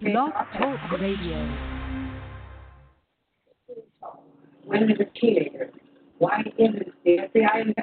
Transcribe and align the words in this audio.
Blog 0.00 0.32
Talk 0.52 1.00
Radio. 1.00 1.56
When 4.64 4.88
he 4.88 4.94
was 4.94 5.00
a 5.00 5.18
teenager, 5.18 5.70
why 6.18 6.42
isn't 6.58 6.92
the 7.04 7.18
FBI 7.34 7.74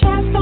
chest. 0.00 0.39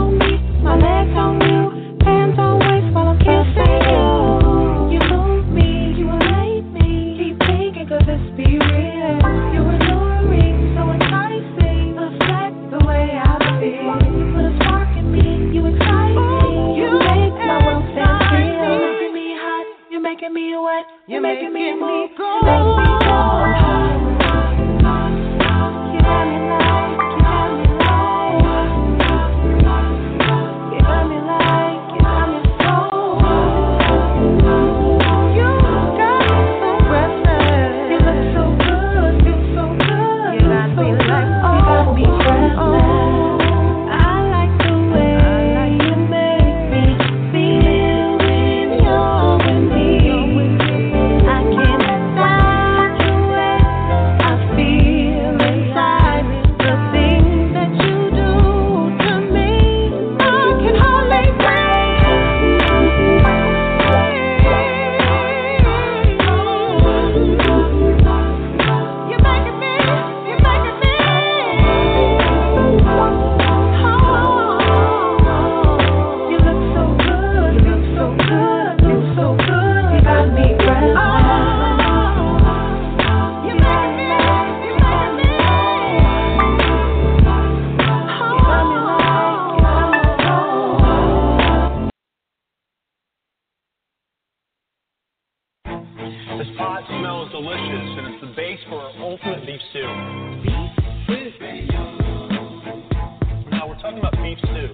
Beef 104.28 104.38
stew. 104.40 104.68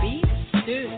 Beef 0.00 0.24
stew. 0.62 0.88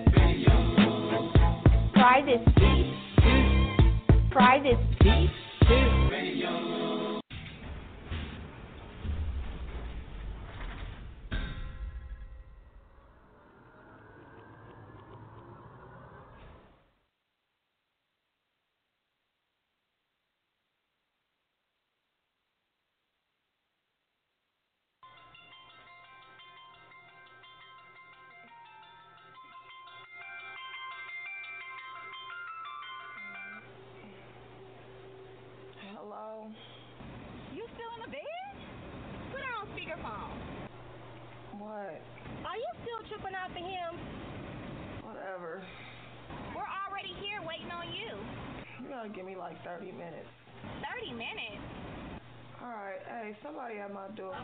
Fry 1.95 2.21
this 2.21 2.45
beef 2.55 2.95
stew. 3.17 4.19
Fry 4.31 4.61
this 4.63 4.77
beef 5.01 5.31
stew. 5.65 6.08
Somebody 53.49 53.79
at 53.79 53.91
my 53.91 54.09
door. 54.15 54.35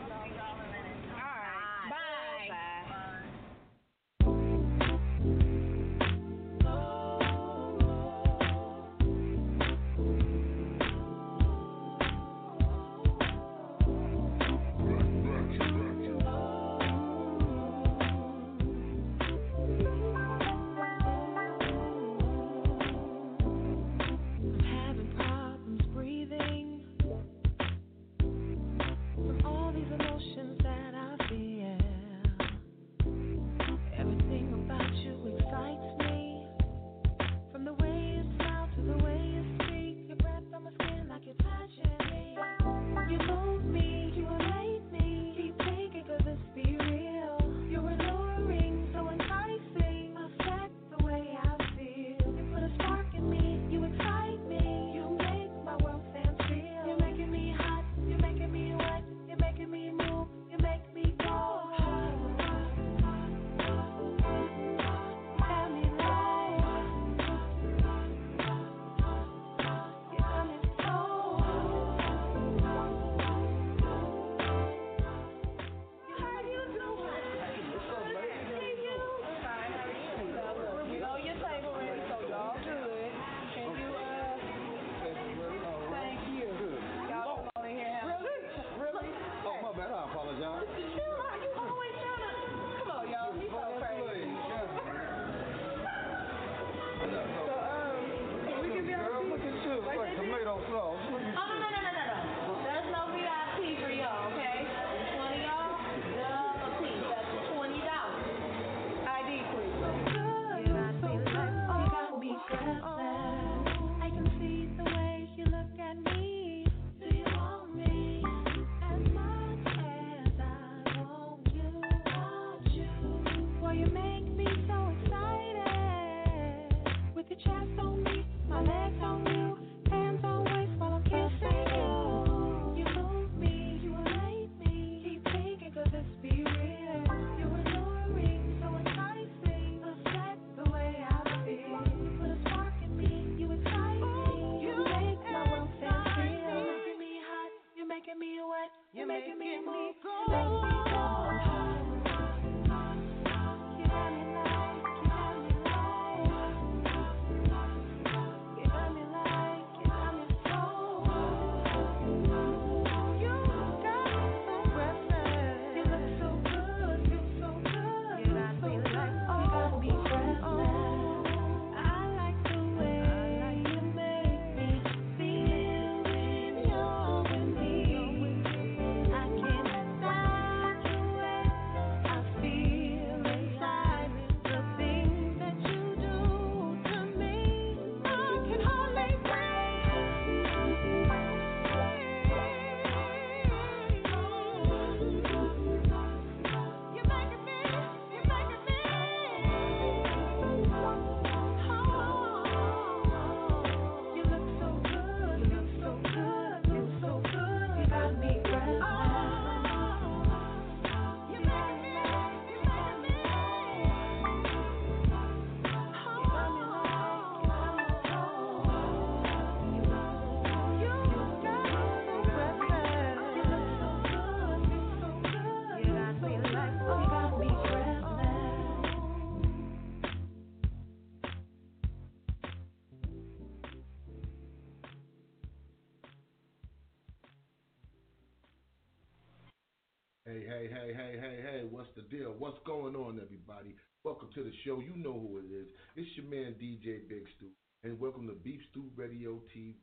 What's 241.71 241.89
the 241.95 242.03
deal? 242.15 242.35
What's 242.37 242.59
going 242.65 242.95
on, 242.95 243.17
everybody? 243.17 243.73
Welcome 244.03 244.29
to 244.35 244.43
the 244.43 244.53
show. 244.63 244.77
You 244.77 244.93
know 245.01 245.17
who 245.17 245.41
it 245.41 245.49
is. 245.49 245.65
It's 245.95 246.09
your 246.13 246.29
man, 246.29 246.53
DJ 246.61 247.09
Big 247.09 247.25
Stu, 247.37 247.49
And 247.83 247.99
welcome 247.99 248.27
to 248.27 248.33
Beef 248.33 248.61
Stew 248.69 248.85
Radio 248.95 249.41
TV. 249.49 249.73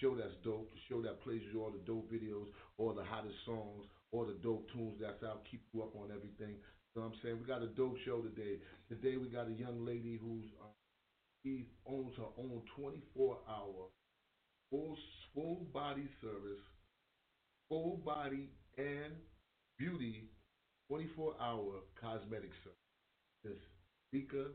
Show 0.00 0.16
that's 0.16 0.32
dope, 0.44 0.72
the 0.72 0.80
show 0.88 1.02
that 1.02 1.20
plays 1.20 1.42
you 1.52 1.60
all 1.60 1.72
the 1.72 1.84
dope 1.84 2.10
videos, 2.10 2.46
all 2.78 2.94
the 2.94 3.04
hottest 3.04 3.36
songs, 3.44 3.84
all 4.12 4.24
the 4.24 4.38
dope 4.40 4.70
tunes 4.72 4.96
that's 5.00 5.22
out, 5.22 5.44
keep 5.50 5.60
you 5.74 5.82
up 5.82 5.92
on 5.96 6.08
everything. 6.08 6.56
You 6.56 6.94
know 6.96 7.02
what 7.02 7.12
I'm 7.12 7.20
saying? 7.22 7.36
We 7.36 7.44
got 7.44 7.62
a 7.62 7.68
dope 7.74 7.98
show 8.06 8.22
today. 8.22 8.62
Today 8.88 9.18
we 9.18 9.28
got 9.28 9.48
a 9.48 9.52
young 9.52 9.84
lady 9.84 10.16
who's 10.16 10.46
uh, 10.62 10.72
she 11.44 11.66
owns 11.86 12.16
her 12.16 12.32
own 12.38 12.62
24 12.76 13.36
hour 13.48 13.92
full 14.70 14.96
full 15.34 15.66
body 15.74 16.08
service, 16.22 16.64
full 17.68 18.00
body 18.06 18.48
and 18.78 19.12
beauty 19.76 20.30
24 20.90 21.38
hour 21.38 21.86
cosmetic 22.02 22.50
service. 22.66 22.82
Miss 23.46 23.62
Mika 24.10 24.50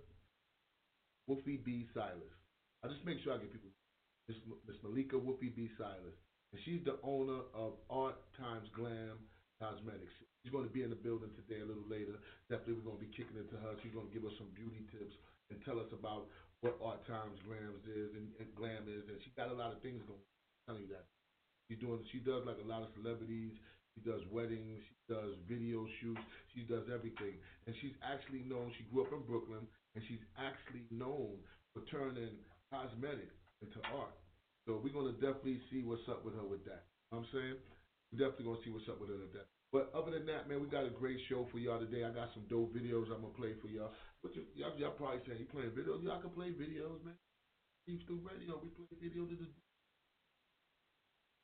Wolfie 1.31 1.63
B. 1.63 1.87
Silas. 1.95 2.35
I 2.83 2.91
just 2.91 3.07
make 3.07 3.23
sure 3.23 3.31
I 3.31 3.39
get 3.39 3.55
people. 3.55 3.71
Miss 4.27 4.35
Miss 4.67 4.75
Malika 4.83 5.15
Wolfie 5.15 5.55
B. 5.55 5.71
Silas. 5.79 6.19
And 6.51 6.59
she's 6.67 6.83
the 6.83 6.99
owner 7.07 7.39
of 7.55 7.79
Art 7.87 8.19
Times 8.35 8.67
Glam 8.75 9.15
Cosmetics. 9.63 10.11
She's 10.43 10.51
going 10.51 10.67
to 10.67 10.75
be 10.75 10.83
in 10.83 10.91
the 10.91 10.99
building 10.99 11.31
today 11.39 11.63
a 11.63 11.67
little 11.67 11.87
later. 11.87 12.19
Definitely 12.51 12.83
we're 12.83 12.91
going 12.91 12.99
to 12.99 13.07
be 13.07 13.15
kicking 13.15 13.39
it 13.39 13.47
to 13.55 13.57
her. 13.63 13.71
She's 13.79 13.95
going 13.95 14.11
to 14.11 14.13
give 14.13 14.27
us 14.27 14.35
some 14.35 14.51
beauty 14.51 14.83
tips 14.91 15.15
and 15.49 15.63
tell 15.63 15.79
us 15.79 15.87
about 15.95 16.27
what 16.59 16.75
Art 16.83 16.99
Times 17.07 17.39
Glams 17.47 17.87
is 17.87 18.11
and, 18.11 18.27
and 18.43 18.51
Glam 18.59 18.91
is. 18.91 19.07
And 19.07 19.23
she 19.23 19.31
got 19.39 19.55
a 19.55 19.57
lot 19.57 19.71
of 19.71 19.79
things 19.79 20.03
going. 20.03 20.19
I'm 20.19 20.75
telling 20.75 20.83
you 20.83 20.91
that. 20.99 21.07
She's 21.71 21.81
doing. 21.81 22.03
She 22.11 22.21
does 22.21 22.43
like 22.45 22.61
a 22.61 22.67
lot 22.67 22.83
of 22.85 22.93
celebrities. 22.93 23.55
She 23.95 24.03
does 24.03 24.21
weddings. 24.29 24.83
She 24.83 24.95
does 25.07 25.39
video 25.47 25.87
shoots. 26.03 26.21
She 26.53 26.67
does 26.67 26.83
everything. 26.91 27.39
And 27.65 27.75
she's 27.79 27.95
actually 28.03 28.43
known. 28.43 28.75
She 28.75 28.83
grew 28.91 29.07
up 29.07 29.15
in 29.15 29.23
Brooklyn, 29.23 29.63
and 29.95 30.03
she's 30.07 30.23
actually 30.35 30.83
known 30.91 31.39
for 31.71 31.81
turning 31.87 32.35
cosmetics 32.67 33.35
into 33.63 33.79
art. 33.95 34.15
So 34.67 34.81
we're 34.83 34.93
gonna 34.93 35.15
definitely 35.17 35.61
see 35.71 35.85
what's 35.85 36.03
up 36.09 36.25
with 36.25 36.35
her 36.35 36.43
with 36.43 36.65
that. 36.65 36.89
You 37.11 37.19
know 37.19 37.23
what 37.23 37.29
I'm 37.29 37.31
saying 37.31 37.57
we're 38.11 38.21
definitely 38.21 38.47
gonna 38.47 38.63
see 38.63 38.71
what's 38.71 38.89
up 38.89 38.99
with 39.01 39.09
her 39.09 39.19
with 39.19 39.33
that. 39.33 39.47
But 39.73 39.91
other 39.91 40.15
than 40.15 40.25
that, 40.31 40.47
man, 40.47 40.61
we 40.61 40.67
got 40.71 40.87
a 40.87 40.93
great 40.93 41.19
show 41.27 41.47
for 41.51 41.59
y'all 41.59 41.83
today. 41.83 42.05
I 42.05 42.11
got 42.13 42.31
some 42.31 42.47
dope 42.47 42.71
videos 42.71 43.11
I'm 43.11 43.25
gonna 43.25 43.35
play 43.35 43.57
for 43.59 43.67
y'all. 43.67 43.91
But 44.23 44.31
y'all, 44.55 44.71
y'all 44.77 44.95
probably 44.95 45.19
saying 45.25 45.43
you 45.43 45.49
playing 45.51 45.75
videos? 45.75 45.99
Y'all 45.99 46.21
can 46.21 46.31
play 46.31 46.55
videos, 46.55 47.03
man. 47.03 47.17
Beef 47.85 48.01
Stew 48.05 48.21
Radio, 48.23 48.61
we 48.61 48.69
play 48.71 48.87
videos. 48.97 49.35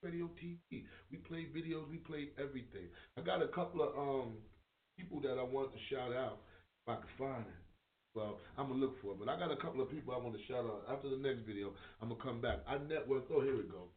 Radio 0.02 0.30
TV. 0.42 0.84
We 1.12 1.18
play 1.18 1.46
videos, 1.54 1.90
we 1.90 1.98
play 1.98 2.30
everything. 2.42 2.90
I 3.18 3.22
got 3.22 3.44
a 3.44 3.48
couple 3.48 3.84
of 3.86 3.94
um 3.94 4.34
people 4.98 5.22
that 5.22 5.38
I 5.38 5.44
want 5.44 5.74
to 5.74 5.80
shout 5.94 6.10
out 6.10 6.42
if 6.82 6.90
I 6.90 6.96
can 6.98 7.12
find 7.18 7.46
it. 7.46 7.62
Well, 8.16 8.40
I'm 8.58 8.68
gonna 8.68 8.82
look 8.82 9.00
for 9.02 9.14
it, 9.14 9.20
but 9.22 9.30
I 9.30 9.38
got 9.38 9.52
a 9.54 9.62
couple 9.62 9.80
of 9.80 9.90
people 9.90 10.14
I 10.14 10.18
want 10.18 10.34
to 10.34 10.44
shout 10.50 10.66
out. 10.66 10.90
After 10.90 11.08
the 11.10 11.22
next 11.22 11.46
video, 11.46 11.74
I'm 12.02 12.10
gonna 12.10 12.22
come 12.22 12.42
back. 12.42 12.66
I 12.68 12.82
networked. 12.82 13.30
Oh, 13.30 13.46
here 13.46 13.56
we 13.56 13.70
go. 13.70 13.94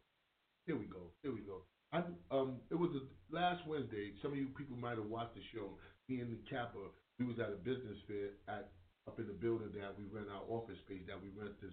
Here 0.66 0.76
we 0.76 0.84
go. 0.84 1.08
Here 1.22 1.32
we 1.32 1.40
go. 1.40 1.64
I 1.92 2.04
um, 2.30 2.60
it 2.70 2.76
was 2.76 2.92
the 2.92 3.08
last 3.32 3.66
Wednesday. 3.66 4.12
Some 4.20 4.32
of 4.32 4.38
you 4.38 4.52
people 4.52 4.76
might 4.76 5.00
have 5.00 5.08
watched 5.08 5.34
the 5.34 5.44
show. 5.56 5.80
Me 6.08 6.20
and 6.20 6.30
the 6.30 6.38
Kappa, 6.44 6.92
we 7.18 7.24
was 7.24 7.40
at 7.40 7.48
a 7.48 7.56
business 7.64 7.96
fair 8.06 8.36
at 8.46 8.68
up 9.08 9.18
in 9.18 9.26
the 9.26 9.36
building 9.36 9.72
that 9.72 9.96
we 9.96 10.04
rent 10.12 10.28
our 10.28 10.44
office 10.52 10.78
space 10.84 11.04
that 11.08 11.16
we 11.16 11.32
rent 11.32 11.56
this 11.60 11.72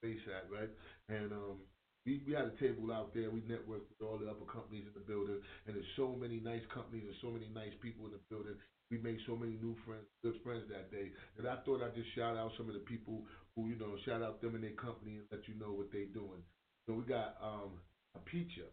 space 0.00 0.24
at, 0.28 0.48
right? 0.50 0.68
And 1.08 1.32
um, 1.32 1.60
we, 2.04 2.22
we 2.26 2.34
had 2.34 2.50
a 2.50 2.56
table 2.58 2.90
out 2.90 3.14
there. 3.14 3.30
We 3.30 3.40
networked 3.46 3.86
with 3.90 4.02
all 4.02 4.18
the 4.18 4.26
other 4.26 4.46
companies 4.50 4.86
in 4.86 4.94
the 4.94 5.06
building, 5.06 5.38
and 5.66 5.76
there's 5.76 5.94
so 5.96 6.14
many 6.18 6.42
nice 6.42 6.64
companies 6.74 7.06
and 7.06 7.18
so 7.22 7.30
many 7.30 7.46
nice 7.54 7.74
people 7.78 8.06
in 8.06 8.12
the 8.12 8.22
building. 8.26 8.58
We 8.90 8.98
made 8.98 9.22
so 9.24 9.38
many 9.38 9.56
new 9.56 9.72
friends, 9.86 10.04
good 10.20 10.36
friends 10.44 10.68
that 10.68 10.92
day. 10.92 11.08
And 11.38 11.48
I 11.48 11.62
thought 11.64 11.80
I'd 11.80 11.96
just 11.96 12.12
shout 12.12 12.36
out 12.36 12.52
some 12.60 12.68
of 12.68 12.74
the 12.76 12.84
people 12.84 13.24
who, 13.56 13.72
you 13.72 13.78
know, 13.80 13.96
shout 14.04 14.20
out 14.20 14.42
them 14.42 14.54
and 14.54 14.64
their 14.64 14.76
company 14.76 15.16
and 15.16 15.26
let 15.32 15.48
you 15.48 15.56
know 15.56 15.72
what 15.72 15.88
they're 15.88 16.12
doing. 16.12 16.44
So 16.84 17.00
we 17.00 17.08
got 17.08 17.40
um, 17.40 17.80
APICHA. 18.18 18.68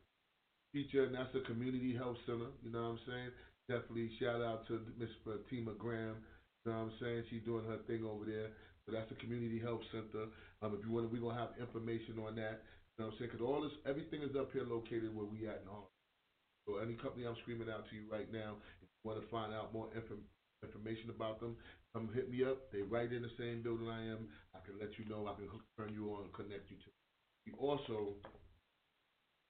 Peacha, 0.75 1.07
and 1.07 1.15
that's 1.15 1.33
a 1.33 1.41
community 1.47 1.95
health 1.95 2.17
center. 2.25 2.51
You 2.61 2.69
know 2.71 2.93
what 2.93 2.99
I'm 2.99 3.03
saying? 3.07 3.31
Definitely 3.69 4.11
shout 4.19 4.41
out 4.41 4.67
to 4.67 4.81
Miss 4.99 5.09
Fatima 5.25 5.73
Graham. 5.77 6.17
You 6.65 6.71
know 6.71 6.77
what 6.77 6.91
I'm 6.91 6.93
saying? 7.01 7.23
She's 7.29 7.45
doing 7.45 7.65
her 7.65 7.79
thing 7.87 8.05
over 8.05 8.25
there. 8.25 8.53
So 8.85 8.93
that's 8.93 9.09
a 9.11 9.17
community 9.21 9.61
health 9.61 9.81
center. 9.91 10.29
Um, 10.61 10.77
if 10.77 10.85
you 10.85 10.91
want, 10.91 11.11
we're 11.13 11.21
gonna 11.21 11.37
have 11.37 11.57
information 11.61 12.17
on 12.21 12.35
that. 12.35 12.61
You 12.99 13.07
know 13.07 13.15
what 13.15 13.15
I'm 13.15 13.19
saying? 13.23 13.31
Because 13.31 13.47
all 13.47 13.61
this, 13.63 13.71
everything 13.87 14.27
is 14.27 14.35
up 14.35 14.51
here 14.51 14.67
located 14.67 15.15
where 15.15 15.23
we 15.23 15.47
at 15.47 15.63
in 15.63 15.71
Harlem. 15.71 15.87
So 16.67 16.77
any 16.83 16.95
company 16.99 17.23
I'm 17.25 17.39
screaming 17.41 17.71
out 17.71 17.87
to 17.87 17.95
you 17.95 18.03
right 18.11 18.27
now, 18.31 18.59
if 18.83 18.87
you 18.91 19.03
want 19.07 19.23
to 19.23 19.27
find 19.31 19.53
out 19.55 19.71
more 19.71 19.87
inform- 19.95 20.27
information 20.63 21.09
about 21.09 21.39
them, 21.39 21.55
come 21.95 22.09
hit 22.13 22.29
me 22.29 22.43
up. 22.43 22.59
They 22.71 22.83
right 22.83 23.07
in 23.11 23.23
the 23.23 23.31
same 23.39 23.63
building 23.63 23.87
I 23.87 24.03
am. 24.03 24.27
I 24.53 24.59
can 24.67 24.75
let 24.79 24.99
you 24.99 25.05
know. 25.07 25.27
I 25.31 25.33
can 25.39 25.47
hook, 25.47 25.63
turn 25.79 25.93
you 25.95 26.11
on, 26.11 26.27
connect 26.35 26.69
you 26.69 26.75
to. 26.75 26.89
We 27.47 27.53
also 27.57 28.15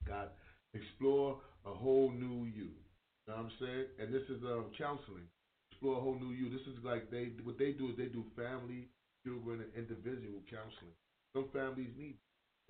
got 0.06 0.32
explore 0.74 1.36
a 1.66 1.74
whole 1.74 2.10
new 2.10 2.44
you. 2.46 2.70
You 2.70 3.26
know 3.28 3.34
what 3.36 3.50
I'm 3.50 3.52
saying? 3.60 3.86
And 3.98 4.14
this 4.14 4.22
is 4.30 4.42
um, 4.44 4.66
counseling. 4.78 5.26
Explore 5.72 5.98
a 5.98 6.00
whole 6.00 6.14
new 6.18 6.30
you. 6.30 6.50
This 6.50 6.66
is 6.66 6.78
like 6.84 7.10
they 7.10 7.34
what 7.42 7.58
they 7.58 7.72
do 7.72 7.90
is 7.90 7.96
they 7.96 8.06
do 8.06 8.24
family, 8.36 8.88
children, 9.26 9.60
and 9.60 9.70
individual 9.74 10.42
counseling. 10.50 10.94
Some 11.34 11.46
families 11.52 11.90
need 11.98 12.14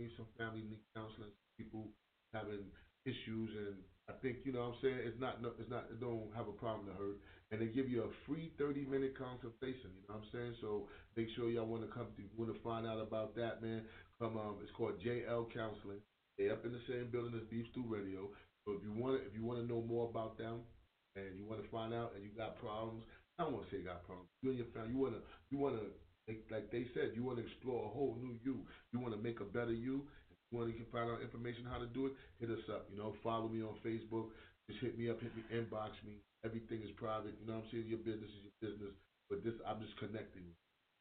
need 0.01 0.17
some 0.17 0.29
family 0.41 0.65
counseling. 0.97 1.31
People 1.61 1.93
having 2.33 2.65
issues, 3.05 3.53
and 3.53 3.77
I 4.09 4.17
think 4.25 4.49
you 4.49 4.53
know 4.57 4.73
what 4.73 4.81
I'm 4.81 4.81
saying 4.81 4.99
it's 5.05 5.21
not 5.21 5.45
it's 5.61 5.69
not 5.69 5.93
it 5.93 6.01
don't 6.01 6.33
have 6.33 6.49
a 6.49 6.57
problem 6.57 6.89
to 6.89 6.97
hurt, 6.97 7.21
and 7.53 7.61
they 7.61 7.69
give 7.69 7.93
you 7.93 8.09
a 8.09 8.13
free 8.25 8.57
30 8.57 8.89
minute 8.89 9.13
consultation. 9.13 9.93
You 9.93 10.05
know 10.09 10.19
what 10.19 10.25
I'm 10.25 10.33
saying? 10.33 10.55
So 10.65 10.89
make 11.17 11.29
sure 11.37 11.53
y'all 11.53 11.69
want 11.69 11.85
to 11.85 11.93
come 11.93 12.09
to 12.17 12.23
want 12.35 12.49
to 12.49 12.59
find 12.65 12.89
out 12.89 12.99
about 12.99 13.37
that, 13.37 13.61
man. 13.61 13.85
Come 14.17 14.41
um, 14.41 14.57
it's 14.65 14.73
called 14.73 14.97
JL 15.05 15.53
Counseling. 15.53 16.01
They 16.41 16.49
up 16.49 16.65
in 16.65 16.73
the 16.73 16.81
same 16.89 17.13
building 17.13 17.37
as 17.37 17.45
Beef 17.53 17.69
Stew 17.73 17.85
Radio. 17.85 18.33
So 18.65 18.73
if 18.73 18.81
you 18.81 18.93
want 18.97 19.21
if 19.29 19.37
you 19.37 19.45
want 19.45 19.61
to 19.61 19.69
know 19.69 19.85
more 19.85 20.09
about 20.09 20.41
them, 20.41 20.65
and 21.17 21.37
you 21.37 21.45
want 21.45 21.63
to 21.63 21.69
find 21.69 21.93
out, 21.93 22.17
and 22.17 22.25
you 22.25 22.31
got 22.33 22.57
problems, 22.57 23.05
I 23.39 23.45
don't 23.45 23.53
want 23.53 23.69
to 23.69 23.71
say 23.73 23.81
you 23.81 23.89
got 23.89 24.05
problems. 24.05 24.29
You 24.43 24.51
and 24.51 24.59
your 24.59 24.73
family, 24.73 24.93
you 24.93 25.01
want 25.01 25.15
to 25.17 25.23
you 25.51 25.59
want 25.59 25.77
to 25.77 25.87
like, 26.51 26.71
they 26.71 26.87
said, 26.95 27.13
you 27.15 27.25
want 27.25 27.39
to 27.39 27.45
explore 27.45 27.87
a 27.87 27.89
whole 27.89 28.17
new 28.21 28.37
you. 28.45 28.67
You 28.93 29.01
want 29.01 29.15
to 29.15 29.21
make 29.21 29.41
a 29.41 29.49
better 29.49 29.73
you. 29.73 30.07
If 30.31 30.37
You 30.53 30.59
want 30.59 30.71
to 30.71 30.85
find 30.93 31.11
out 31.11 31.23
information 31.23 31.65
how 31.67 31.79
to 31.79 31.87
do 31.87 32.07
it? 32.07 32.13
Hit 32.39 32.51
us 32.51 32.67
up. 32.71 32.87
You 32.91 32.99
know, 32.99 33.15
follow 33.23 33.49
me 33.49 33.63
on 33.63 33.75
Facebook. 33.85 34.31
Just 34.69 34.81
hit 34.81 34.99
me 34.99 35.11
up, 35.11 35.21
hit 35.21 35.35
me, 35.35 35.43
inbox 35.51 35.99
me. 36.07 36.23
Everything 36.45 36.83
is 36.83 36.91
private. 36.97 37.35
You 37.41 37.47
know 37.47 37.59
what 37.59 37.67
I'm 37.67 37.71
saying? 37.73 37.87
Your 37.89 37.99
business 37.99 38.31
is 38.31 38.47
your 38.47 38.59
business. 38.71 38.95
But 39.29 39.43
this, 39.45 39.55
I'm 39.67 39.81
just 39.83 39.97
connecting. 39.99 40.47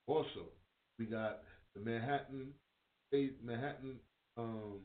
Also, 0.07 0.49
we 0.97 1.05
got 1.05 1.41
the 1.75 1.81
Manhattan, 1.81 2.53
State 3.07 3.43
Manhattan, 3.43 3.99
um, 4.38 4.81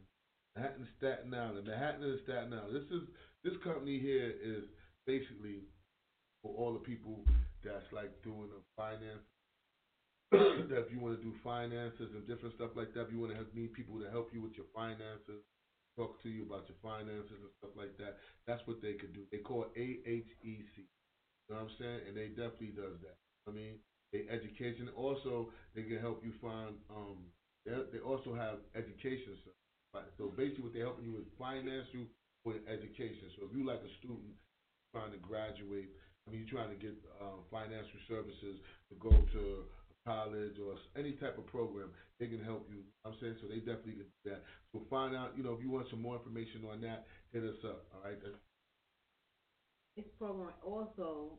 Manhattan 0.56 0.88
Staten 0.98 1.34
Island. 1.34 1.66
Manhattan 1.66 2.04
and 2.04 2.20
Staten 2.24 2.52
Island. 2.52 2.76
This 2.76 2.90
is 2.92 3.04
this 3.42 3.56
company 3.64 3.98
here 3.98 4.32
is 4.42 4.64
basically 5.06 5.64
for 6.42 6.54
all 6.56 6.72
the 6.72 6.80
people 6.80 7.24
that's 7.64 7.88
like 7.92 8.12
doing 8.22 8.48
the 8.52 8.60
finance. 8.76 9.24
That 10.68 10.78
if 10.86 10.90
you 10.90 10.98
want 11.00 11.16
to 11.18 11.22
do 11.22 11.32
finances 11.42 12.12
and 12.14 12.26
different 12.26 12.54
stuff 12.54 12.70
like 12.74 12.92
that, 12.94 13.06
if 13.06 13.12
you 13.12 13.18
want 13.18 13.32
to 13.32 13.38
have, 13.38 13.46
need 13.54 13.72
people 13.72 13.98
to 14.00 14.10
help 14.10 14.30
you 14.32 14.42
with 14.42 14.56
your 14.56 14.66
finances, 14.74 15.42
talk 15.96 16.20
to 16.22 16.28
you 16.28 16.44
about 16.44 16.66
your 16.68 16.78
finances 16.82 17.38
and 17.40 17.50
stuff 17.58 17.72
like 17.76 17.96
that, 17.98 18.16
that's 18.46 18.62
what 18.66 18.80
they 18.82 18.94
could 18.94 19.12
do. 19.12 19.22
They 19.30 19.38
call 19.38 19.64
it 19.64 19.72
AHEC. 19.78 20.74
You 21.48 21.50
know 21.50 21.62
what 21.62 21.70
I'm 21.70 21.74
saying? 21.78 22.00
And 22.08 22.16
they 22.16 22.28
definitely 22.28 22.74
does 22.74 22.96
that. 23.02 23.16
I 23.48 23.52
mean, 23.52 23.78
they 24.12 24.24
education. 24.30 24.88
Also, 24.96 25.50
they 25.74 25.82
can 25.82 25.98
help 26.00 26.24
you 26.24 26.32
find. 26.40 26.76
Um, 26.90 27.30
they 27.66 27.72
they 27.92 27.98
also 28.00 28.34
have 28.34 28.58
education. 28.74 29.36
So, 30.18 30.32
basically, 30.36 30.64
what 30.64 30.72
they're 30.72 30.84
helping 30.84 31.04
you 31.04 31.12
with 31.14 31.30
financial 31.38 32.06
with 32.44 32.60
education. 32.68 33.30
So 33.36 33.46
if 33.48 33.56
you 33.56 33.64
like 33.64 33.80
a 33.84 33.92
student 33.98 34.36
trying 34.94 35.12
to 35.12 35.18
graduate, 35.18 35.90
I 36.26 36.30
mean, 36.30 36.44
you're 36.44 36.60
trying 36.60 36.70
to 36.70 36.80
get 36.80 36.94
um, 37.20 37.44
financial 37.50 38.00
services 38.08 38.60
to 38.88 38.94
go 39.00 39.10
to 39.32 39.64
college 40.04 40.58
or 40.61 40.76
any 40.96 41.12
type 41.12 41.38
of 41.38 41.46
program, 41.46 41.90
they 42.20 42.26
can 42.26 42.42
help 42.44 42.68
you. 42.70 42.82
I'm 43.04 43.14
saying 43.20 43.37
so 43.40 43.49
they 43.49 43.58
definitely 43.58 44.04
can 44.04 44.06
do 44.25 44.30
that. 44.30 44.42
So 44.73 44.82
find 44.90 45.14
out, 45.16 45.37
you 45.37 45.42
know, 45.42 45.52
if 45.54 45.61
you 45.62 45.70
want 45.70 45.88
some 45.90 46.02
more 46.02 46.16
information 46.16 46.64
on 46.70 46.80
that, 46.82 47.06
hit 47.32 47.42
us 47.44 47.56
up. 47.64 47.84
All 47.94 48.00
right. 48.04 48.18
This 49.96 50.06
program 50.18 50.52
also, 50.62 51.38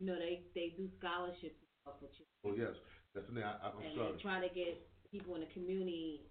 you 0.00 0.06
know, 0.06 0.16
they 0.18 0.42
they 0.54 0.74
do 0.76 0.88
scholarships 0.98 1.56
for 1.84 2.08
children. 2.16 2.40
Oh 2.44 2.54
yes, 2.56 2.74
that's 3.14 3.26
the 3.28 3.34
thing. 3.34 3.44
I, 3.44 3.56
I'm 3.62 3.78
and 3.84 3.94
sorry. 3.96 4.12
they 4.16 4.22
try 4.22 4.40
to 4.40 4.54
get 4.54 4.80
people 5.12 5.34
in 5.36 5.42
the 5.42 5.52
community 5.52 6.22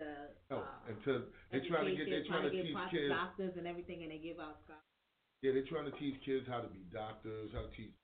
to 0.00 0.06
Oh, 0.50 0.62
uh, 0.62 0.88
and 0.88 0.96
to 1.04 1.24
they 1.50 1.60
trying 1.66 1.86
to 1.90 1.96
get 1.96 2.06
they 2.06 2.22
education, 2.22 2.30
trying 2.30 2.44
to 2.44 2.50
teach 2.52 2.76
kids. 2.92 3.10
doctors 3.10 3.54
and 3.56 3.66
everything, 3.66 4.02
and 4.04 4.12
they 4.12 4.18
give 4.18 4.38
out 4.38 4.60
scholarships. 4.64 4.84
Yeah, 5.42 5.52
they're 5.52 5.66
trying 5.70 5.90
to 5.90 5.96
teach 5.98 6.20
kids 6.24 6.46
how 6.46 6.60
to 6.60 6.68
be 6.68 6.84
doctors, 6.92 7.50
how 7.52 7.62
to 7.62 7.72
teach 7.76 7.94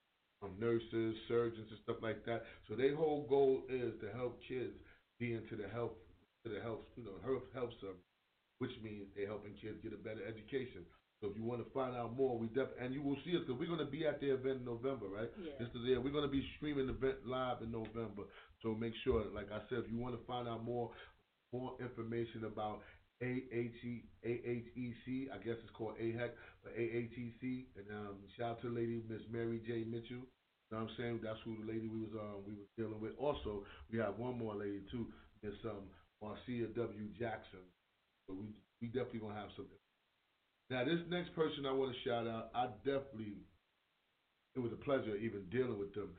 nurses, 0.58 1.16
surgeons, 1.28 1.68
and 1.70 1.80
stuff 1.82 1.96
like 2.02 2.24
that. 2.26 2.44
So 2.68 2.74
their 2.74 2.96
whole 2.96 3.26
goal 3.28 3.62
is 3.68 3.92
to 4.00 4.08
help 4.16 4.40
kids 4.46 4.74
be 5.18 5.34
into 5.34 5.56
the 5.56 5.68
health, 5.68 5.96
to 6.44 6.52
the 6.52 6.60
health, 6.60 6.84
you 6.96 7.04
know, 7.04 7.16
health 7.24 7.44
health 7.54 7.74
service, 7.80 8.04
which 8.58 8.72
means 8.82 9.08
they're 9.16 9.28
helping 9.28 9.54
kids 9.60 9.78
get 9.82 9.92
a 9.92 10.00
better 10.00 10.24
education. 10.26 10.84
So 11.20 11.30
if 11.30 11.36
you 11.36 11.44
want 11.44 11.64
to 11.64 11.70
find 11.72 11.96
out 11.96 12.16
more, 12.16 12.36
we 12.36 12.48
definitely 12.48 12.84
and 12.84 12.94
you 12.94 13.00
will 13.00 13.16
see 13.24 13.32
us 13.32 13.42
because 13.46 13.58
we're 13.58 13.70
going 13.70 13.80
to 13.80 13.88
be 13.88 14.04
at 14.06 14.20
the 14.20 14.28
event 14.34 14.60
in 14.60 14.64
November, 14.64 15.06
right? 15.08 15.30
Yeah. 15.40 15.56
This 15.58 15.68
is 15.72 15.86
there. 15.86 16.00
We're 16.00 16.12
going 16.12 16.28
to 16.28 16.32
be 16.32 16.44
streaming 16.56 16.86
the 16.86 16.92
event 16.92 17.24
live 17.24 17.62
in 17.62 17.72
November. 17.72 18.28
So 18.62 18.74
make 18.74 18.92
sure, 19.04 19.24
like 19.32 19.48
I 19.48 19.64
said, 19.70 19.84
if 19.84 19.90
you 19.90 19.96
want 19.96 20.18
to 20.18 20.26
find 20.26 20.48
out 20.48 20.64
more, 20.64 20.90
more 21.52 21.76
information 21.80 22.44
about 22.44 22.82
AHEC, 23.22 25.28
I 25.32 25.38
guess 25.38 25.56
it's 25.62 25.72
called 25.74 25.94
AHEC, 26.00 26.30
but 26.62 26.76
AHEC, 26.76 27.66
and 27.76 27.86
um, 27.90 28.16
shout 28.36 28.50
out 28.50 28.62
to 28.62 28.68
the 28.68 28.74
lady 28.74 29.02
Miss 29.08 29.22
Mary 29.30 29.60
J 29.66 29.84
Mitchell. 29.84 30.26
You 30.70 30.72
know 30.72 30.84
what 30.84 30.90
I'm 30.90 30.96
saying? 30.96 31.20
That's 31.22 31.38
who 31.44 31.56
the 31.60 31.70
lady 31.70 31.86
we 31.86 32.00
was 32.00 32.14
um 32.18 32.42
we 32.46 32.54
was 32.54 32.66
dealing 32.76 33.00
with. 33.00 33.12
Also, 33.18 33.64
we 33.92 33.98
have 33.98 34.18
one 34.18 34.38
more 34.38 34.54
lady 34.56 34.82
too, 34.90 35.06
Miss 35.42 35.54
um 35.64 35.86
Marcia 36.22 36.66
W 36.74 37.08
Jackson. 37.18 37.62
So 38.26 38.34
we 38.34 38.46
we 38.80 38.88
definitely 38.88 39.20
gonna 39.20 39.38
have 39.38 39.54
something. 39.56 39.78
Now 40.70 40.84
this 40.84 41.00
next 41.10 41.34
person 41.36 41.66
I 41.66 41.72
want 41.72 41.94
to 41.94 42.08
shout 42.08 42.26
out, 42.26 42.50
I 42.54 42.66
definitely 42.82 43.44
it 44.56 44.60
was 44.60 44.72
a 44.72 44.82
pleasure 44.82 45.14
even 45.16 45.44
dealing 45.50 45.78
with 45.78 45.94
them. 45.94 46.10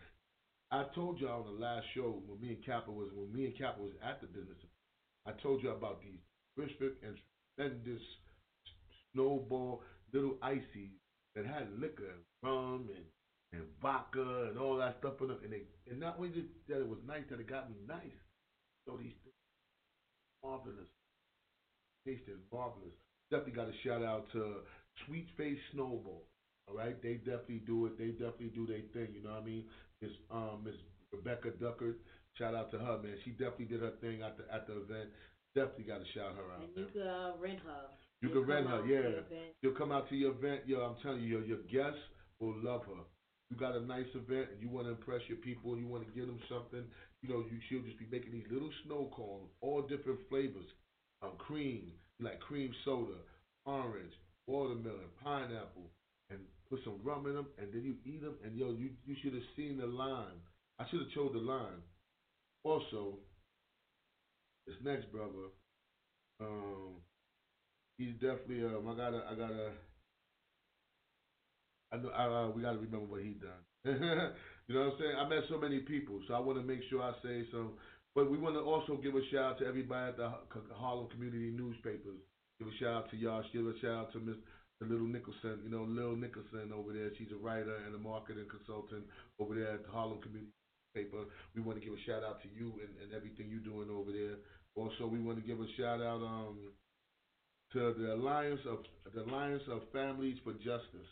I 0.72 0.86
told 0.94 1.20
y'all 1.20 1.44
on 1.44 1.56
the 1.56 1.60
last 1.60 1.86
show 1.94 2.22
when 2.28 2.40
me 2.40 2.56
and 2.56 2.66
Kappa 2.66 2.92
was 2.92 3.10
when 3.14 3.34
me 3.34 3.46
and 3.46 3.58
Kappa 3.58 3.82
was 3.82 3.94
at 4.06 4.22
the 4.22 4.28
business. 4.28 4.62
I 5.25 5.32
told 5.42 5.64
you 5.64 5.72
about 5.72 6.02
these 6.02 6.22
terrific 6.55 6.93
and 7.03 7.17
tremendous 7.57 8.01
snowball 9.13 9.81
little 10.13 10.38
ices 10.41 10.91
that 11.35 11.45
had 11.45 11.67
liquor, 11.79 12.09
and 12.09 12.24
rum, 12.43 12.89
and 12.95 13.05
and 13.53 13.63
vodka 13.81 14.47
and 14.50 14.57
all 14.57 14.75
that 14.77 14.97
stuff 15.00 15.13
in 15.21 15.27
them. 15.29 15.39
And 15.43 15.51
they 15.53 15.63
and 15.89 16.00
not 16.00 16.15
only 16.17 16.29
did 16.29 16.45
that 16.67 16.79
it 16.79 16.88
was 16.88 17.00
nice, 17.07 17.24
that 17.29 17.39
it 17.39 17.47
got 17.47 17.69
me 17.69 17.75
nice. 17.88 18.19
So 18.88 18.97
these 18.97 19.13
things 19.24 19.35
marvelous, 20.43 20.89
tasted 22.05 22.39
marvelous. 22.51 22.93
Definitely 23.31 23.53
got 23.53 23.69
a 23.69 23.77
shout 23.83 24.03
out 24.03 24.25
to 24.33 24.62
Sweet 25.05 25.27
Face 25.38 25.57
Snowball. 25.74 26.25
All 26.67 26.75
right, 26.75 27.00
they 27.01 27.15
definitely 27.15 27.62
do 27.65 27.85
it. 27.85 27.97
They 27.97 28.09
definitely 28.12 28.53
do 28.53 28.65
their 28.65 28.81
thing. 28.93 29.13
You 29.13 29.24
know 29.24 29.31
what 29.31 29.41
I 29.41 29.45
mean? 29.45 29.65
Miss 30.01 30.12
um 30.31 30.62
Miss 30.63 30.75
Rebecca 31.12 31.50
Duckert. 31.51 31.95
Shout 32.38 32.53
out 32.55 32.69
to 32.71 32.77
her, 32.79 33.00
man. 33.01 33.17
She 33.24 33.31
definitely 33.31 33.65
did 33.65 33.81
her 33.81 33.93
thing 34.01 34.21
at 34.21 34.38
the 34.38 34.43
at 34.53 34.67
the 34.67 34.77
event. 34.81 35.09
Definitely 35.55 35.88
got 35.88 36.03
to 36.03 36.09
shout 36.13 36.35
her 36.35 36.51
out. 36.51 36.67
And 36.67 36.75
you 36.75 36.88
could 36.91 37.07
uh, 37.07 37.31
rent 37.39 37.59
her. 37.63 37.88
You 38.21 38.29
She'll 38.29 38.43
can 38.43 38.50
rent 38.50 38.67
her, 38.67 38.85
yeah. 38.85 39.24
She'll 39.62 39.75
come 39.75 39.91
out 39.91 40.09
to 40.09 40.15
your 40.15 40.31
event. 40.35 40.67
Yo, 40.67 40.79
I'm 40.81 40.95
telling 41.01 41.21
you, 41.24 41.39
your, 41.39 41.43
your 41.45 41.63
guests 41.71 42.01
will 42.39 42.55
love 42.62 42.83
her. 42.85 43.01
You 43.50 43.57
got 43.57 43.75
a 43.75 43.79
nice 43.79 44.09
event 44.15 44.50
and 44.51 44.59
you 44.59 44.69
want 44.69 44.88
to 44.88 44.91
impress 44.91 45.21
your 45.27 45.38
people 45.38 45.77
you 45.77 45.88
want 45.88 46.05
to 46.05 46.12
give 46.12 46.27
them 46.27 46.39
something, 46.50 46.83
you 47.21 47.29
know, 47.29 47.45
you 47.50 47.57
she'll 47.69 47.85
just 47.85 48.00
be 48.00 48.07
making 48.12 48.31
these 48.31 48.50
little 48.51 48.71
snow 48.85 49.09
cones, 49.15 49.50
all 49.62 49.81
different 49.81 50.19
flavors. 50.29 50.65
Um, 51.21 51.31
cream, 51.38 51.91
like 52.19 52.39
cream 52.39 52.74
soda, 52.83 53.17
orange, 53.65 54.13
watermelon, 54.47 55.09
pineapple, 55.24 55.89
and 56.29 56.39
put 56.69 56.79
some 56.83 57.00
rum 57.03 57.25
in 57.27 57.35
them, 57.35 57.47
and 57.57 57.71
then 57.71 57.83
you 57.83 57.95
eat 58.05 58.21
them. 58.21 58.35
And 58.43 58.57
yo, 58.57 58.71
you 58.71 58.89
you 59.05 59.15
should 59.21 59.33
have 59.33 59.50
seen 59.55 59.77
the 59.77 59.88
line. 59.88 60.41
I 60.79 60.85
should 60.89 61.00
have 61.01 61.12
chose 61.12 61.31
the 61.33 61.39
line. 61.39 61.81
Also, 62.63 63.19
this 64.67 64.75
next 64.84 65.12
brother, 65.12 65.53
um, 66.41 67.01
he's 67.98 68.13
definitely 68.13 68.63
um, 68.65 68.88
I 68.89 68.95
gotta 68.95 69.22
I 69.29 69.36
gotta 69.36 69.69
I 71.91 71.98
know 71.98 72.10
uh, 72.10 72.51
we 72.51 72.62
gotta 72.62 72.77
remember 72.77 73.05
what 73.05 73.22
he 73.22 73.38
done. 73.38 73.63
you 73.86 74.74
know 74.74 74.89
what 74.89 74.93
I'm 74.93 75.00
saying? 75.00 75.15
I 75.19 75.29
met 75.29 75.43
so 75.50 75.57
many 75.57 75.79
people, 75.79 76.19
so 76.27 76.34
I 76.34 76.39
want 76.39 76.57
to 76.57 76.65
make 76.65 76.81
sure 76.89 77.01
I 77.01 77.13
say 77.24 77.45
some. 77.51 77.74
But 78.15 78.31
we 78.31 78.38
want 78.38 78.55
to 78.55 78.62
also 78.62 78.95
give 78.95 79.15
a 79.15 79.22
shout 79.31 79.43
out 79.43 79.60
to 79.60 79.67
everybody 79.67 80.10
at 80.10 80.17
the 80.17 80.31
Harlem 80.74 81.07
Community 81.10 81.51
Newspapers. 81.51 82.24
Give 82.60 82.67
a 82.67 82.75
shout 82.79 83.05
out 83.05 83.12
to 83.12 83.17
y'all. 83.17 83.43
Give 83.51 83.67
a 83.67 83.77
shout 83.79 84.07
out 84.07 84.13
to 84.13 84.19
Miss 84.19 84.39
the 84.79 84.88
Little 84.88 85.07
Nicholson. 85.07 85.60
You 85.63 85.69
know, 85.69 85.84
Lil 85.84 86.15
Nicholson 86.15 86.72
over 86.74 86.93
there. 86.93 87.12
She's 87.17 87.31
a 87.31 87.39
writer 87.43 87.75
and 87.86 87.93
a 87.93 88.00
marketing 88.00 88.48
consultant 88.50 89.03
over 89.39 89.53
there 89.55 89.75
at 89.75 89.84
the 89.84 89.91
Harlem 89.91 90.22
Community 90.22 90.51
Newspaper. 90.96 91.25
We 91.56 91.62
want 91.62 91.80
to 91.80 91.86
give 91.86 91.94
a 91.94 92.02
shout 92.08 92.24
out 92.24 92.42
to 92.42 92.50
you 92.56 92.74
and, 92.80 92.92
and 93.04 93.14
everything 93.14 93.48
you're 93.50 93.64
doing 93.64 93.90
over 93.92 94.12
there. 94.12 94.40
Also, 94.75 95.08
we 95.08 95.20
want 95.20 95.38
to 95.40 95.46
give 95.46 95.60
a 95.60 95.68
shout 95.78 96.02
out 96.02 96.22
um 96.24 96.72
to 97.74 97.94
the 97.98 98.14
Alliance 98.16 98.62
of 98.70 98.80
the 99.14 99.24
Alliance 99.24 99.64
of 99.72 99.82
Families 99.92 100.38
for 100.44 100.54
Justice. 100.54 101.10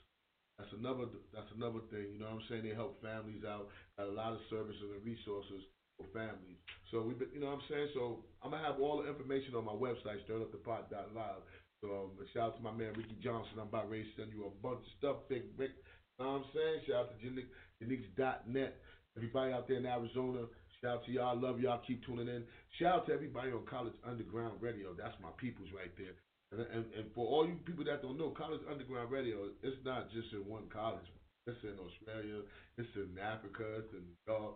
That's 0.58 0.72
another 0.80 1.12
that's 1.34 1.52
another 1.56 1.80
thing. 1.92 2.13
You 2.13 2.20
know 2.20 2.32
what 2.32 2.44
I'm 2.44 2.48
saying? 2.50 2.63
They 2.63 2.75
help 2.75 3.02
families 3.02 3.44
out, 3.44 3.68
got 3.98 4.08
a 4.08 4.16
lot 4.16 4.34
of 4.34 4.40
services 4.50 4.84
and 4.84 5.04
resources 5.04 5.63
for 5.98 6.08
families. 6.13 6.60
So 6.92 7.02
we've 7.02 7.20
been 7.20 7.32
you 7.34 7.40
know 7.42 7.52
what 7.56 7.63
I'm 7.63 7.68
saying? 7.70 7.90
So 7.94 8.24
I'm 8.44 8.52
gonna 8.52 8.63
have 8.63 8.80
all 8.80 9.02
the 9.04 9.10
information 9.10 9.56
on 9.56 9.66
my 9.66 9.75
website, 9.75 10.24
stirrupthepot.live. 10.28 11.44
So 11.82 11.88
um, 11.88 12.12
shout 12.32 12.56
out 12.56 12.58
to 12.58 12.63
my 12.63 12.72
man 12.72 12.96
Ricky 12.96 13.18
Johnson. 13.20 13.60
I'm 13.60 13.68
about 13.68 13.90
ready 13.90 14.08
to 14.08 14.13
send 14.16 14.32
you 14.32 14.48
a 14.48 14.54
bunch 14.63 14.80
of 14.80 14.94
stuff, 15.00 15.18
Big 15.28 15.44
Rick. 15.58 15.75
You 16.20 16.25
know 16.25 16.32
what 16.32 16.46
I'm 16.46 16.50
saying? 16.54 16.78
Shout 16.88 16.96
out 16.96 17.10
to 17.12 17.18
Janique, 17.20 17.52
Janique.net. 17.82 18.78
Everybody 19.15 19.53
out 19.53 19.67
there 19.67 19.77
in 19.77 19.86
Arizona, 19.86 20.46
shout 20.82 20.98
out 20.98 21.05
to 21.05 21.12
y'all. 21.12 21.39
Love 21.39 21.60
y'all. 21.60 21.82
Keep 21.86 22.05
tuning 22.05 22.27
in. 22.27 22.43
Shout 22.79 22.96
out 22.96 23.05
to 23.08 23.13
everybody 23.13 23.51
on 23.51 23.65
College 23.70 23.93
Underground 24.05 24.62
Radio. 24.62 24.93
That's 24.98 25.15
my 25.22 25.29
peoples 25.38 25.70
right 25.75 25.93
there. 25.98 26.17
And, 26.51 26.62
and, 26.70 26.86
and 26.93 27.05
for 27.13 27.25
all 27.25 27.46
you 27.48 27.58
people 27.65 27.86
that 27.86 28.01
don't 28.01 28.17
know, 28.17 28.34
College 28.34 28.62
Underground 28.70 29.12
Radio, 29.12 29.50
it's 29.62 29.77
not 29.86 30.12
just 30.12 30.34
in 30.34 30.46
one 30.46 30.70
college. 30.74 31.05
It's 31.46 31.60
in 31.63 31.75
Australia, 31.75 32.39
it's 32.77 32.96
in 32.96 33.20
Africa, 33.20 33.84
it's 33.84 33.91
in 33.91 34.08
uh, 34.32 34.55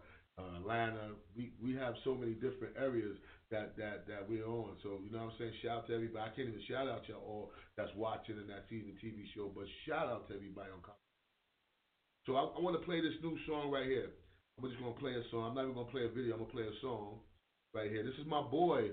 Atlanta. 0.56 1.20
We 1.36 1.52
we 1.60 1.76
have 1.76 1.96
so 2.06 2.16
many 2.16 2.32
different 2.32 2.80
areas 2.80 3.18
that, 3.52 3.76
that, 3.76 4.08
that 4.08 4.24
we're 4.30 4.48
on. 4.48 4.76
So, 4.84 5.00
you 5.04 5.12
know 5.12 5.28
what 5.28 5.36
I'm 5.36 5.40
saying? 5.40 5.54
Shout 5.64 5.84
out 5.84 5.88
to 5.88 5.96
everybody. 5.96 6.24
I 6.24 6.36
can't 6.36 6.48
even 6.48 6.64
shout 6.68 6.88
out 6.88 7.08
y'all 7.08 7.24
all 7.24 7.52
that's 7.76 7.92
watching 7.96 8.38
and 8.38 8.50
that 8.50 8.68
seeing 8.70 8.88
the 8.88 8.96
TV 9.00 9.28
show, 9.36 9.52
but 9.54 9.66
shout 9.88 10.08
out 10.08 10.28
to 10.30 10.36
everybody 10.36 10.72
on 10.72 10.80
College. 10.80 11.08
So 12.26 12.36
I, 12.36 12.44
I 12.56 12.60
want 12.60 12.80
to 12.80 12.84
play 12.86 13.00
this 13.00 13.16
new 13.24 13.36
song 13.48 13.72
right 13.72 13.88
here. 13.88 14.12
I'm 14.58 14.70
just 14.70 14.82
gonna 14.82 14.94
play 14.94 15.14
a 15.14 15.22
song. 15.30 15.50
I'm 15.50 15.56
not 15.56 15.64
even 15.64 15.76
gonna 15.76 15.92
play 15.92 16.06
a 16.06 16.10
video. 16.10 16.34
I'm 16.34 16.40
gonna 16.42 16.52
play 16.52 16.64
a 16.64 16.82
song 16.82 17.20
right 17.76 17.92
here. 17.92 18.04
This 18.04 18.18
is 18.20 18.26
my 18.26 18.42
boy. 18.42 18.90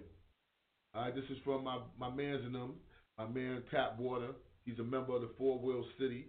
All 0.95 1.03
right, 1.03 1.15
this 1.15 1.25
is 1.31 1.39
from 1.43 1.65
my 1.65 1.79
my 1.99 2.11
man's 2.11 2.45
in 2.45 2.53
them. 2.53 2.75
My 3.17 3.27
man 3.27 3.63
Tap 3.71 3.99
Water. 3.99 4.33
He's 4.67 4.79
a 4.79 4.85
member 4.85 5.17
of 5.17 5.23
the 5.23 5.31
Four 5.39 5.59
Wheel 5.59 5.85
City. 5.99 6.27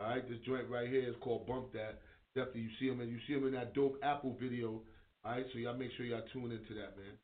All 0.00 0.08
right, 0.08 0.26
this 0.28 0.38
joint 0.46 0.70
right 0.70 0.88
here 0.88 1.06
is 1.08 1.16
called 1.20 1.46
Bump 1.46 1.72
That. 1.72 2.00
Definitely, 2.34 2.62
you 2.62 2.70
see 2.80 2.88
him 2.88 3.00
and 3.00 3.10
you 3.10 3.18
see 3.26 3.34
him 3.34 3.46
in 3.46 3.52
that 3.52 3.74
dope 3.74 3.98
Apple 4.02 4.36
video. 4.40 4.80
All 5.24 5.32
right, 5.32 5.44
so 5.52 5.58
y'all 5.58 5.76
make 5.76 5.90
sure 5.96 6.06
y'all 6.06 6.22
tune 6.32 6.52
into 6.52 6.74
that, 6.74 6.96
man. 6.96 7.18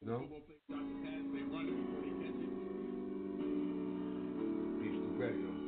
You 0.00 0.08
know. 0.08 0.26
Radio. 5.18 5.61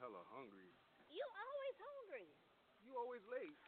hella 0.00 0.24
hungry. 0.32 0.72
You 1.12 1.20
always 1.20 1.76
hungry. 1.76 2.28
You 2.80 2.96
always 2.96 3.20
late. 3.28 3.60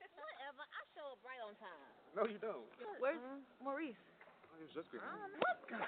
Whatever. 0.24 0.64
I 0.64 0.80
show 0.96 1.12
up 1.12 1.20
right 1.20 1.40
on 1.44 1.52
time. 1.60 1.92
No, 2.16 2.24
you 2.24 2.40
don't. 2.40 2.64
Where's 2.96 3.20
mm-hmm. 3.20 3.60
Maurice? 3.60 4.00
Oh, 4.24 4.56
oh, 4.56 4.56
I 4.56 4.64
was 4.64 4.72
just 4.72 4.88
gonna. 4.88 5.04
What? 5.36 5.60
God. 5.68 5.84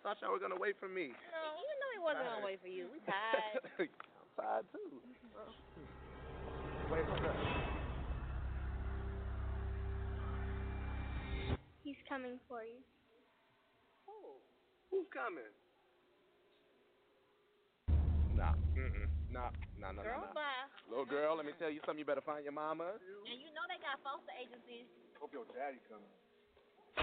Thought 0.00 0.24
y'all 0.24 0.32
were 0.32 0.40
gonna 0.40 0.56
wait 0.56 0.80
for 0.80 0.88
me. 0.88 1.12
No, 1.12 1.42
you 1.60 1.74
know 1.76 1.90
he 1.92 2.00
wasn't 2.00 2.24
gonna 2.24 2.46
wait 2.46 2.64
for 2.64 2.72
you. 2.72 2.88
We 2.88 3.04
tired. 3.04 3.60
I'm 3.84 4.32
tired 4.32 4.64
too. 4.72 5.04
wait 6.88 7.04
for 7.04 7.18
her. 7.20 7.36
He's 11.84 12.00
coming 12.08 12.40
for 12.48 12.64
you. 12.64 12.80
Oh, 14.08 14.40
who? 14.88 15.04
Who's 15.04 15.08
coming? 15.12 15.52
Nah. 18.38 18.54
Mm-mm. 18.78 19.10
Nah, 19.34 19.50
nah, 19.82 19.90
nah, 19.90 20.06
Girl, 20.06 20.22
nah, 20.22 20.30
bye. 20.30 20.70
Little 20.86 21.10
girl, 21.10 21.34
let 21.34 21.42
me 21.42 21.50
tell 21.58 21.74
you 21.74 21.82
something. 21.82 21.98
You 21.98 22.06
better 22.06 22.22
find 22.22 22.46
your 22.46 22.54
mama. 22.54 22.94
And 23.26 23.42
you 23.42 23.50
know 23.50 23.66
they 23.66 23.82
got 23.82 23.98
foster 24.06 24.30
agencies. 24.38 24.86
Hope 25.18 25.34
your 25.34 25.42
daddy 25.50 25.82
comes. 25.90 26.06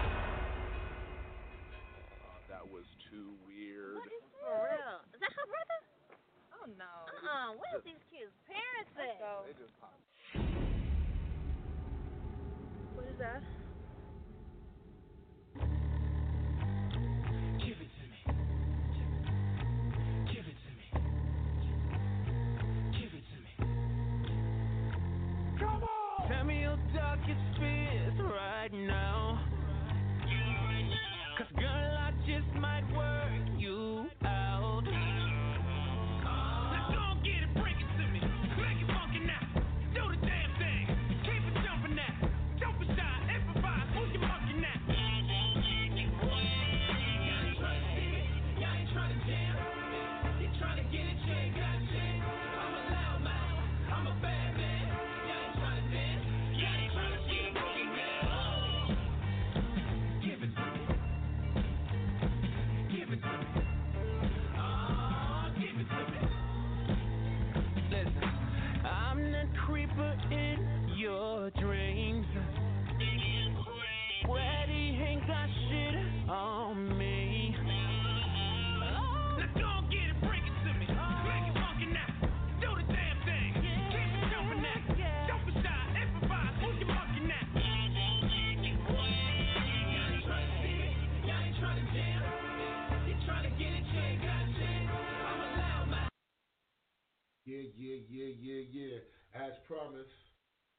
that 2.48 2.64
was 2.64 2.88
too 3.12 3.36
weird. 3.44 4.00
What 4.00 4.08
is 4.08 4.24
For 4.40 4.64
real? 4.64 5.04
Is 5.12 5.20
that 5.20 5.28
her 5.36 5.44
brother? 5.44 5.78
Oh, 6.56 6.66
no. 6.80 7.04
Uh-uh. 7.04 7.52
What 7.60 7.68
are 7.76 7.84
these 7.84 8.00
kids' 8.08 8.32
parents 8.48 8.96
at? 8.96 9.20
They 9.20 9.52
just 9.60 9.76
popped. 9.76 10.00
What 12.96 13.04
is 13.12 13.20
that? 13.20 13.44
right 28.72 28.86
now. 28.88 29.15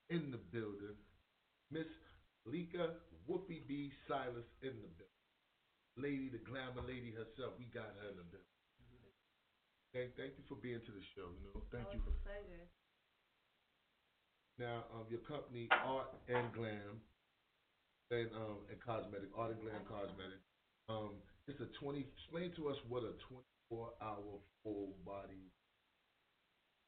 In 0.09 0.31
the 0.31 0.39
building, 0.51 0.95
Miss 1.71 1.87
Lika 2.47 2.95
Wolfie 3.27 3.63
B. 3.67 3.91
Silas 4.07 4.47
in 4.63 4.75
the 4.79 4.91
building. 4.95 5.15
Lady, 5.99 6.27
the 6.31 6.39
glamour 6.47 6.83
lady 6.87 7.11
herself, 7.11 7.55
we 7.59 7.67
got 7.75 7.91
her 7.99 8.07
in 8.11 8.17
the 8.19 8.27
building. 8.27 8.55
Thank, 9.95 10.15
thank 10.15 10.35
you 10.39 10.43
for 10.47 10.55
being 10.59 10.79
to 10.79 10.91
the 10.91 11.03
show. 11.15 11.27
You 11.27 11.43
know, 11.51 11.63
thank 11.71 11.91
you. 11.91 11.99
Always 11.99 12.15
a 12.15 12.23
pleasure. 12.23 12.65
Now, 14.59 14.87
um, 14.95 15.07
your 15.11 15.23
company, 15.27 15.67
Art 15.71 16.11
and 16.27 16.51
Glam, 16.55 17.03
and 18.11 18.31
um, 18.31 18.63
and 18.71 18.79
cosmetic, 18.79 19.31
Art 19.35 19.55
and 19.55 19.61
Glam 19.63 19.83
Cosmetic. 19.87 20.39
Um, 20.87 21.19
it's 21.47 21.59
a 21.59 21.67
twenty. 21.83 22.07
Explain 22.15 22.55
to 22.59 22.71
us 22.71 22.79
what 22.87 23.03
a 23.03 23.11
twenty-four 23.27 23.91
hour 23.99 24.39
full 24.63 24.95
body. 25.03 25.51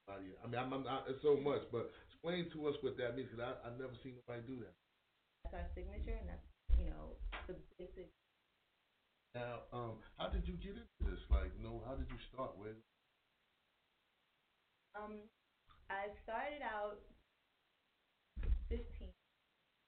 Body. 0.07 0.33
I 0.39 0.47
mean, 0.47 0.59
I'm, 0.59 0.73
I'm 0.73 0.83
not, 0.83 1.05
it's 1.05 1.21
so 1.21 1.37
much, 1.37 1.61
but 1.71 1.91
explain 2.19 2.49
to 2.51 2.67
us 2.67 2.75
what 2.81 2.97
that 2.97 3.15
means 3.15 3.29
because 3.31 3.39
I 3.39 3.67
I 3.67 3.71
never 3.71 3.95
seen 4.03 4.15
nobody 4.19 4.43
do 4.45 4.59
that. 4.59 4.75
That's 5.43 5.55
our 5.55 5.67
signature, 5.75 6.19
and 6.19 6.27
that's 6.27 6.43
you 6.77 6.91
know 6.91 7.15
the 7.47 7.55
basic. 7.77 8.11
Now, 9.35 9.63
um, 9.71 9.99
how 10.17 10.27
did 10.27 10.47
you 10.47 10.55
get 10.57 10.75
into 10.75 11.03
this? 11.05 11.21
Like, 11.29 11.53
you 11.55 11.63
know, 11.63 11.81
how 11.85 11.93
did 11.95 12.09
you 12.09 12.17
start 12.33 12.57
with? 12.57 12.75
Um, 14.97 15.29
I 15.87 16.09
started 16.25 16.65
out 16.65 16.97
15, 18.67 18.83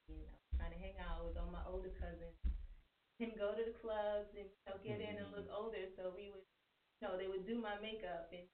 you 0.08 0.14
know, 0.22 0.38
trying 0.56 0.70
to 0.70 0.78
hang 0.78 0.94
out 1.02 1.26
with 1.26 1.36
all 1.36 1.50
my 1.50 1.62
older 1.66 1.90
cousins 1.90 2.38
and 3.18 3.34
go 3.36 3.50
to 3.52 3.62
the 3.66 3.74
clubs 3.82 4.30
and 4.38 4.46
you 4.46 4.62
know 4.70 4.78
get 4.82 5.02
in 5.02 5.18
and 5.18 5.30
look 5.34 5.50
older. 5.50 5.90
So 5.98 6.14
we 6.14 6.30
would, 6.30 6.46
you 7.02 7.02
know, 7.02 7.18
they 7.18 7.26
would 7.26 7.44
do 7.44 7.58
my 7.58 7.76
makeup 7.82 8.30
and 8.30 8.46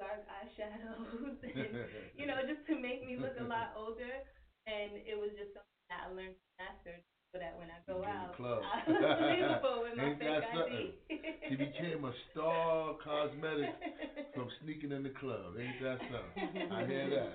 dark 0.00 0.24
eyeshadows 0.26 1.36
and 1.44 1.68
you 2.16 2.24
know 2.26 2.40
just 2.48 2.64
to 2.66 2.74
make 2.74 3.04
me 3.04 3.20
look 3.20 3.36
a 3.38 3.44
lot 3.44 3.70
older. 3.76 4.24
And 4.68 5.00
it 5.08 5.16
was 5.16 5.32
just 5.36 5.52
something 5.56 5.86
that 5.88 6.04
I 6.04 6.08
learned 6.12 6.36
to 6.36 6.46
master 6.60 6.96
so 7.32 7.40
that 7.40 7.56
when 7.56 7.68
I 7.72 7.80
go 7.88 8.04
out. 8.04 8.36
I 8.38 8.84
look 8.86 9.00
believable 9.00 9.76
with 9.82 9.94
my 9.96 10.12
fake 10.20 10.44
ID. 10.44 10.94
She 11.48 11.54
became 11.56 12.04
a 12.04 12.12
star 12.30 12.94
cosmetic 13.02 13.72
from 14.34 14.48
sneaking 14.60 14.92
in 14.92 15.02
the 15.02 15.10
club. 15.10 15.56
Ain't 15.58 15.80
that 15.80 15.98
something? 16.10 16.70
I 16.70 16.84
hear 16.84 17.08
that. 17.08 17.34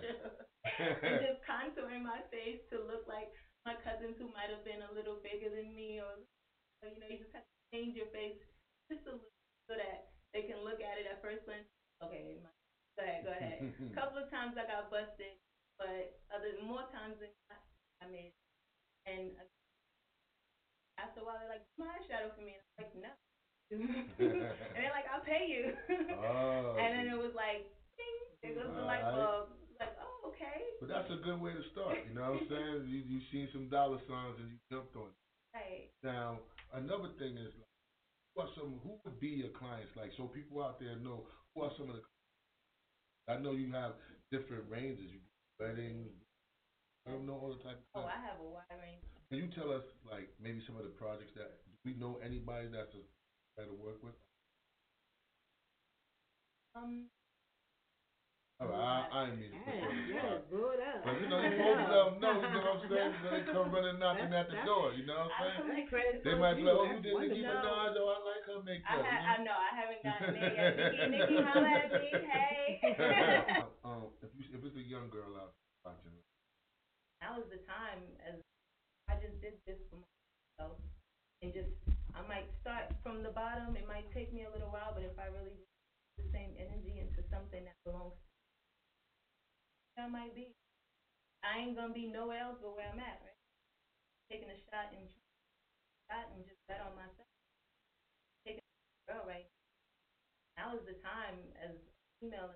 and 1.01 1.19
just 1.21 1.41
contouring 1.45 2.04
my 2.06 2.21
face 2.32 2.62
to 2.71 2.78
look 2.80 3.06
like 3.10 3.30
my 3.65 3.73
cousins 3.73 4.15
who 4.17 4.30
might 4.30 4.49
have 4.54 4.63
been 4.63 4.82
a 4.86 4.91
little 4.93 5.17
bigger 5.23 5.49
than 5.49 5.73
me, 5.73 5.99
or 5.99 6.21
or, 6.84 6.89
you 6.91 6.99
know, 7.01 7.10
you 7.10 7.17
just 7.17 7.34
have 7.34 7.43
to 7.43 7.56
change 7.73 7.95
your 7.97 8.08
face 8.13 8.38
just 8.91 9.01
a 9.08 9.15
little 9.17 9.25
so 9.65 9.73
that 9.75 10.06
they 10.34 10.45
can 10.45 10.62
look 10.62 10.78
at 10.84 10.99
it 11.01 11.08
at 11.10 11.17
first 11.23 11.41
glance. 11.45 11.65
Okay, 12.03 12.39
my, 12.43 12.51
go 12.97 13.01
ahead, 13.03 13.21
go 13.23 13.31
ahead. 13.31 13.58
a 13.62 13.95
couple 13.99 14.19
of 14.19 14.27
times 14.27 14.60
I 14.60 14.67
got 14.67 14.91
busted, 14.91 15.39
but 15.79 16.19
other 16.31 16.55
more 16.63 16.84
times 16.91 17.19
than 17.19 17.31
not, 17.47 17.63
I 18.03 18.12
mean, 18.12 18.31
and 19.08 19.31
after 20.99 21.21
a 21.21 21.25
while 21.25 21.39
they're 21.39 21.51
like, 21.51 21.67
my 21.79 21.88
eyeshadow 21.95 22.31
for 22.36 22.43
me, 22.43 22.55
and 22.55 22.63
I'm 22.63 22.75
like, 22.84 22.93
no. 22.99 23.12
and 23.73 24.77
they're 24.77 24.93
like, 24.93 25.10
I'll 25.10 25.25
pay 25.25 25.49
you. 25.49 25.73
Oh, 26.21 26.77
and 26.81 26.89
then 26.93 27.08
it 27.10 27.17
was 27.17 27.34
like, 27.34 27.65
ding, 27.97 28.17
there 28.43 28.53
goes 28.53 28.71
the 28.75 28.86
light 28.86 29.03
bulb. 29.03 29.49
Like, 29.79 29.97
oh, 29.99 30.31
okay. 30.31 30.63
But 30.79 30.88
that's 30.88 31.12
a 31.12 31.19
good 31.19 31.41
way 31.41 31.51
to 31.51 31.65
start. 31.75 31.97
You 32.08 32.15
know 32.15 32.31
what 32.31 32.45
I'm 32.45 32.47
saying? 32.47 32.77
You 32.88 33.03
you 33.03 33.19
seen 33.27 33.49
some 33.51 33.67
dollar 33.67 33.99
signs 34.08 34.39
and 34.39 34.47
you 34.53 34.58
jumped 34.71 34.95
on 34.95 35.12
it. 35.12 35.19
Right. 35.51 35.91
Now, 35.99 36.39
another 36.71 37.12
thing 37.19 37.36
is, 37.36 37.51
who 38.35 38.43
are 38.43 38.51
some? 38.55 38.79
Who 38.83 38.99
would 39.03 39.19
be 39.19 39.39
your 39.39 39.55
clients? 39.55 39.95
Like, 39.95 40.11
so 40.17 40.27
people 40.27 40.61
out 40.61 40.79
there 40.79 40.99
know 40.99 41.27
who 41.55 41.63
are 41.63 41.71
some 41.79 41.89
of 41.89 41.95
the. 41.95 42.03
I 43.31 43.39
know 43.39 43.53
you 43.53 43.71
have 43.71 43.95
different 44.31 44.67
ranges. 44.69 45.07
You 45.07 45.23
do 45.23 45.31
weddings. 45.63 46.11
I 47.07 47.11
don't 47.11 47.25
know 47.25 47.39
all 47.39 47.55
the 47.55 47.63
type 47.63 47.79
of. 47.95 48.03
Oh. 48.03 48.07
I 48.11 48.19
have 48.19 48.43
a 48.43 48.47
wide 48.47 48.75
range. 48.75 49.01
Can 49.31 49.39
you 49.39 49.49
tell 49.55 49.71
us, 49.71 49.81
like, 50.05 50.29
maybe 50.37 50.61
some 50.67 50.77
of 50.77 50.83
the 50.83 50.93
projects 50.93 51.33
that 51.35 51.63
do 51.65 51.73
we 51.85 51.97
know 51.97 52.19
anybody 52.21 52.67
that's 52.67 52.93
a 52.93 53.01
that 53.57 53.71
to 53.71 53.75
work 53.79 54.03
with? 54.03 54.13
Um, 56.75 57.07
right, 58.63 59.03
I, 59.11 59.11
I 59.11 59.19
didn't 59.27 59.39
mean 59.43 59.51
to 59.51 59.59
put 59.67 59.75
you 59.75 59.83
on 59.83 59.95
the 59.99 60.05
spot. 60.15 60.47
blew 60.47 60.69
it 60.71 60.79
up. 60.79 61.03
But 61.03 61.19
you 61.19 61.27
know, 61.27 61.39
you 61.43 61.51
to 61.51 61.59
let 61.59 61.91
know, 61.91 62.07
you 62.15 62.23
know 62.23 62.63
what 62.63 62.79
I'm 62.79 62.87
saying? 62.87 63.13
They 63.27 63.41
come 63.51 63.67
running 63.67 63.99
knocking 63.99 64.31
at 64.31 64.47
the 64.47 64.59
door, 64.63 64.95
you 64.95 65.03
know 65.03 65.27
what 65.27 65.35
I'm 65.35 65.59
saying? 65.59 65.91
They 66.23 66.35
might 66.39 66.55
to 66.55 66.63
be 66.63 66.63
like, 66.63 66.79
oh, 66.79 66.87
you 66.87 66.99
did 67.03 67.13
Nicki. 67.19 67.43
Minaj, 67.43 67.99
oh, 67.99 68.07
I 68.07 68.17
like 68.23 68.43
her 68.47 68.59
I 68.59 68.63
makeup. 68.63 69.03
ha- 69.03 69.27
I 69.27 69.43
know 69.43 69.55
I 69.59 69.71
haven't 69.75 70.01
gotten 70.07 70.31
there 70.39 70.55
yet. 70.55 70.71
Nikki, 70.79 71.35
Nikki, 71.35 71.37
holla 71.43 71.67
at 71.67 71.91
me. 71.91 72.07
Hey. 72.31 72.63
um, 73.83 74.07
if 74.23 74.31
you 74.39 74.43
if 74.55 74.63
it's 74.63 74.77
a 74.79 74.85
young 74.87 75.11
girl 75.11 75.35
out 75.35 75.51
watching, 75.83 76.15
now 77.19 77.35
is 77.43 77.47
the 77.51 77.59
time. 77.67 77.99
As 78.23 78.39
I 79.11 79.19
just 79.19 79.35
did 79.43 79.59
this 79.67 79.77
for 79.91 79.99
myself, 79.99 80.79
and 81.43 81.51
just 81.51 81.69
I 82.15 82.23
might 82.25 82.47
start 82.63 82.95
from 83.03 83.19
the 83.19 83.35
bottom. 83.35 83.75
It 83.75 83.83
might 83.85 84.07
take 84.15 84.31
me 84.31 84.47
a 84.47 84.51
little 84.55 84.71
while, 84.71 84.95
but 84.95 85.03
if 85.03 85.13
I 85.19 85.27
really 85.27 85.53
put 86.15 86.23
the 86.23 86.31
same 86.31 86.55
energy 86.55 87.03
into 87.03 87.19
something 87.29 87.61
that 87.67 87.75
belongs, 87.83 88.15
I 89.95 90.08
might 90.12 90.36
be. 90.36 90.51
I 91.39 91.63
ain't 91.63 91.75
gonna 91.79 91.93
be 91.93 92.12
nowhere 92.12 92.43
else 92.43 92.60
but 92.60 92.75
where 92.75 92.89
I'm 92.91 92.99
at, 92.99 93.23
right? 93.23 93.39
Taking 94.27 94.51
a 94.51 94.60
shot 94.67 94.91
and 94.91 95.08
shot 96.12 96.27
and 96.36 96.43
just 96.43 96.60
bet 96.67 96.84
on 96.84 96.91
myself. 96.99 97.29
Taking 98.43 98.60
a 98.60 99.03
girl 99.08 99.23
right. 99.23 99.47
Now 100.60 100.75
is 100.75 100.84
the 100.84 100.99
time 100.99 101.39
as 101.63 101.71
female. 102.19 102.51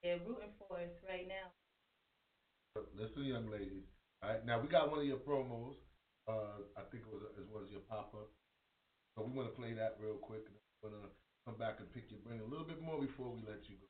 They're 0.00 0.20
rooting 0.24 0.52
for 0.56 0.80
us 0.80 0.92
right 1.04 1.28
now. 1.28 1.52
listen, 2.96 3.24
young 3.24 3.48
ladies. 3.52 3.84
All 4.22 4.32
right, 4.32 4.44
now 4.44 4.60
we 4.60 4.68
got 4.68 4.88
one 4.88 5.00
of 5.00 5.08
your 5.08 5.20
promos. 5.20 5.76
Uh, 6.24 6.64
I 6.76 6.88
think 6.88 7.04
it 7.04 7.12
was 7.12 7.24
as 7.36 7.44
well 7.52 7.64
as 7.64 7.70
your 7.72 7.84
pop 7.84 8.12
up. 8.16 8.32
So 9.16 9.24
we 9.24 9.32
want 9.36 9.52
to 9.52 9.56
play 9.56 9.76
that 9.76 9.96
real 10.00 10.16
quick. 10.16 10.44
and 10.48 10.56
We're 10.80 10.96
gonna 10.96 11.12
come 11.44 11.56
back 11.60 11.80
and 11.84 11.88
pick 11.92 12.08
your 12.08 12.20
brain 12.24 12.40
a 12.40 12.48
little 12.48 12.64
bit 12.64 12.80
more 12.80 13.00
before 13.00 13.28
we 13.28 13.44
let 13.44 13.68
you 13.68 13.76
go. 13.76 13.88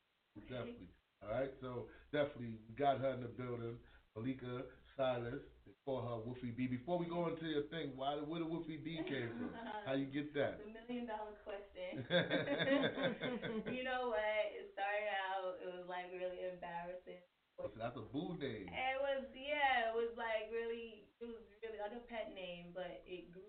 Definitely. 0.50 0.90
All 1.22 1.28
right. 1.30 1.50
So 1.60 1.86
definitely, 2.12 2.58
got 2.76 2.98
her 3.00 3.10
in 3.10 3.20
the 3.20 3.28
building. 3.28 3.76
Malika 4.16 4.62
Silas. 4.96 5.42
They 5.66 5.72
call 5.84 6.02
her 6.02 6.18
Wolfie 6.24 6.52
B. 6.54 6.66
Before 6.66 6.98
we 6.98 7.06
go 7.06 7.26
into 7.26 7.46
your 7.46 7.62
thing, 7.62 7.92
why 7.96 8.14
where 8.14 8.40
the 8.40 8.46
Wolfie 8.46 8.76
B 8.76 9.00
came 9.06 9.30
from? 9.36 9.50
How 9.86 9.94
you 9.94 10.06
get 10.06 10.32
that? 10.34 10.60
The 10.62 10.70
million 10.70 11.06
dollar 11.06 11.34
question. 11.42 12.04
you 13.74 13.82
know 13.82 14.12
what? 14.12 14.42
It 14.54 14.70
started 14.72 15.10
out, 15.32 15.58
it 15.60 15.66
was 15.66 15.86
like 15.88 16.12
really 16.14 16.46
embarrassing. 16.46 17.18
Oh, 17.58 17.66
so 17.70 17.78
that's 17.78 17.96
a 17.96 18.02
boo 18.02 18.34
name. 18.38 18.66
It 18.70 18.98
was, 18.98 19.22
yeah, 19.34 19.90
it 19.90 19.94
was 19.94 20.10
like 20.18 20.50
really, 20.50 21.06
it 21.22 21.26
was 21.26 21.42
really 21.62 21.78
like 21.78 21.94
a 21.94 22.02
pet 22.10 22.34
name, 22.34 22.70
but 22.74 23.02
it 23.06 23.30
grew. 23.30 23.46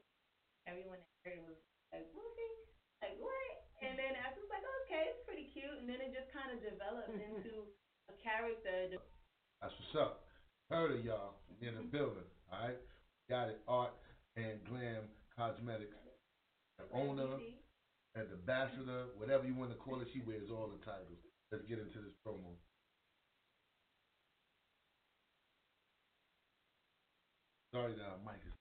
Everyone 0.68 1.00
heard 1.26 1.38
it 1.42 1.46
was 1.46 1.58
like, 1.94 2.06
Wolfie? 2.14 2.56
Like, 3.02 3.18
what? 3.18 3.65
And 3.86 3.94
then 4.02 4.18
after 4.18 4.42
it 4.42 4.50
was 4.50 4.54
like, 4.54 4.66
okay, 4.86 5.14
it's 5.14 5.22
pretty 5.30 5.46
cute. 5.54 5.78
And 5.78 5.86
then 5.86 6.02
it 6.02 6.10
just 6.10 6.34
kind 6.34 6.50
of 6.50 6.58
developed 6.58 7.14
mm-hmm. 7.14 7.38
into 7.38 7.70
a 8.10 8.16
character. 8.18 8.98
That's 9.62 9.74
what's 9.78 9.96
up. 10.02 10.26
Heard 10.74 10.98
of 10.98 11.06
y'all 11.06 11.38
in 11.62 11.78
the 11.78 11.86
mm-hmm. 11.86 11.94
building. 11.94 12.30
All 12.50 12.66
right. 12.66 12.82
Got 13.30 13.54
it. 13.54 13.62
Art 13.70 13.94
and 14.34 14.58
Glam 14.66 15.06
Cosmetics. 15.38 15.94
The 16.82 16.90
owner 16.98 17.38
and 18.18 18.26
the 18.28 18.36
ambassador, 18.42 19.14
whatever 19.16 19.46
you 19.46 19.54
want 19.54 19.72
to 19.72 19.78
call 19.78 20.02
it, 20.02 20.10
she 20.12 20.20
wears 20.26 20.50
all 20.50 20.68
the 20.68 20.82
titles. 20.84 21.22
Let's 21.52 21.64
get 21.70 21.80
into 21.80 22.02
this 22.02 22.18
promo. 22.26 22.58
Sorry, 27.72 27.94
that 27.94 28.24
mic 28.26 28.40
is. 28.48 28.55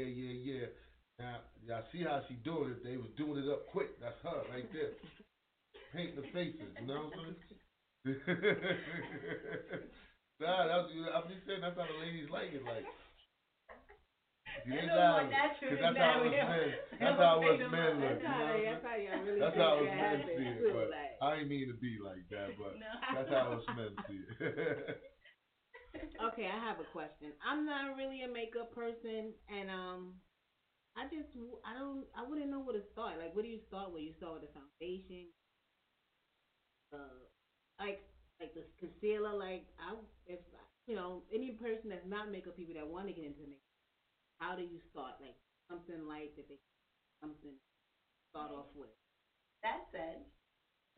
Yeah, 0.00 0.08
yeah, 0.08 0.32
yeah. 0.40 0.64
Now, 1.20 1.36
y'all 1.68 1.84
see 1.92 2.00
how 2.04 2.22
she 2.28 2.34
doing 2.40 2.70
it. 2.72 2.80
They 2.82 2.96
was 2.96 3.10
doing 3.20 3.44
it 3.44 3.48
up 3.52 3.66
quick. 3.68 4.00
That's 4.00 4.16
her 4.24 4.40
right 4.48 4.64
there. 4.72 4.96
Painting 5.92 6.16
the 6.16 6.22
faces, 6.32 6.72
you 6.80 6.86
know 6.86 7.10
what 7.10 7.18
I'm 7.20 7.22
saying? 7.28 7.36
nah, 10.40 10.64
that's, 10.64 10.88
I'm 11.12 11.28
just 11.28 11.44
saying 11.44 11.60
that's 11.60 11.76
how 11.76 11.84
the 11.84 11.98
ladies 12.00 12.30
like 12.30 12.54
it. 12.56 12.64
Like, 12.64 12.86
you 14.64 14.72
It 14.72 14.76
ain't 14.76 14.86
look 14.86 14.96
lying. 14.96 15.26
more 15.28 15.36
natural 15.36 15.70
'Cause 15.70 15.80
that's 15.82 15.98
how 15.98 16.24
us 16.24 16.32
that. 16.32 16.48
men, 16.48 16.74
that's 17.00 17.18
how 17.20 17.42
us 17.42 17.60
men 17.60 18.00
look- 18.00 18.00
that's 18.00 18.24
how 18.24 18.52
they- 18.54 18.64
that's 18.64 18.84
how 18.84 18.94
y'all 18.96 19.20
really 19.26 19.40
That's 19.40 19.56
how 19.56 19.74
us 19.76 19.80
it 19.82 19.84
men 19.84 19.98
happens, 19.98 20.24
see 20.38 20.46
it. 20.48 20.72
But 20.72 20.88
I 21.20 21.34
ain't 21.36 21.48
mean 21.48 21.68
to 21.68 21.74
be 21.76 21.98
like 22.00 22.26
that, 22.30 22.56
but 22.56 22.78
that's 23.12 23.28
how 23.28 23.52
us 23.52 23.66
men 23.76 23.94
see 24.08 24.20
it. 24.40 25.02
Okay, 26.40 26.48
I 26.48 26.58
have 26.58 26.80
a 26.80 26.84
question. 26.84 27.32
I'm 27.44 27.66
not 27.66 27.96
really 27.96 28.22
a 28.22 28.28
makeup 28.28 28.74
person, 28.74 29.34
and 29.48 29.70
um, 29.70 30.14
I 30.96 31.04
just 31.04 31.28
I 31.64 31.74
don't 31.74 32.06
I 32.16 32.22
wouldn't 32.22 32.50
know 32.50 32.60
where 32.60 32.74
to 32.74 32.82
start. 32.82 33.18
Like, 33.18 33.34
what 33.34 33.44
do 33.44 33.50
you 33.50 33.58
start? 33.58 33.92
with? 33.92 34.02
you 34.02 34.12
start 34.12 34.40
with 34.40 34.42
the 34.42 34.52
foundation? 34.56 35.26
Uh, 36.92 37.26
like 37.78 38.00
like 38.40 38.54
the 38.54 38.64
concealer. 38.78 39.34
Like 39.34 39.66
I 39.78 39.94
if 40.26 40.40
you 40.86 40.94
know 40.94 41.22
any 41.32 41.50
person 41.52 41.90
that's 41.90 42.06
not 42.06 42.30
makeup 42.30 42.56
people 42.56 42.74
that 42.74 42.86
want 42.88 43.06
to 43.08 43.12
get 43.12 43.24
into 43.24 43.42
makeup, 43.46 43.76
how 44.38 44.56
do 44.56 44.62
you 44.62 44.78
start? 44.90 45.14
Like 45.20 45.36
something 45.70 46.06
light 46.06 46.36
that 46.36 46.48
they 46.48 46.58
something 47.22 47.54
start 48.30 48.50
off 48.50 48.66
with. 48.74 48.90
That 49.62 49.86
said, 49.92 50.24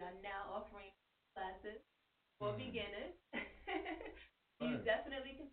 I'm 0.01 0.21
now 0.23 0.49
offering 0.51 0.91
classes 1.35 1.81
for 2.39 2.53
Mm. 2.53 2.57
beginners. 2.57 3.15
you 4.61 4.79
Right. 4.79 4.85
definitely 4.85 5.35
can 5.37 5.49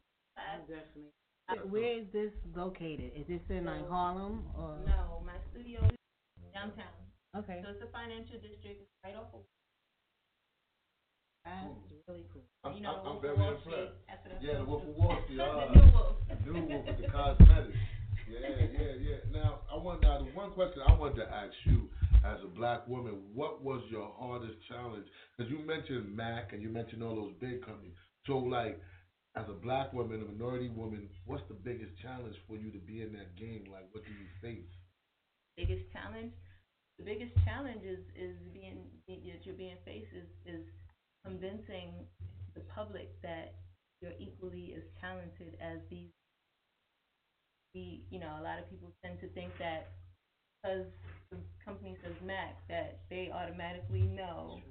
class. 0.69 0.85
Definitely. 1.49 1.71
Where 1.73 1.93
is 1.97 2.05
this 2.13 2.31
located? 2.55 3.11
Is 3.17 3.25
this 3.25 3.41
in 3.49 3.65
like 3.65 3.87
Harlem 3.89 4.45
or? 4.53 4.77
No, 4.85 5.21
my 5.25 5.33
studio 5.49 5.81
is 5.89 5.97
downtown. 6.53 6.93
Okay. 7.35 7.61
So 7.65 7.73
it's 7.73 7.81
a 7.81 7.89
financial 7.89 8.37
district. 8.37 8.85
Right 9.03 9.15
off 9.17 9.33
of. 9.33 9.41
That's 11.45 11.73
really 12.07 12.25
cool. 12.33 12.43
I'm, 12.63 12.73
You 12.75 12.81
know, 12.81 13.01
I'm, 13.01 13.17
I'm 13.17 13.21
very 13.21 13.33
impressed. 13.33 13.97
That's 14.05 14.21
what 14.21 14.37
I'm 14.37 14.43
Yeah, 14.45 14.53
the 14.53 14.69
supposed 14.69 14.69
Wolf 14.69 14.83
to- 14.85 14.89
of 14.91 14.97
Wall 14.97 15.17
Street. 15.25 15.37
The 15.37 15.43
ah. 15.43 15.73
new 15.73 15.89
Wolf. 15.89 16.15
New 16.45 16.61
Wolf 16.69 16.85
with 16.85 16.97
the 17.01 17.07
cosmetics. 17.15 17.77
Yeah, 18.29 18.49
yeah, 18.69 18.93
yeah. 19.01 19.17
Now, 19.33 19.59
I 19.73 19.77
want 19.81 20.01
now 20.03 20.19
the 20.19 20.29
one 20.37 20.51
question 20.51 20.81
I 20.85 20.93
wanted 20.93 21.15
to 21.25 21.27
ask 21.33 21.53
you 21.65 21.89
as 22.23 22.37
a 22.43 22.47
black 22.47 22.87
woman, 22.87 23.23
what 23.33 23.63
was 23.63 23.81
your 23.89 24.13
hardest 24.19 24.53
challenge? 24.67 25.07
Because 25.35 25.49
you 25.49 25.59
mentioned 25.65 26.13
Mac 26.15 26.53
and 26.53 26.61
you 26.61 26.69
mentioned 26.69 27.01
all 27.01 27.15
those 27.15 27.33
big 27.39 27.65
companies. 27.65 27.95
So, 28.27 28.37
like, 28.37 28.79
as 29.35 29.45
a 29.49 29.53
black 29.53 29.93
woman, 29.93 30.21
a 30.21 30.25
minority 30.25 30.69
woman, 30.69 31.09
what's 31.25 31.43
the 31.47 31.53
biggest 31.55 31.91
challenge 32.01 32.35
for 32.47 32.57
you 32.57 32.71
to 32.71 32.79
be 32.79 33.01
in 33.01 33.13
that 33.13 33.35
game? 33.37 33.65
Like, 33.71 33.87
what 33.91 34.05
do 34.05 34.11
you 34.11 34.27
face? 34.41 34.69
biggest 35.57 35.83
challenge 35.91 36.31
the 36.97 37.05
biggest 37.05 37.31
challenge 37.45 37.83
is 37.83 37.99
is 38.15 38.35
being 38.53 38.85
that 39.07 39.45
you're 39.45 39.55
being 39.55 39.77
faced 39.85 40.11
is 40.13 40.27
is 40.45 40.65
convincing 41.25 42.05
the 42.55 42.61
public 42.61 43.09
that 43.23 43.53
you're 44.01 44.13
equally 44.19 44.73
as 44.75 44.83
talented 45.01 45.55
as 45.61 45.79
these 45.89 46.09
we 47.75 48.03
you 48.09 48.19
know 48.19 48.35
a 48.39 48.43
lot 48.43 48.59
of 48.59 48.69
people 48.69 48.91
tend 49.03 49.19
to 49.19 49.27
think 49.29 49.51
that 49.59 49.87
because 50.61 50.85
the 51.31 51.37
company 51.63 51.95
says 52.03 52.13
Mac 52.25 52.55
that 52.69 52.99
they 53.09 53.29
automatically 53.33 54.01
know 54.03 54.61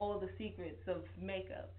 all 0.00 0.18
the 0.18 0.30
secrets 0.38 0.82
of 0.88 1.02
makeup 1.20 1.70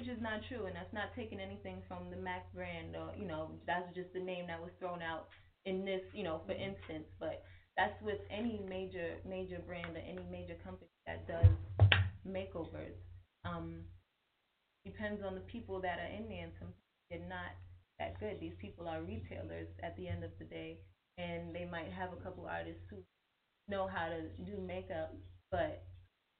which 0.00 0.08
is 0.08 0.22
not 0.22 0.40
true 0.48 0.64
and 0.64 0.74
that's 0.74 0.92
not 0.96 1.12
taking 1.14 1.38
anything 1.40 1.84
from 1.86 2.08
the 2.10 2.16
Mac 2.16 2.48
brand 2.56 2.96
or 2.96 3.12
you 3.20 3.28
know 3.28 3.52
that's 3.66 3.84
just 3.94 4.08
the 4.16 4.20
name 4.20 4.48
that 4.48 4.58
was 4.58 4.72
thrown 4.80 5.02
out 5.04 5.28
in 5.66 5.84
this 5.84 6.00
you 6.16 6.24
know 6.24 6.40
for 6.46 6.56
instance 6.56 7.04
but 7.20 7.44
that's 7.76 8.00
with 8.02 8.18
any 8.32 8.60
major 8.66 9.20
major 9.28 9.60
brand 9.68 9.92
or 9.92 10.00
any 10.00 10.24
major 10.32 10.56
company 10.64 10.88
that 11.06 11.28
does 11.28 11.52
makeovers. 12.26 12.96
Um, 13.44 13.80
depends 14.84 15.22
on 15.24 15.34
the 15.34 15.40
people 15.52 15.80
that 15.80 15.98
are 15.98 16.12
in 16.12 16.28
there, 16.28 16.44
and 16.44 16.52
sometimes 16.58 16.76
they're 17.10 17.28
not 17.28 17.52
that 17.98 18.18
good. 18.20 18.38
These 18.40 18.56
people 18.60 18.88
are 18.88 19.02
retailers 19.02 19.68
at 19.82 19.96
the 19.96 20.08
end 20.08 20.24
of 20.24 20.30
the 20.38 20.44
day, 20.44 20.78
and 21.18 21.54
they 21.54 21.64
might 21.64 21.92
have 21.92 22.12
a 22.12 22.22
couple 22.22 22.46
artists 22.46 22.82
who 22.90 22.96
know 23.68 23.86
how 23.86 24.08
to 24.08 24.22
do 24.44 24.60
makeup, 24.60 25.14
but 25.50 25.84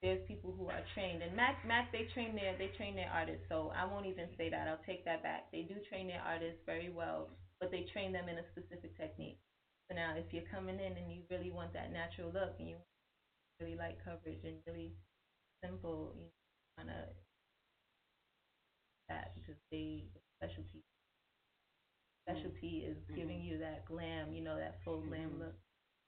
there's 0.03 0.25
people 0.27 0.55
who 0.57 0.67
are 0.69 0.81
trained. 0.95 1.23
And 1.23 1.37
Mac 1.37 1.61
Mac 1.67 1.93
they 1.93 2.09
train 2.13 2.35
their 2.35 2.57
they 2.57 2.73
train 2.77 2.97
their 2.97 3.13
artists, 3.13 3.45
so 3.49 3.73
I 3.77 3.85
won't 3.85 4.07
even 4.07 4.29
say 4.37 4.49
that. 4.49 4.69
I'll 4.69 4.85
take 4.87 5.05
that 5.05 5.23
back. 5.23 5.53
They 5.53 5.63
do 5.63 5.77
train 5.89 6.09
their 6.09 6.25
artists 6.25 6.61
very 6.65 6.89
well, 6.89 7.29
but 7.61 7.71
they 7.71 7.87
train 7.93 8.13
them 8.13 8.29
in 8.29 8.41
a 8.41 8.49
specific 8.53 8.97
technique. 8.97 9.39
So 9.89 9.97
now, 9.97 10.15
if 10.17 10.33
you're 10.33 10.49
coming 10.49 10.81
in 10.81 10.97
and 10.97 11.13
you 11.13 11.23
really 11.31 11.51
want 11.51 11.73
that 11.75 11.93
natural 11.93 12.33
look 12.33 12.57
and 12.59 12.69
you 12.69 12.77
really 13.61 13.77
like 13.77 14.01
coverage 14.05 14.41
and 14.45 14.57
really 14.67 14.95
simple, 15.63 16.15
you 16.17 16.31
kind 16.79 16.89
of 16.89 17.13
that 19.11 19.35
because 19.35 19.59
they 19.71 20.09
the 20.15 20.21
specialty 20.39 20.81
specialty 22.25 22.87
is 22.87 22.97
mm-hmm. 22.97 23.17
giving 23.21 23.43
you 23.43 23.59
that 23.59 23.85
glam, 23.85 24.33
you 24.33 24.41
know, 24.41 24.57
that 24.57 24.79
full 24.85 25.01
glam 25.01 25.37
mm-hmm. 25.37 25.51
look. 25.51 25.57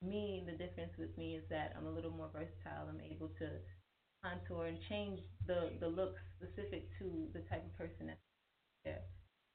Me, 0.03 0.43
the 0.47 0.53
difference 0.53 0.91
with 0.99 1.17
me 1.17 1.37
is 1.37 1.45
that 1.51 1.75
I'm 1.77 1.87
a 1.87 1.91
little 1.91 2.11
more 2.11 2.31
versatile. 2.33 2.91
I'm 2.91 3.01
able 3.01 3.29
to 3.39 3.47
contour 4.23 4.67
and 4.67 4.79
change 4.89 5.21
the 5.47 5.71
the 5.81 5.89
look 5.89 6.15
specific 6.37 6.89
to 6.99 7.29
the 7.33 7.41
type 7.51 7.65
of 7.65 7.75
person 7.77 8.07
that's 8.09 8.21
there, 8.85 9.03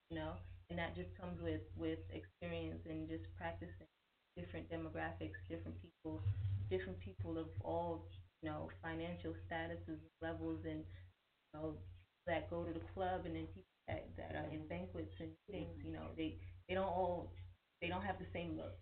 you 0.09 0.17
know, 0.17 0.33
and 0.69 0.79
that 0.79 0.95
just 0.95 1.09
comes 1.19 1.41
with 1.41 1.61
with 1.75 1.99
experience 2.11 2.81
and 2.89 3.07
just 3.09 3.25
practicing 3.37 3.87
different 4.37 4.69
demographics, 4.69 5.39
different 5.49 5.77
people, 5.81 6.21
different 6.69 6.99
people 6.99 7.37
of 7.37 7.47
all, 7.61 8.05
you 8.41 8.49
know, 8.49 8.69
financial 8.83 9.33
statuses, 9.49 9.99
levels, 10.21 10.59
and 10.65 10.83
you 11.53 11.59
know 11.59 11.75
that 12.27 12.49
go 12.49 12.63
to 12.63 12.73
the 12.73 12.85
club, 12.93 13.25
and 13.25 13.35
then 13.35 13.47
people 13.47 13.71
that 13.87 14.07
that 14.17 14.35
are 14.35 14.49
in 14.51 14.67
banquets 14.67 15.13
and 15.19 15.31
meetings. 15.49 15.77
You 15.83 15.93
know, 15.93 16.09
they 16.17 16.37
they 16.67 16.75
don't 16.75 16.85
all 16.87 17.31
they 17.81 17.87
don't 17.87 18.03
have 18.03 18.19
the 18.19 18.27
same 18.33 18.57
look. 18.57 18.75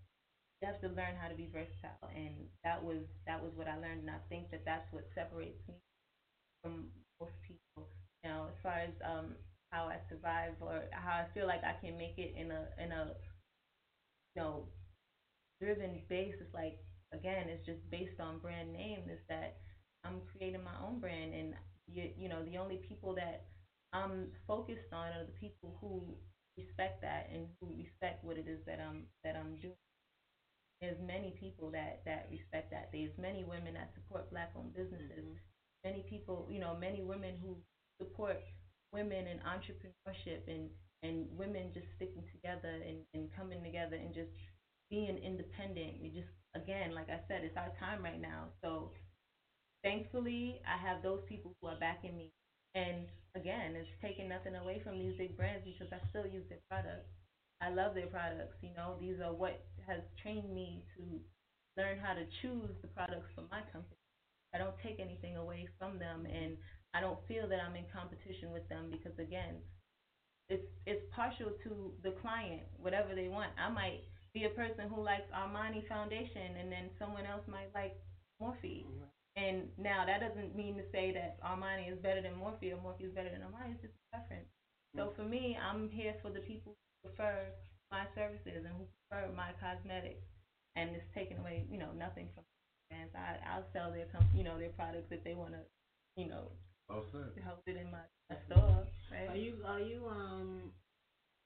You 0.61 0.67
have 0.67 0.79
to 0.81 0.89
learn 0.89 1.15
how 1.15 1.27
to 1.27 1.35
be 1.35 1.47
versatile, 1.51 2.09
and 2.15 2.47
that 2.63 2.81
was 2.83 3.03
that 3.27 3.41
was 3.41 3.51
what 3.55 3.67
I 3.67 3.75
learned, 3.77 4.01
and 4.01 4.09
I 4.09 4.19
think 4.29 4.49
that 4.51 4.63
that's 4.65 4.87
what 4.91 5.03
separates 5.13 5.61
me 5.67 5.75
from 6.63 6.89
most 7.21 7.33
people. 7.41 7.89
Now, 8.23 8.47
as 8.49 8.57
far 8.63 8.79
as 8.79 8.93
um 9.03 9.35
how 9.71 9.85
I 9.87 9.99
survive 10.09 10.53
or 10.61 10.83
how 10.91 11.13
I 11.13 11.25
feel 11.33 11.47
like 11.47 11.63
I 11.63 11.73
can 11.83 11.97
make 11.97 12.17
it 12.17 12.33
in 12.35 12.51
a 12.51 12.67
in 12.79 12.91
a 12.91 13.13
you 14.35 14.41
know 14.41 14.65
driven 15.61 16.01
base 16.09 16.35
is 16.41 16.53
like 16.53 16.77
again 17.13 17.47
it's 17.49 17.65
just 17.65 17.79
based 17.89 18.19
on 18.19 18.39
brand 18.39 18.73
name 18.73 19.01
is 19.11 19.19
that 19.29 19.55
I'm 20.03 20.21
creating 20.31 20.63
my 20.63 20.75
own 20.85 20.99
brand 20.99 21.33
and 21.33 21.53
you 21.87 22.09
you 22.17 22.29
know 22.29 22.43
the 22.43 22.57
only 22.57 22.77
people 22.77 23.13
that 23.15 23.43
I'm 23.93 24.29
focused 24.47 24.91
on 24.91 25.07
are 25.13 25.25
the 25.25 25.37
people 25.39 25.77
who 25.81 26.15
respect 26.57 27.01
that 27.01 27.29
and 27.31 27.47
who 27.59 27.73
respect 27.77 28.23
what 28.23 28.37
it 28.37 28.47
is 28.47 28.59
that 28.65 28.79
I'm 28.79 29.05
that 29.23 29.35
I'm 29.35 29.55
doing. 29.61 29.75
There's 30.85 31.01
many 31.01 31.33
people 31.41 31.73
that 31.73 32.05
that 32.05 32.29
respect 32.29 32.69
that. 32.69 32.93
There's 32.93 33.17
many 33.17 33.41
women 33.43 33.73
that 33.73 33.89
support 33.97 34.29
black 34.29 34.53
owned 34.53 34.77
businesses. 34.77 35.25
Mm-hmm. 35.25 35.41
Many 35.81 36.05
people, 36.05 36.45
you 36.45 36.61
know, 36.61 36.77
many 36.77 37.01
women 37.01 37.41
who 37.41 37.57
support 37.97 38.37
women 38.93 39.25
in 39.25 39.41
entrepreneurship 39.41 40.45
and 40.45 40.69
and 41.01 41.25
women 41.33 41.73
just 41.73 41.89
sticking 41.97 42.21
together 42.29 42.69
and, 42.69 43.01
and 43.17 43.33
coming 43.33 43.63
together 43.63 43.97
and 43.97 44.13
just 44.13 44.29
being 44.93 45.17
independent. 45.17 45.97
We 46.05 46.13
just 46.13 46.29
again, 46.53 46.93
like 46.93 47.09
I 47.09 47.17
said, 47.27 47.41
it's 47.41 47.57
our 47.57 47.73
time 47.81 48.05
right 48.05 48.21
now. 48.21 48.53
So 48.61 48.93
thankfully 49.81 50.61
I 50.69 50.77
have 50.77 51.01
those 51.01 51.25
people 51.25 51.57
who 51.61 51.67
are 51.67 51.81
backing 51.81 52.15
me. 52.15 52.29
And 52.75 53.09
again, 53.33 53.73
it's 53.73 53.89
taking 54.05 54.29
nothing 54.29 54.53
away 54.53 54.81
from 54.85 54.99
these 54.99 55.17
big 55.17 55.35
brands 55.35 55.65
because 55.65 55.89
I 55.89 55.97
still 56.13 56.29
use 56.29 56.45
their 56.45 56.61
products. 56.69 57.09
I 57.61 57.69
love 57.69 57.95
their 57.95 58.07
products, 58.07 58.57
you 58.61 58.75
know, 58.75 58.95
these 58.99 59.19
are 59.23 59.33
what 59.33 59.63
has 59.87 60.01
trained 60.21 60.53
me 60.53 60.83
to 60.97 61.01
learn 61.77 61.99
how 61.99 62.13
to 62.13 62.25
choose 62.41 62.71
the 62.81 62.87
products 62.89 63.31
for 63.35 63.43
my 63.51 63.61
company. 63.71 63.99
I 64.53 64.57
don't 64.57 64.75
take 64.83 64.99
anything 64.99 65.35
away 65.35 65.67
from 65.79 65.99
them 65.99 66.25
and 66.25 66.57
I 66.93 67.01
don't 67.01 67.19
feel 67.27 67.47
that 67.47 67.59
I'm 67.59 67.75
in 67.75 67.83
competition 67.91 68.51
with 68.51 68.67
them 68.69 68.87
because 68.91 69.17
again, 69.19 69.59
it's 70.47 70.67
it's 70.85 71.03
partial 71.11 71.51
to 71.63 71.91
the 72.03 72.15
client, 72.21 72.63
whatever 72.79 73.15
they 73.15 73.27
want. 73.27 73.51
I 73.59 73.67
might 73.67 74.07
be 74.33 74.45
a 74.45 74.53
person 74.55 74.87
who 74.87 75.03
likes 75.03 75.27
Armani 75.35 75.87
foundation 75.87 76.55
and 76.59 76.71
then 76.71 76.91
someone 76.99 77.25
else 77.25 77.43
might 77.47 77.71
like 77.73 77.99
Morphe. 78.41 78.87
Mm-hmm. 78.87 79.11
And 79.35 79.67
now 79.77 80.05
that 80.05 80.23
doesn't 80.23 80.55
mean 80.55 80.77
to 80.77 80.83
say 80.91 81.11
that 81.11 81.41
Armani 81.43 81.91
is 81.91 81.99
better 81.99 82.21
than 82.21 82.39
Morphe 82.39 82.71
or 82.71 82.79
Morphe 82.79 83.03
is 83.03 83.11
better 83.11 83.31
than 83.31 83.43
Armani. 83.43 83.75
It's 83.75 83.81
just 83.81 83.95
a 83.95 84.15
preference. 84.15 84.47
So 84.95 85.11
mm-hmm. 85.11 85.15
for 85.19 85.27
me, 85.27 85.57
I'm 85.59 85.89
here 85.89 86.15
for 86.21 86.29
the 86.29 86.39
people 86.39 86.75
who 87.05 87.13
prefer 87.13 87.53
my 87.91 88.05
services 88.17 88.65
and 88.65 88.73
who 88.77 88.85
prefer 89.09 89.29
my 89.37 89.53
cosmetics. 89.61 90.25
And 90.75 90.91
it's 90.91 91.05
taking 91.15 91.37
away, 91.37 91.63
you 91.71 91.77
know, 91.77 91.93
nothing 91.95 92.27
from 92.35 92.43
brands. 92.89 93.13
I 93.15 93.37
I'll 93.47 93.63
sell 93.71 93.91
their 93.93 94.07
com- 94.11 94.27
you 94.35 94.43
know 94.43 94.57
their 94.59 94.73
products 94.75 95.07
if 95.11 95.23
they 95.23 95.33
want 95.33 95.53
to, 95.53 95.63
you 96.17 96.27
know, 96.27 96.51
All 96.89 97.05
set. 97.13 97.31
hold 97.45 97.63
it 97.67 97.77
in 97.77 97.91
my, 97.91 98.03
my 98.29 98.35
store. 98.49 98.83
Right? 99.11 99.29
Are 99.29 99.37
you 99.39 99.53
are 99.65 99.79
you 99.79 100.03
um 100.09 100.71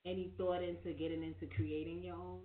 any 0.05 0.33
thought 0.37 0.63
into 0.63 0.93
getting 0.97 1.21
into 1.21 1.45
creating 1.55 2.01
your 2.03 2.15
own 2.15 2.41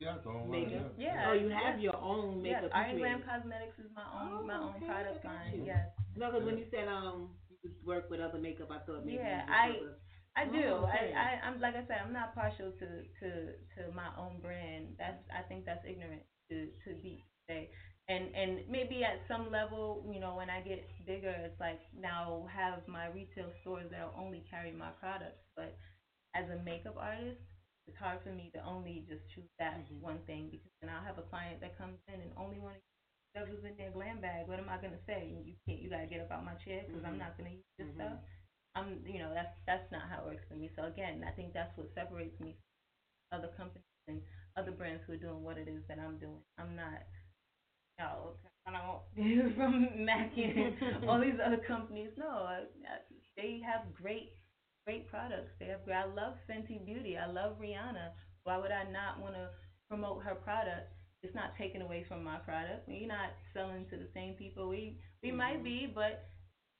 Yeah, 0.00 0.16
it's 0.16 0.26
on 0.26 0.50
makeup. 0.50 0.94
Yeah. 0.98 1.30
Oh, 1.30 1.34
you 1.34 1.48
have 1.50 1.76
yes. 1.78 1.82
your 1.86 1.96
own 1.96 2.42
makeup. 2.42 2.62
Yes, 2.66 2.72
Art 2.74 2.88
and 2.90 2.98
Glam. 2.98 3.22
Cosmetics 3.22 3.78
is 3.78 3.90
my 3.94 4.06
own 4.10 4.46
my 4.46 4.58
Oh, 4.58 4.62
own 4.74 4.74
okay, 4.82 4.86
product 4.86 5.24
line. 5.24 5.62
Yes. 5.64 5.86
No, 6.16 6.32
because 6.32 6.44
when 6.46 6.58
you 6.58 6.66
said 6.72 6.88
um 6.88 7.30
you 7.62 7.70
work 7.86 8.10
with 8.10 8.18
other 8.18 8.38
makeup, 8.38 8.72
I 8.74 8.78
thought 8.84 9.06
maybe 9.06 9.18
Yeah, 9.22 9.46
you 9.46 9.52
I 9.54 9.66
sort 9.78 9.90
of- 9.94 10.02
I 10.36 10.44
do. 10.44 10.84
Oh, 10.84 10.84
okay. 10.84 11.12
I, 11.16 11.40
I 11.42 11.48
I'm 11.48 11.60
like 11.60 11.74
I 11.76 11.84
said, 11.88 11.98
I'm 12.04 12.12
not 12.12 12.34
partial 12.34 12.72
to 12.78 12.86
to 13.20 13.28
to 13.76 13.80
my 13.94 14.08
own 14.18 14.40
brand. 14.40 14.96
That's 14.98 15.22
I 15.32 15.42
think 15.48 15.64
that's 15.64 15.84
ignorant 15.86 16.22
to 16.50 16.68
to 16.84 16.94
be 17.02 17.22
say. 17.48 17.70
And 18.08 18.28
and 18.34 18.60
maybe 18.68 19.02
at 19.04 19.18
some 19.28 19.50
level, 19.50 20.04
you 20.12 20.20
know, 20.20 20.34
when 20.34 20.50
I 20.50 20.60
get 20.60 20.84
bigger, 21.06 21.34
it's 21.44 21.58
like 21.58 21.80
now 21.98 22.46
have 22.54 22.86
my 22.86 23.06
retail 23.08 23.50
stores 23.62 23.88
that'll 23.90 24.14
only 24.18 24.44
carry 24.50 24.72
my 24.72 24.90
products. 25.00 25.42
But 25.56 25.74
as 26.34 26.48
a 26.50 26.56
makeup 26.62 26.96
artist, 26.98 27.40
it's 27.86 27.96
hard 27.98 28.20
for 28.22 28.30
me 28.30 28.50
to 28.54 28.60
only 28.64 29.04
just 29.08 29.22
choose 29.34 29.48
that 29.58 29.80
one 30.00 30.20
thing 30.26 30.48
because 30.50 30.70
then 30.82 30.90
I'll 30.90 31.04
have 31.04 31.18
a 31.18 31.22
client 31.28 31.60
that 31.62 31.78
comes 31.78 31.98
in 32.12 32.20
and 32.20 32.32
only 32.36 32.58
want 32.58 32.76
to 32.76 32.80
whatever's 33.34 33.64
in 33.64 33.76
their 33.76 33.90
glam 33.92 34.20
bag. 34.20 34.48
What 34.48 34.58
am 34.60 34.68
I 34.68 34.76
gonna 34.76 35.02
say? 35.06 35.32
You 35.44 35.54
can't. 35.66 35.80
You 35.80 35.90
gotta 35.90 36.06
get 36.06 36.20
up 36.20 36.32
out 36.32 36.44
my 36.44 36.54
chair 36.64 36.82
because 36.86 37.04
I'm 37.04 37.16
Mhm. 37.16 37.18
not 37.18 37.36
gonna 37.38 37.50
use 37.56 37.72
this 37.78 37.88
Mhm. 37.88 37.94
stuff. 37.96 38.18
I'm, 38.76 39.00
you 39.08 39.18
know, 39.18 39.32
that's 39.32 39.56
that's 39.66 39.90
not 39.90 40.04
how 40.12 40.22
it 40.22 40.36
works 40.36 40.44
for 40.48 40.54
me. 40.54 40.70
So 40.76 40.84
again, 40.84 41.24
I 41.26 41.32
think 41.32 41.52
that's 41.56 41.72
what 41.76 41.88
separates 41.96 42.38
me 42.38 42.54
from 43.32 43.40
other 43.40 43.50
companies 43.56 43.88
and 44.06 44.20
other 44.56 44.70
brands 44.70 45.02
who 45.06 45.14
are 45.14 45.24
doing 45.24 45.42
what 45.42 45.56
it 45.56 45.66
is 45.66 45.82
that 45.88 45.98
I'm 45.98 46.18
doing. 46.18 46.44
I'm 46.60 46.76
not, 46.76 47.00
you 47.96 48.04
know, 48.04 48.36
I 48.68 48.76
don't 48.76 49.54
from 49.56 50.04
Mac 50.04 50.32
and 50.36 50.76
all 51.08 51.20
these 51.20 51.40
other 51.44 51.60
companies. 51.66 52.10
No, 52.18 52.28
I, 52.28 52.68
I, 52.84 53.00
they 53.36 53.60
have 53.64 53.94
great 53.94 54.36
great 54.86 55.08
products. 55.08 55.50
They 55.58 55.66
have. 55.66 55.80
I 55.88 56.04
love 56.06 56.34
Fenty 56.48 56.84
Beauty. 56.84 57.16
I 57.16 57.30
love 57.30 57.56
Rihanna. 57.60 58.12
Why 58.44 58.58
would 58.58 58.70
I 58.70 58.84
not 58.90 59.20
want 59.20 59.34
to 59.34 59.48
promote 59.88 60.22
her 60.22 60.34
product? 60.34 60.92
It's 61.22 61.34
not 61.34 61.56
taken 61.58 61.82
away 61.82 62.04
from 62.06 62.22
my 62.22 62.36
product. 62.38 62.86
We're 62.86 63.08
not 63.08 63.34
selling 63.52 63.86
to 63.90 63.96
the 63.96 64.08
same 64.14 64.34
people. 64.34 64.68
We 64.68 64.98
we 65.22 65.32
might 65.32 65.64
mm-hmm. 65.64 65.64
be, 65.64 65.92
but 65.92 66.28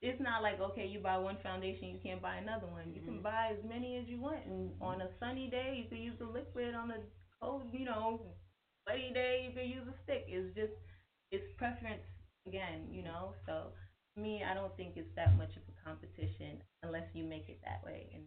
it's 0.06 0.22
not 0.22 0.42
like 0.42 0.60
okay, 0.60 0.86
you 0.86 1.00
buy 1.00 1.18
one 1.18 1.36
foundation, 1.42 1.88
you 1.88 1.98
can't 2.02 2.22
buy 2.22 2.36
another 2.36 2.66
one. 2.70 2.94
You 2.94 3.02
can 3.02 3.18
mm-hmm. 3.18 3.26
buy 3.26 3.50
as 3.50 3.62
many 3.66 3.98
as 3.98 4.06
you 4.06 4.20
want, 4.20 4.46
and 4.46 4.70
on 4.80 5.02
a 5.02 5.10
sunny 5.18 5.50
day, 5.50 5.82
you 5.82 5.88
can 5.90 5.98
use 5.98 6.14
the 6.18 6.26
liquid. 6.26 6.74
On 6.74 6.90
a 6.90 7.00
cold, 7.42 7.66
you 7.72 7.84
know, 7.84 8.20
sweaty 8.84 9.10
day, 9.12 9.46
you 9.46 9.52
can 9.52 9.68
use 9.68 9.82
a 9.90 9.96
stick. 10.04 10.24
It's 10.28 10.54
just 10.54 10.72
it's 11.34 11.46
preference 11.58 12.06
again, 12.46 12.86
you 12.90 13.02
know. 13.02 13.34
So 13.46 13.74
me, 14.14 14.46
I 14.46 14.54
don't 14.54 14.74
think 14.76 14.94
it's 14.94 15.10
that 15.16 15.36
much 15.36 15.50
of 15.58 15.66
a 15.66 15.74
competition 15.82 16.62
unless 16.82 17.10
you 17.12 17.24
make 17.24 17.50
it 17.50 17.58
that 17.66 17.82
way. 17.84 18.06
And 18.14 18.24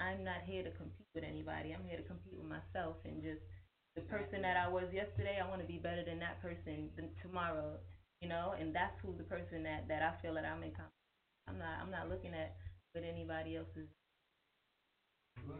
I'm 0.00 0.24
not 0.24 0.48
here 0.48 0.64
to 0.64 0.72
compete 0.72 1.06
with 1.14 1.24
anybody. 1.24 1.76
I'm 1.76 1.84
here 1.84 2.00
to 2.00 2.08
compete 2.08 2.32
with 2.32 2.48
myself 2.48 2.96
and 3.04 3.20
just 3.20 3.44
the 3.94 4.02
person 4.08 4.40
that 4.42 4.56
I 4.56 4.68
was 4.68 4.88
yesterday. 4.92 5.36
I 5.36 5.48
want 5.48 5.60
to 5.60 5.68
be 5.68 5.76
better 5.76 6.04
than 6.04 6.18
that 6.24 6.40
person 6.40 6.88
tomorrow, 7.20 7.76
you 8.24 8.28
know. 8.28 8.56
And 8.58 8.74
that's 8.74 8.96
who 9.04 9.12
the 9.16 9.28
person 9.28 9.62
that 9.68 9.84
that 9.88 10.00
I 10.00 10.16
feel 10.22 10.34
that 10.34 10.48
I'm 10.48 10.64
in 10.64 10.72
competition. 10.72 10.99
I'm 11.50 11.58
not. 11.58 11.82
I'm 11.82 11.90
not 11.90 12.08
looking 12.08 12.32
at 12.32 12.54
what 12.92 13.02
anybody 13.04 13.56
else 13.56 13.70
is. 13.76 13.88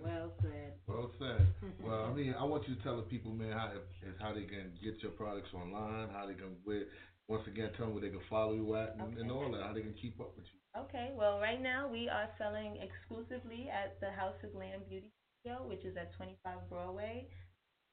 Well 0.05 0.33
said. 0.43 0.73
Well 0.87 1.11
said. 1.19 1.47
well, 1.83 2.05
I 2.05 2.15
mean, 2.15 2.35
I 2.39 2.45
want 2.45 2.69
you 2.69 2.75
to 2.77 2.83
tell 2.83 2.97
the 2.97 3.03
people, 3.03 3.33
man, 3.33 3.53
how 3.53 3.73
is 3.75 4.15
how 4.21 4.33
they 4.33 4.45
can 4.45 4.73
get 4.83 5.03
your 5.03 5.13
products 5.13 5.51
online, 5.55 6.09
how 6.13 6.27
they 6.27 6.35
can 6.35 6.55
where, 6.65 6.85
once 7.29 7.47
again, 7.47 7.71
tell 7.77 7.87
them 7.87 7.95
where 7.95 8.03
they 8.03 8.11
can 8.11 8.23
follow 8.29 8.55
you 8.55 8.75
at, 8.77 8.97
and, 8.99 9.19
and 9.19 9.31
all 9.31 9.51
that, 9.51 9.63
how 9.63 9.73
they 9.73 9.83
can 9.83 9.95
keep 10.01 10.21
up 10.21 10.37
with 10.37 10.47
you. 10.53 10.61
Okay, 10.79 11.11
well, 11.19 11.41
right 11.41 11.61
now 11.61 11.89
we 11.91 12.09
are 12.09 12.29
selling 12.39 12.79
exclusively 12.79 13.67
at 13.67 13.99
the 13.99 14.15
Haus 14.15 14.39
of 14.45 14.53
Glam 14.53 14.87
Beauty 14.89 15.11
Studio, 15.43 15.67
which 15.67 15.83
is 15.85 15.97
at 15.97 16.15
25 16.15 16.71
Broadway, 16.71 17.27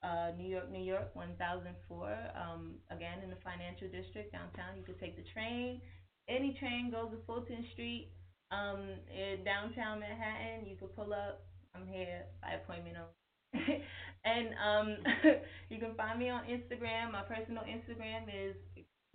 uh, 0.03 0.29
New 0.37 0.45
York, 0.45 0.69
New 0.69 0.83
York, 0.83 1.09
1004. 1.15 2.13
Um, 2.37 2.77
again, 2.91 3.23
in 3.23 3.29
the 3.29 3.41
financial 3.41 3.89
district 3.89 4.31
downtown. 4.31 4.77
You 4.77 4.83
can 4.85 4.97
take 5.01 5.17
the 5.17 5.25
train. 5.33 5.81
Any 6.29 6.53
train 6.59 6.91
goes 6.91 7.11
to 7.11 7.17
Fulton 7.25 7.65
Street. 7.73 8.11
Um, 8.51 8.79
in 9.11 9.43
downtown 9.43 9.99
Manhattan, 9.99 10.67
you 10.67 10.75
can 10.75 10.87
pull 10.89 11.13
up. 11.13 11.43
I'm 11.75 11.87
here 11.87 12.25
by 12.41 12.53
appointment 12.53 12.97
only. 12.97 13.83
and 14.25 14.49
um, 14.59 14.97
you 15.69 15.79
can 15.79 15.95
find 15.95 16.19
me 16.19 16.29
on 16.29 16.43
Instagram. 16.43 17.11
My 17.11 17.23
personal 17.23 17.63
Instagram 17.63 18.27
is 18.27 18.55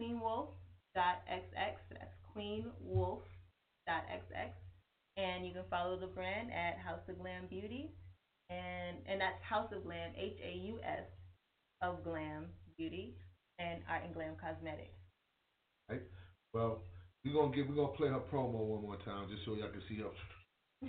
queenwolf.xx. 0.00 1.76
That's 1.90 2.14
queenwolf.xx. 2.36 3.22
And 5.16 5.46
you 5.46 5.52
can 5.52 5.64
follow 5.68 5.98
the 5.98 6.06
brand 6.06 6.50
at 6.52 6.78
Haus 6.78 7.00
of 7.08 7.18
Glam 7.18 7.46
Beauty. 7.48 7.90
And 8.48 8.96
and 9.06 9.20
that's 9.20 9.42
Haus 9.48 9.72
of 9.72 9.84
Glam, 9.84 10.12
H 10.16 10.38
A 10.44 10.56
U 10.66 10.78
S 10.84 11.04
of 11.82 12.04
Glam 12.04 12.46
Beauty 12.76 13.16
and 13.58 13.80
Art 13.88 14.04
and 14.04 14.14
Glam 14.14 14.34
Cosmetics. 14.40 14.96
Right? 15.90 16.02
Well, 16.52 16.82
we're 17.24 17.32
gonna 17.32 17.54
get 17.54 17.68
we're 17.68 17.76
gonna 17.76 17.96
play 17.96 18.08
her 18.08 18.20
promo 18.32 18.58
one 18.66 18.82
more 18.82 18.98
time 19.04 19.28
just 19.30 19.44
so 19.44 19.54
y'all 19.54 19.70
can 19.70 19.82
see 19.88 19.98
her 19.98 20.10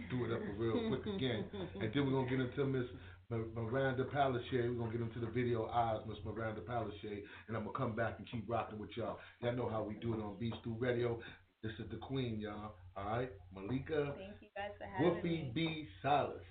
do 0.10 0.26
it 0.26 0.32
up 0.32 0.42
real 0.58 0.90
quick 0.90 1.06
again, 1.16 1.46
and 1.80 1.94
then 1.94 2.06
we're 2.06 2.12
gonna 2.12 2.30
get 2.30 2.40
into 2.40 2.66
Miss 2.66 2.88
Miranda 3.30 4.06
Palaszczuk. 4.06 4.74
We're 4.74 4.74
gonna 4.74 4.92
get 4.92 5.02
into 5.02 5.20
the 5.20 5.28
video 5.28 5.68
eyes, 5.68 6.02
Miss 6.08 6.18
Miranda 6.26 6.62
Palaszczuk, 6.62 7.22
and 7.48 7.56
I'm 7.56 7.66
gonna 7.66 7.78
come 7.78 7.96
back 7.96 8.16
and 8.18 8.28
keep 8.30 8.50
rocking 8.50 8.80
with 8.80 8.90
y'all. 8.98 9.20
Y'all 9.42 9.56
know 9.56 9.70
how 9.70 9.84
we 9.84 9.96
do 9.96 10.14
it 10.14 10.20
on 10.20 10.38
Beef 10.40 10.54
Stew 10.62 10.76
Radio. 10.80 11.20
This 11.62 11.74
is 11.80 11.90
the 11.92 11.98
Queen, 11.98 12.40
y'all. 12.40 12.74
All 12.98 13.06
right, 13.06 13.32
Malika 13.54 14.14
Thank 14.18 14.42
you 14.42 14.50
guys 14.56 14.72
for 14.78 14.86
having 14.86 15.24
me. 15.24 15.52
Wolfie 15.52 15.52
B. 15.54 15.88
Silas. 16.02 16.42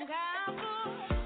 Don't 0.00 0.08
count 0.08 1.19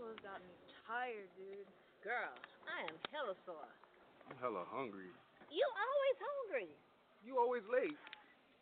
Tacos 0.00 0.16
got 0.24 0.40
me 0.40 0.56
tired, 0.88 1.28
dude. 1.36 1.68
Girl, 2.00 2.32
I 2.64 2.88
am 2.88 2.96
hella 3.12 3.36
sore. 3.44 3.68
I'm 4.24 4.36
hella 4.40 4.64
hungry. 4.72 5.12
You 5.52 5.60
always 5.76 6.16
hungry. 6.24 6.72
You 7.20 7.36
always 7.36 7.60
late. 7.68 8.00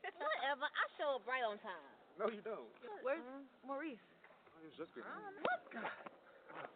Whatever. 0.19 0.67
I 0.67 0.85
show 0.99 1.23
up 1.23 1.23
right 1.31 1.47
on 1.47 1.63
time. 1.63 1.95
No, 2.19 2.27
you 2.27 2.43
don't. 2.43 2.67
Where's 3.07 3.23
uh 3.23 3.39
-huh. 3.39 3.71
Maurice? 3.71 4.03
Oh, 4.51 4.59
he's 4.67 4.75
just 4.75 4.91
getting. 4.99 5.07
What? 5.47 5.63
Oh, 5.63 5.79
God. 5.79 5.95
Oh. 6.59 6.67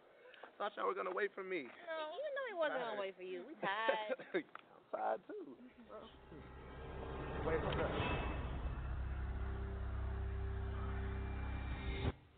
Thought 0.63 0.79
y'all 0.79 0.87
were 0.87 0.95
gonna 0.95 1.11
wait 1.11 1.35
for 1.35 1.43
me. 1.43 1.67
No, 1.67 1.99
you 2.15 2.31
know 2.39 2.45
he 2.47 2.55
wasn't 2.55 2.79
tired. 2.79 2.95
gonna 2.95 3.03
wait 3.03 3.15
for 3.19 3.27
you. 3.27 3.43
We 3.51 3.59
tired. 3.59 4.15
I'm 4.79 4.87
tired 4.95 5.21
too. 5.27 5.59
wait 7.43 7.59
for 7.67 7.75
that. 7.83 7.91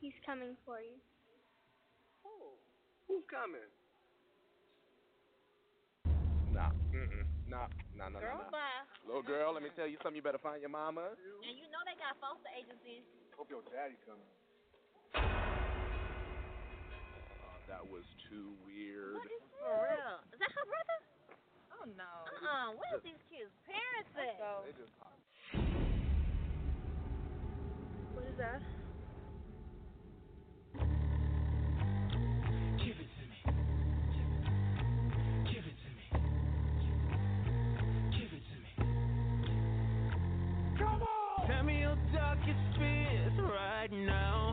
He's 0.00 0.16
coming 0.24 0.56
for 0.64 0.80
you. 0.80 0.96
Who's 3.14 3.22
coming? 3.30 3.62
Nah, 6.50 6.74
mm-mm. 6.90 7.22
nah, 7.46 7.70
nah, 7.94 8.10
nah, 8.10 8.18
girl, 8.18 8.42
nah. 8.50 8.50
nah. 8.50 8.82
Little 9.06 9.22
girl, 9.22 9.54
let 9.54 9.62
me 9.62 9.70
tell 9.78 9.86
you 9.86 10.02
something. 10.02 10.18
You 10.18 10.26
better 10.26 10.42
find 10.42 10.58
your 10.58 10.74
mama. 10.74 11.14
And 11.14 11.54
you 11.54 11.70
know 11.70 11.78
they 11.86 11.94
got 11.94 12.18
foster 12.18 12.50
agencies. 12.50 13.06
Hope 13.38 13.54
your 13.54 13.62
daddy 13.70 13.94
coming. 14.02 14.26
Uh, 15.14 15.30
that 17.70 17.86
was 17.86 18.02
too 18.26 18.58
weird. 18.66 19.14
What 19.14 19.30
is 19.30 19.46
this? 19.46 19.62
For 19.62 19.94
real? 19.94 20.18
Is 20.34 20.42
that 20.42 20.50
her 20.50 20.66
brother? 20.66 20.98
Oh 21.70 21.86
no. 21.94 22.26
Uh-uh. 22.34 22.74
What 22.74 22.98
are 22.98 23.02
these 23.06 23.22
kids' 23.30 23.54
parents 23.62 24.10
at? 24.18 24.42
What 28.10 28.26
is 28.26 28.34
that? 28.42 28.58
now. 43.92 44.43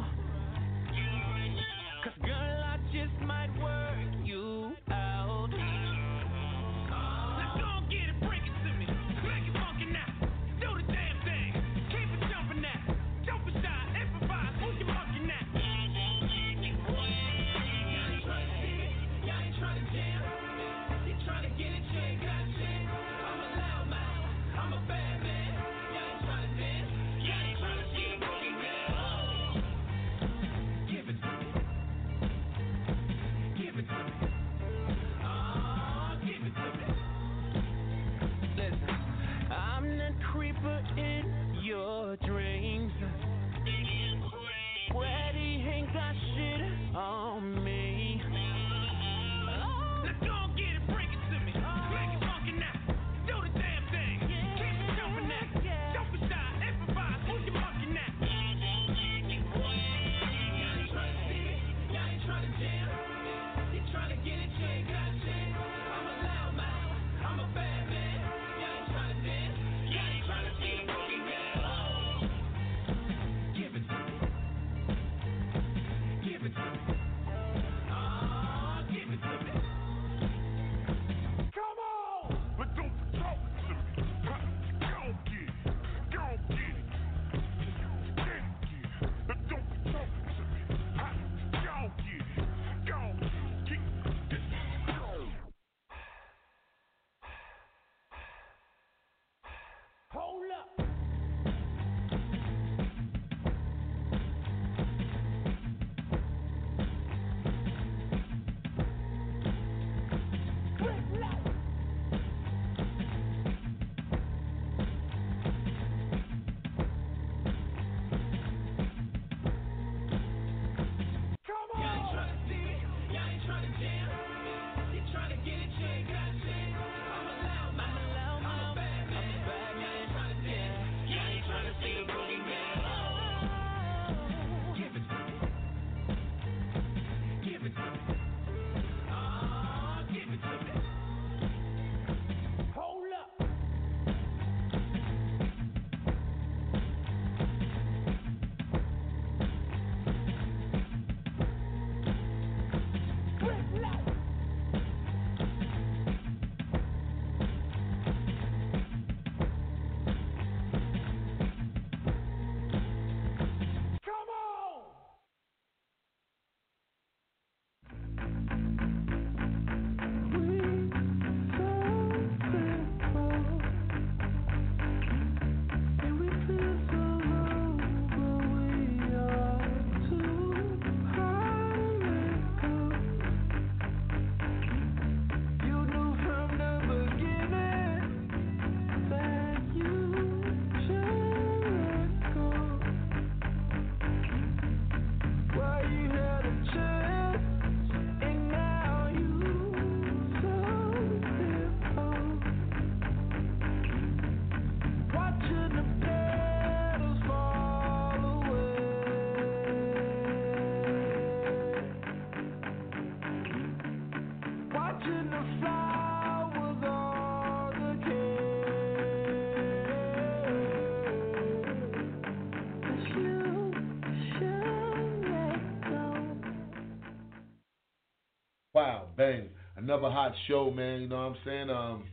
Another 229.91 230.09
hot 230.09 230.31
show, 230.47 230.71
man. 230.71 231.01
You 231.01 231.09
know 231.09 231.17
what 231.17 231.35
I'm 231.35 231.37
saying? 231.43 231.69
Um, 231.69 232.05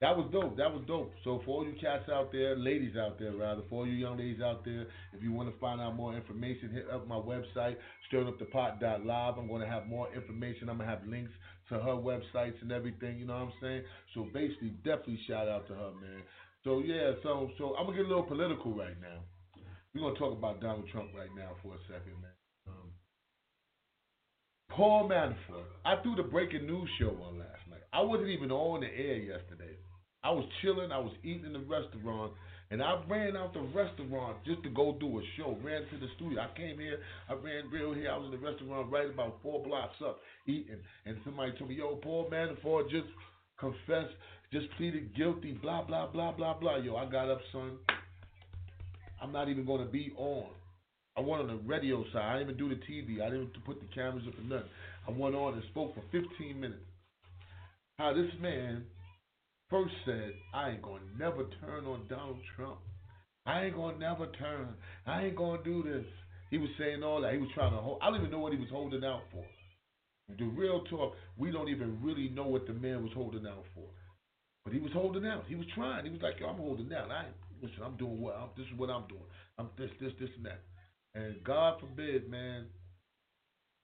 that 0.00 0.16
was 0.16 0.26
dope. 0.32 0.56
That 0.56 0.74
was 0.74 0.82
dope. 0.88 1.12
So 1.22 1.40
for 1.44 1.58
all 1.58 1.64
you 1.64 1.74
cats 1.80 2.10
out 2.10 2.32
there, 2.32 2.56
ladies 2.56 2.96
out 2.96 3.16
there 3.16 3.30
rather, 3.30 3.62
for 3.70 3.82
all 3.82 3.86
you 3.86 3.92
young 3.92 4.18
ladies 4.18 4.40
out 4.42 4.64
there, 4.64 4.88
if 5.14 5.22
you 5.22 5.30
want 5.30 5.48
to 5.48 5.56
find 5.60 5.80
out 5.80 5.94
more 5.94 6.16
information, 6.16 6.70
hit 6.74 6.90
up 6.92 7.06
my 7.06 7.14
website, 7.14 7.76
stirringupthepot.live. 8.10 9.38
I'm 9.38 9.46
going 9.46 9.62
to 9.62 9.68
have 9.68 9.86
more 9.86 10.12
information. 10.12 10.68
I'm 10.68 10.78
going 10.78 10.88
to 10.88 10.96
have 10.96 11.06
links 11.06 11.30
to 11.68 11.74
her 11.78 11.94
websites 11.94 12.60
and 12.60 12.72
everything. 12.72 13.20
You 13.20 13.26
know 13.26 13.34
what 13.34 13.42
I'm 13.42 13.52
saying? 13.62 13.82
So 14.14 14.26
basically, 14.34 14.70
definitely 14.82 15.20
shout 15.28 15.46
out 15.46 15.68
to 15.68 15.74
her, 15.74 15.92
man. 16.02 16.26
So 16.64 16.80
yeah, 16.80 17.12
so 17.22 17.50
so 17.58 17.76
I'm 17.78 17.86
gonna 17.86 17.98
get 17.98 18.06
a 18.06 18.08
little 18.08 18.22
political 18.22 18.74
right 18.74 18.98
now. 19.00 19.22
We're 19.94 20.02
gonna 20.02 20.18
talk 20.18 20.36
about 20.36 20.60
Donald 20.60 20.88
Trump 20.90 21.10
right 21.16 21.30
now 21.36 21.54
for 21.62 21.74
a 21.74 21.78
second, 21.86 22.18
man. 22.22 22.41
Paul 24.76 25.08
Manafort. 25.08 25.68
I 25.84 26.02
threw 26.02 26.14
the 26.16 26.22
breaking 26.22 26.66
news 26.66 26.88
show 26.98 27.10
on 27.28 27.38
last 27.38 27.60
night. 27.68 27.82
I 27.92 28.00
wasn't 28.00 28.30
even 28.30 28.50
on 28.50 28.80
the 28.80 28.86
air 28.86 29.16
yesterday. 29.16 29.76
I 30.24 30.30
was 30.30 30.44
chilling. 30.62 30.92
I 30.92 30.98
was 30.98 31.12
eating 31.22 31.44
in 31.44 31.52
the 31.52 31.58
restaurant, 31.58 32.32
and 32.70 32.82
I 32.82 33.02
ran 33.08 33.36
out 33.36 33.52
the 33.52 33.60
restaurant 33.60 34.38
just 34.46 34.62
to 34.62 34.70
go 34.70 34.96
do 34.98 35.18
a 35.18 35.22
show. 35.36 35.58
Ran 35.62 35.82
to 35.90 35.98
the 35.98 36.06
studio. 36.16 36.40
I 36.40 36.56
came 36.56 36.78
here. 36.78 37.00
I 37.28 37.34
ran 37.34 37.68
real 37.70 37.92
here. 37.92 38.10
I 38.10 38.16
was 38.16 38.32
in 38.32 38.40
the 38.40 38.46
restaurant 38.46 38.90
right 38.90 39.10
about 39.12 39.40
four 39.42 39.62
blocks 39.62 39.96
up 40.04 40.20
eating, 40.46 40.78
and 41.04 41.16
somebody 41.24 41.52
told 41.58 41.70
me, 41.70 41.76
"Yo, 41.76 41.96
Paul 41.96 42.30
Manafort 42.30 42.88
just 42.88 43.08
confessed, 43.58 44.14
just 44.52 44.70
pleaded 44.78 45.14
guilty." 45.14 45.52
Blah 45.52 45.82
blah 45.82 46.06
blah 46.06 46.32
blah 46.32 46.54
blah. 46.54 46.76
Yo, 46.76 46.96
I 46.96 47.04
got 47.04 47.28
up, 47.28 47.40
son. 47.52 47.78
I'm 49.20 49.32
not 49.32 49.48
even 49.48 49.66
going 49.66 49.84
to 49.84 49.92
be 49.92 50.12
on. 50.16 50.46
I 51.16 51.20
went 51.20 51.42
on 51.42 51.48
the 51.48 51.62
radio 51.68 52.04
side. 52.12 52.22
I 52.22 52.38
didn't 52.38 52.56
even 52.56 52.68
do 52.68 52.74
the 52.74 52.80
TV. 52.90 53.20
I 53.20 53.30
didn't 53.30 53.52
put 53.64 53.80
the 53.80 53.86
cameras 53.94 54.24
up 54.26 54.38
or 54.38 54.42
nothing. 54.42 54.70
I 55.06 55.10
went 55.10 55.34
on 55.34 55.54
and 55.54 55.62
spoke 55.70 55.94
for 55.94 56.02
15 56.10 56.58
minutes. 56.58 56.80
How 57.98 58.14
this 58.14 58.30
man 58.40 58.84
first 59.68 59.92
said, 60.06 60.32
I 60.54 60.70
ain't 60.70 60.82
going 60.82 61.02
to 61.02 61.18
never 61.18 61.44
turn 61.60 61.84
on 61.84 62.06
Donald 62.08 62.38
Trump. 62.56 62.78
I 63.44 63.64
ain't 63.64 63.74
going 63.74 63.94
to 63.96 64.00
never 64.00 64.26
turn. 64.38 64.68
I 65.06 65.24
ain't 65.24 65.36
going 65.36 65.62
to 65.62 65.64
do 65.64 65.82
this. 65.82 66.06
He 66.50 66.58
was 66.58 66.70
saying 66.78 67.02
all 67.02 67.20
that. 67.22 67.32
He 67.32 67.38
was 67.38 67.50
trying 67.54 67.72
to 67.72 67.78
hold. 67.78 67.98
I 68.02 68.06
don't 68.06 68.20
even 68.20 68.30
know 68.30 68.38
what 68.38 68.52
he 68.52 68.58
was 68.58 68.68
holding 68.70 69.04
out 69.04 69.22
for. 69.32 69.44
The 70.38 70.44
real 70.44 70.82
talk, 70.84 71.14
we 71.36 71.50
don't 71.50 71.68
even 71.68 71.98
really 72.02 72.28
know 72.28 72.46
what 72.46 72.66
the 72.66 72.72
man 72.72 73.02
was 73.02 73.12
holding 73.14 73.46
out 73.46 73.64
for. 73.74 73.84
But 74.64 74.72
he 74.72 74.80
was 74.80 74.92
holding 74.92 75.26
out. 75.26 75.44
He 75.48 75.56
was 75.56 75.66
trying. 75.74 76.04
He 76.04 76.10
was 76.10 76.22
like, 76.22 76.38
Yo, 76.40 76.46
I'm 76.46 76.56
holding 76.56 76.92
out. 76.92 77.10
I 77.10 77.26
listen, 77.60 77.82
I'm 77.84 77.96
doing 77.96 78.20
what? 78.20 78.36
I'm, 78.36 78.48
this 78.56 78.66
is 78.66 78.78
what 78.78 78.90
I'm 78.90 79.06
doing. 79.08 79.26
I'm 79.58 79.68
this, 79.76 79.90
this, 80.00 80.12
this, 80.20 80.30
and 80.36 80.46
that. 80.46 80.60
And 81.14 81.42
God 81.44 81.80
forbid, 81.80 82.30
man, 82.30 82.66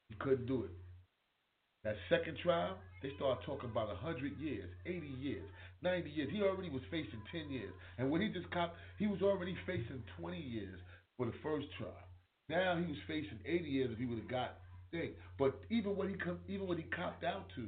he 0.08 0.14
couldn't 0.16 0.46
do 0.46 0.64
it. 0.64 0.70
That 1.84 1.96
second 2.08 2.38
trial, 2.42 2.76
they 3.02 3.10
started 3.16 3.44
talking 3.44 3.70
about 3.70 3.88
100 3.88 4.38
years, 4.38 4.68
80 4.86 5.06
years, 5.06 5.44
90 5.82 6.10
years. 6.10 6.28
He 6.32 6.42
already 6.42 6.70
was 6.70 6.82
facing 6.90 7.22
10 7.30 7.50
years. 7.50 7.72
And 7.98 8.10
when 8.10 8.20
he 8.20 8.28
just 8.28 8.50
copped, 8.50 8.76
he 8.98 9.06
was 9.06 9.22
already 9.22 9.56
facing 9.66 10.02
20 10.18 10.38
years 10.38 10.78
for 11.16 11.26
the 11.26 11.34
first 11.42 11.66
trial. 11.78 11.92
Now 12.48 12.76
he 12.76 12.86
was 12.86 12.98
facing 13.06 13.38
80 13.44 13.64
years 13.68 13.90
if 13.92 13.98
he 13.98 14.06
would 14.06 14.18
have 14.18 14.30
got 14.30 14.58
thing. 14.90 15.10
But 15.38 15.60
even 15.70 15.96
what 15.96 16.08
he 16.08 16.16
even 16.48 16.66
what 16.66 16.78
he 16.78 16.84
copped 16.84 17.24
out 17.24 17.44
to, 17.56 17.66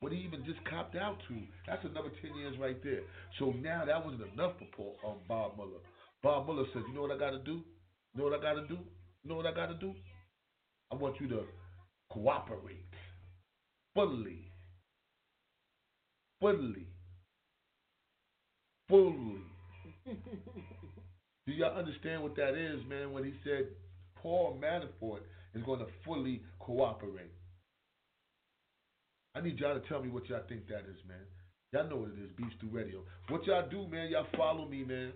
what 0.00 0.12
he 0.12 0.18
even 0.18 0.44
just 0.44 0.64
copped 0.64 0.96
out 0.96 1.18
to, 1.28 1.34
that's 1.66 1.84
another 1.84 2.10
10 2.22 2.34
years 2.36 2.56
right 2.58 2.82
there. 2.82 3.02
So 3.38 3.50
now 3.50 3.84
that 3.84 4.04
wasn't 4.04 4.32
enough 4.32 4.52
for 4.58 4.66
Paul, 4.76 4.96
um, 5.06 5.18
Bob 5.28 5.56
Mueller. 5.56 5.82
Bob 6.22 6.46
Mueller 6.46 6.66
said, 6.72 6.82
you 6.88 6.94
know 6.94 7.02
what 7.02 7.10
I 7.10 7.18
got 7.18 7.30
to 7.30 7.38
do? 7.40 7.62
Know 8.18 8.24
what 8.24 8.32
I 8.32 8.42
got 8.42 8.54
to 8.54 8.66
do? 8.66 8.78
Know 9.24 9.36
what 9.36 9.46
I 9.46 9.52
got 9.52 9.66
to 9.66 9.74
do? 9.74 9.94
I 10.90 10.96
want 10.96 11.20
you 11.20 11.28
to 11.28 11.42
cooperate 12.10 12.84
fully, 13.94 14.50
fully, 16.40 16.88
fully. 18.88 19.38
do 21.46 21.52
y'all 21.52 21.78
understand 21.78 22.24
what 22.24 22.34
that 22.34 22.54
is, 22.58 22.80
man? 22.88 23.12
When 23.12 23.22
he 23.22 23.34
said 23.44 23.68
Paul 24.16 24.58
Manafort 24.60 25.20
is 25.54 25.62
going 25.62 25.78
to 25.78 25.86
fully 26.04 26.42
cooperate. 26.58 27.30
I 29.36 29.42
need 29.42 29.60
y'all 29.60 29.78
to 29.78 29.88
tell 29.88 30.02
me 30.02 30.08
what 30.08 30.28
y'all 30.28 30.42
think 30.48 30.66
that 30.66 30.90
is, 30.90 30.98
man. 31.06 31.22
Y'all 31.72 31.88
know 31.88 31.96
what 31.96 32.10
it 32.10 32.24
is, 32.24 32.30
Beef 32.36 32.48
Stew 32.58 32.70
Radio. 32.72 33.02
What 33.28 33.46
y'all 33.46 33.68
do, 33.70 33.86
man? 33.86 34.10
Y'all 34.10 34.26
follow 34.36 34.66
me, 34.66 34.82
man. 34.82 35.12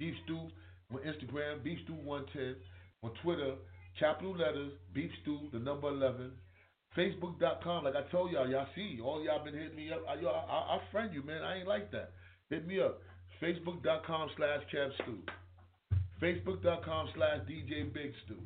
Beef 0.00 0.14
Stew 0.24 0.48
on 0.92 1.00
Instagram, 1.00 1.62
Beef 1.62 1.78
Stew 1.84 1.94
110. 1.94 2.56
On 3.02 3.10
Twitter, 3.22 3.54
capital 3.98 4.36
letters, 4.36 4.72
Beef 4.92 5.10
the 5.52 5.58
number 5.58 5.88
11. 5.88 6.32
Facebook.com, 6.96 7.84
like 7.84 7.94
I 7.94 8.02
told 8.10 8.32
y'all, 8.32 8.50
y'all 8.50 8.66
see, 8.74 8.98
all 9.02 9.22
y'all 9.24 9.44
been 9.44 9.54
hitting 9.54 9.76
me 9.76 9.92
up. 9.92 10.02
I, 10.08 10.20
y'all, 10.20 10.44
I, 10.50 10.76
I 10.76 10.80
friend 10.90 11.14
you, 11.14 11.22
man. 11.22 11.42
I 11.42 11.58
ain't 11.58 11.68
like 11.68 11.92
that. 11.92 12.12
Hit 12.50 12.66
me 12.66 12.80
up. 12.80 13.00
Facebook.com 13.40 14.30
slash 14.36 14.60
Kev. 14.74 14.90
Facebook.com 16.20 17.08
slash 17.14 17.38
DJ 17.48 17.92
Big 17.94 18.12
Stew. 18.24 18.42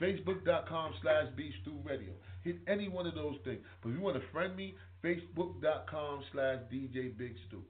Facebook.com 0.00 0.92
slash 1.00 1.26
Beef 1.36 1.52
Stew 1.62 1.78
Radio. 1.84 2.12
Hit 2.44 2.56
any 2.68 2.88
one 2.88 3.06
of 3.06 3.14
those 3.14 3.36
things. 3.44 3.60
But 3.82 3.90
if 3.90 3.96
you 3.96 4.02
want 4.02 4.16
to 4.16 4.22
friend 4.32 4.54
me, 4.54 4.74
Facebook.com 5.02 6.22
slash 6.32 6.58
DJ 6.72 7.16
Big 7.16 7.34
Stew. 7.48 7.62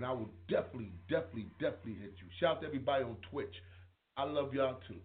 And 0.00 0.08
I 0.08 0.12
will 0.12 0.32
definitely, 0.48 0.96
definitely, 1.12 1.52
definitely 1.60 2.00
hit 2.00 2.16
you. 2.16 2.32
Shout 2.40 2.56
out 2.56 2.60
to 2.62 2.66
everybody 2.72 3.04
on 3.04 3.20
Twitch. 3.30 3.52
I 4.16 4.24
love 4.24 4.54
y'all 4.54 4.80
too. 4.88 4.96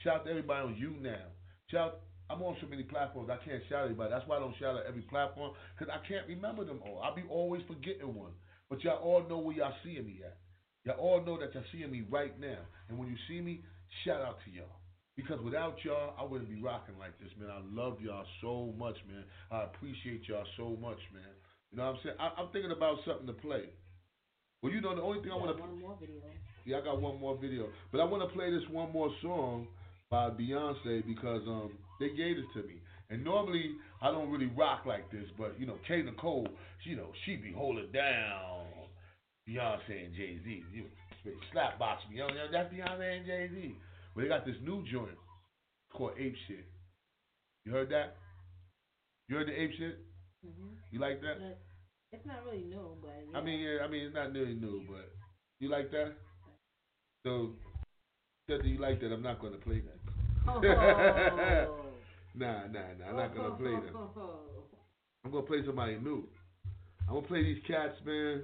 Shout 0.00 0.20
out 0.20 0.24
to 0.24 0.30
everybody 0.30 0.72
on 0.72 0.76
you 0.80 0.96
now. 1.04 1.28
Shout 1.70 2.00
I'm 2.30 2.40
on 2.40 2.56
so 2.58 2.66
many 2.66 2.82
platforms, 2.82 3.28
I 3.28 3.36
can't 3.44 3.60
shout 3.68 3.80
out 3.80 3.92
everybody. 3.92 4.08
That's 4.08 4.26
why 4.26 4.36
I 4.36 4.40
don't 4.40 4.56
shout 4.56 4.80
out 4.80 4.88
every 4.88 5.02
platform, 5.02 5.52
because 5.76 5.92
I 5.92 6.00
can't 6.08 6.24
remember 6.28 6.64
them 6.64 6.80
all. 6.80 7.04
I'll 7.04 7.14
be 7.14 7.28
always 7.28 7.60
forgetting 7.68 8.08
one. 8.08 8.32
But 8.70 8.82
y'all 8.82 9.04
all 9.04 9.28
know 9.28 9.36
where 9.36 9.54
y'all 9.54 9.76
seeing 9.84 10.06
me 10.06 10.24
at. 10.24 10.38
Y'all 10.88 10.96
all 10.96 11.20
know 11.20 11.38
that 11.38 11.52
y'all 11.52 11.68
seeing 11.70 11.92
me 11.92 12.02
right 12.08 12.32
now. 12.40 12.56
And 12.88 12.96
when 12.96 13.08
you 13.08 13.16
see 13.28 13.42
me, 13.42 13.60
shout 14.06 14.22
out 14.22 14.38
to 14.46 14.50
y'all. 14.50 14.80
Because 15.14 15.44
without 15.44 15.76
y'all, 15.84 16.14
I 16.18 16.24
wouldn't 16.24 16.48
be 16.48 16.62
rocking 16.62 16.96
like 16.98 17.20
this, 17.20 17.28
man. 17.38 17.50
I 17.52 17.60
love 17.68 18.00
y'all 18.00 18.24
so 18.40 18.72
much, 18.78 18.96
man. 19.06 19.24
I 19.50 19.64
appreciate 19.64 20.24
y'all 20.26 20.48
so 20.56 20.70
much, 20.80 21.04
man. 21.12 21.36
You 21.70 21.76
know 21.76 21.84
what 21.84 21.96
I'm 21.96 22.00
saying? 22.02 22.16
I, 22.18 22.32
I'm 22.40 22.48
thinking 22.48 22.72
about 22.72 22.96
something 23.04 23.26
to 23.26 23.34
play. 23.34 23.68
Well, 24.62 24.72
you 24.72 24.80
know, 24.80 24.94
the 24.94 25.02
only 25.02 25.20
thing 25.20 25.32
I 25.32 25.36
want 25.36 25.50
to. 25.50 25.54
Play 25.54 25.66
one 25.66 25.80
more 25.80 25.96
video. 26.00 26.16
Yeah, 26.64 26.78
I 26.78 26.80
got 26.82 27.00
one 27.00 27.18
more 27.18 27.36
video, 27.36 27.66
but 27.90 28.00
I 28.00 28.04
want 28.04 28.22
to 28.22 28.32
play 28.32 28.50
this 28.50 28.62
one 28.70 28.92
more 28.92 29.10
song 29.20 29.66
by 30.08 30.30
Beyonce 30.30 31.04
because 31.04 31.42
um 31.48 31.72
they 31.98 32.10
gave 32.10 32.38
it 32.38 32.46
to 32.54 32.62
me. 32.62 32.74
And 33.10 33.24
normally 33.24 33.72
I 34.00 34.12
don't 34.12 34.30
really 34.30 34.46
rock 34.46 34.86
like 34.86 35.10
this, 35.10 35.26
but 35.36 35.58
you 35.58 35.66
know, 35.66 35.76
K 35.88 36.02
Nicole, 36.02 36.46
she, 36.84 36.90
you 36.90 36.96
know, 36.96 37.10
she 37.26 37.36
be 37.36 37.52
holding 37.52 37.90
down 37.90 38.62
Beyonce 39.48 40.06
and 40.06 40.14
Jay 40.14 40.38
Z. 40.44 40.62
You 40.72 40.82
know, 40.84 41.32
slap 41.52 41.78
box 41.80 42.02
me, 42.08 42.16
you 42.16 42.22
know, 42.22 42.28
that's 42.52 42.72
Beyonce 42.72 43.16
and 43.18 43.26
Jay 43.26 43.50
Z. 43.52 43.74
But 44.14 44.22
they 44.22 44.28
got 44.28 44.46
this 44.46 44.56
new 44.62 44.84
joint 44.90 45.18
called 45.92 46.12
Ape 46.16 46.36
Shit. 46.46 46.64
You 47.64 47.72
heard 47.72 47.90
that? 47.90 48.16
You 49.28 49.36
heard 49.36 49.48
the 49.48 49.60
Ape 49.60 49.70
Shit? 49.76 49.98
Mm-hmm. 50.46 50.74
You 50.92 51.00
like 51.00 51.20
that? 51.22 51.38
But 51.40 51.58
it's 52.12 52.26
not 52.26 52.44
really 52.44 52.64
new, 52.64 52.96
but 53.00 53.14
yeah. 53.30 53.38
I 53.38 53.42
mean, 53.42 53.60
yeah, 53.60 53.84
I 53.84 53.88
mean, 53.88 54.02
it's 54.04 54.14
not 54.14 54.32
really 54.32 54.54
new, 54.54 54.82
but 54.88 55.10
you 55.60 55.68
like 55.70 55.90
that? 55.90 56.12
So, 57.24 57.50
that 58.48 58.64
you 58.64 58.78
like 58.78 59.00
that, 59.00 59.12
I'm 59.12 59.22
not 59.22 59.40
going 59.40 59.54
to 59.54 59.58
play 59.58 59.80
that. 59.80 60.12
Oh. 60.48 60.60
nah, 62.34 62.66
nah, 62.66 62.80
nah. 62.98 63.08
I'm 63.08 63.16
not 63.16 63.36
gonna 63.36 63.54
play 63.54 63.70
them. 63.70 63.94
I'm 65.24 65.30
gonna 65.30 65.46
play 65.46 65.58
somebody 65.64 65.96
new. 66.02 66.26
I'm 67.08 67.14
gonna 67.14 67.26
play 67.26 67.44
these 67.44 67.62
cats, 67.66 67.94
man. 68.04 68.42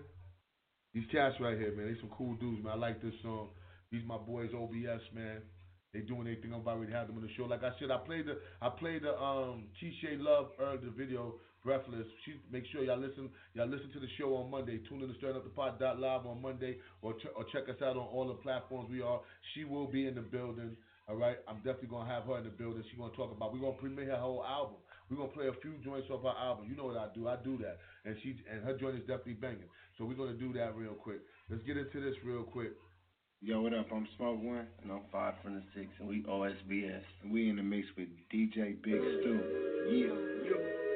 These 0.94 1.06
cats 1.10 1.34
right 1.40 1.58
here, 1.58 1.74
man. 1.76 1.92
They 1.92 2.00
some 2.00 2.10
cool 2.16 2.34
dudes, 2.34 2.62
man. 2.62 2.74
I 2.74 2.76
like 2.76 3.02
this 3.02 3.14
song. 3.22 3.48
These 3.90 4.02
my 4.06 4.16
boys, 4.16 4.50
OBS, 4.54 5.02
man. 5.12 5.42
They 5.92 6.00
doing 6.00 6.28
anything. 6.28 6.52
I'm 6.52 6.60
about 6.60 6.86
to 6.86 6.92
have 6.92 7.08
them 7.08 7.16
on 7.16 7.22
the 7.22 7.32
show. 7.36 7.44
Like 7.44 7.64
I 7.64 7.70
said, 7.80 7.90
I 7.90 7.98
played 7.98 8.26
the 8.26 8.38
I 8.62 8.68
played 8.68 9.02
the 9.02 9.18
um 9.20 9.64
Tisha 9.82 10.20
Love 10.20 10.50
earlier 10.60 10.78
the 10.84 10.90
video 10.90 11.34
Breathless. 11.64 12.06
She 12.24 12.34
make 12.52 12.64
sure 12.72 12.84
y'all 12.84 12.98
listen 12.98 13.28
y'all 13.54 13.66
listen 13.66 13.90
to 13.92 14.00
the 14.00 14.08
show 14.18 14.36
on 14.36 14.50
Monday. 14.50 14.80
Tune 14.88 15.02
in 15.02 15.08
to 15.08 15.14
Stirring 15.18 15.36
Up 15.36 15.44
the 15.44 15.50
Pot 15.50 15.80
live 15.80 16.26
on 16.26 16.40
Monday 16.40 16.78
or 17.02 17.14
ch- 17.14 17.34
or 17.36 17.44
check 17.52 17.68
us 17.68 17.82
out 17.82 17.96
on 17.96 18.06
all 18.06 18.28
the 18.28 18.34
platforms 18.34 18.88
we 18.90 19.02
are. 19.02 19.20
She 19.54 19.64
will 19.64 19.86
be 19.86 20.06
in 20.06 20.14
the 20.14 20.20
building. 20.20 20.76
All 21.08 21.16
right, 21.16 21.38
I'm 21.48 21.56
definitely 21.56 21.88
gonna 21.88 22.08
have 22.08 22.24
her 22.24 22.38
in 22.38 22.44
the 22.44 22.50
building. 22.50 22.84
She's 22.88 22.98
gonna 22.98 23.14
talk 23.14 23.32
about. 23.32 23.52
We're 23.52 23.60
gonna 23.60 23.80
premiere 23.80 24.10
her 24.10 24.16
whole 24.16 24.44
album. 24.44 24.76
We're 25.10 25.16
gonna 25.16 25.32
play 25.32 25.48
a 25.48 25.56
few 25.62 25.74
joints 25.82 26.08
off 26.10 26.22
her 26.22 26.38
album. 26.38 26.66
You 26.68 26.76
know 26.76 26.84
what 26.84 26.96
I 26.96 27.08
do? 27.14 27.28
I 27.28 27.36
do 27.42 27.58
that, 27.58 27.78
and 28.04 28.14
she 28.22 28.36
and 28.50 28.62
her 28.62 28.76
joint 28.76 28.96
is 28.96 29.06
definitely 29.08 29.34
banging. 29.40 29.68
So 29.96 30.04
we're 30.04 30.14
gonna 30.20 30.36
do 30.36 30.52
that 30.52 30.76
real 30.76 30.94
quick. 30.94 31.20
Let's 31.50 31.64
get 31.64 31.76
into 31.76 32.00
this 32.00 32.14
real 32.24 32.44
quick. 32.44 32.72
Yo, 33.40 33.60
what 33.62 33.72
up? 33.72 33.86
I'm 33.92 34.06
Smoke 34.16 34.42
One, 34.42 34.66
and 34.82 34.92
I'm 34.92 35.02
five 35.10 35.34
from 35.42 35.54
the 35.54 35.62
six, 35.74 35.88
and 35.98 36.08
we 36.08 36.22
OSBS. 36.24 37.02
And 37.22 37.32
we 37.32 37.48
in 37.48 37.56
the 37.56 37.62
mix 37.62 37.86
with 37.96 38.08
DJ 38.32 38.82
Big 38.82 39.00
Stu. 39.00 39.40
Yeah. 39.90 40.38
Gucci 40.48 40.87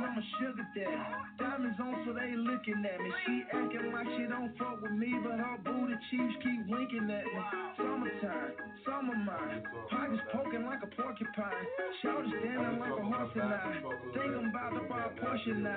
and 0.00 0.08
I'm 0.08 0.16
a 0.16 0.24
sugar 0.40 0.66
daddy. 0.74 0.96
diamonds 1.38 1.76
on, 1.80 1.94
so 2.06 2.12
they 2.12 2.32
looking 2.32 2.80
at 2.88 3.00
me. 3.00 3.10
She 3.26 3.44
acting 3.52 3.92
like 3.92 4.08
she 4.16 4.24
don't 4.28 4.56
fuck 4.56 4.80
with 4.80 4.92
me, 4.92 5.12
but 5.22 5.36
her 5.36 5.58
booty 5.64 5.94
cheeks 6.10 6.34
keep 6.42 6.60
winking 6.68 7.10
at 7.10 7.24
me. 7.24 7.40
Summertime, 7.76 8.52
summer 8.84 9.16
mine. 9.16 9.62
Pockets 9.90 10.22
poking 10.32 10.64
like 10.64 10.80
a 10.82 10.90
porcupine. 10.96 11.64
Shout 12.02 12.24
standing 12.24 12.80
like 12.80 12.96
a 12.96 13.04
horse 13.04 13.32
and 13.36 13.52
I. 13.52 13.72
Think 14.16 14.32
I'm 14.32 14.48
about 14.48 14.72
to 14.72 14.82
buy 14.88 15.04
a 15.04 15.12
Porsche 15.20 15.56
now. 15.60 15.76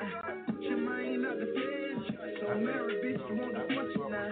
Jermaine 0.63 1.27
out 1.27 1.37
the 1.39 1.47
feds, 1.51 2.15
so 2.39 2.55
married 2.55 3.03
bitch, 3.03 3.19
you 3.29 3.35
want 3.35 3.53
the 3.53 3.63
fortune 3.75 4.11
now. 4.11 4.31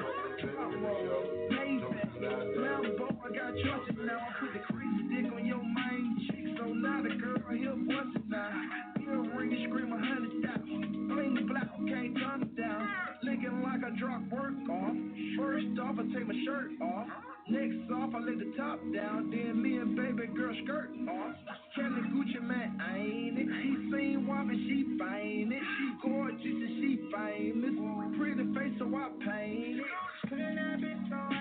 Maybach, 1.51 2.21
Lambo, 2.55 3.07
I 3.23 3.29
got 3.35 3.53
choices 3.59 3.99
now. 4.05 4.19
I 4.19 4.39
put 4.39 4.53
the 4.53 4.59
crease 4.71 5.01
stick 5.07 5.31
on 5.33 5.45
your 5.45 5.59
main 5.63 6.27
cheek, 6.31 6.55
so 6.57 6.65
now 6.65 7.01
the 7.03 7.09
girl 7.15 7.43
here 7.51 7.75
bustin' 7.75 8.23
now. 8.29 8.70
Scream 9.71 9.93
a 9.93 9.97
hundred 10.03 10.43
thousand. 10.43 11.07
Bling 11.07 11.47
black, 11.47 11.71
can't 11.87 12.11
it 12.43 12.55
down. 12.59 12.89
Licking 13.23 13.63
like 13.63 13.79
I 13.87 13.95
drop 13.97 14.19
work 14.27 14.51
off. 14.69 14.95
First 15.39 15.79
off, 15.79 15.95
I 15.95 16.03
take 16.11 16.27
my 16.27 16.35
shirt 16.43 16.71
off. 16.81 17.07
Next 17.47 17.87
off, 17.95 18.11
I 18.13 18.19
let 18.19 18.37
the 18.39 18.51
top 18.57 18.79
down. 18.93 19.31
Then 19.31 19.61
me 19.63 19.77
and 19.77 19.95
baby 19.95 20.27
girl 20.35 20.53
skirt 20.63 20.91
off. 21.07 21.35
Kelly 21.75 22.03
Gucci 22.11 22.41
man, 22.43 22.83
I 22.83 22.97
ain't 22.99 23.39
it? 23.39 23.47
She 23.47 23.71
seen 23.95 24.27
woman, 24.27 24.59
she 24.67 24.97
fine 24.99 25.55
it. 25.55 25.63
She 25.63 25.87
gorgeous 26.03 26.43
and 26.43 26.75
she 26.83 26.99
famous. 27.07 27.71
Pretty 28.19 28.43
face, 28.51 28.75
so 28.77 28.91
I 28.91 29.07
paint 29.23 29.79
it. 29.79 29.85
Couldn't 30.27 30.57
have 30.57 30.81
been 30.81 31.07
so 31.07 31.40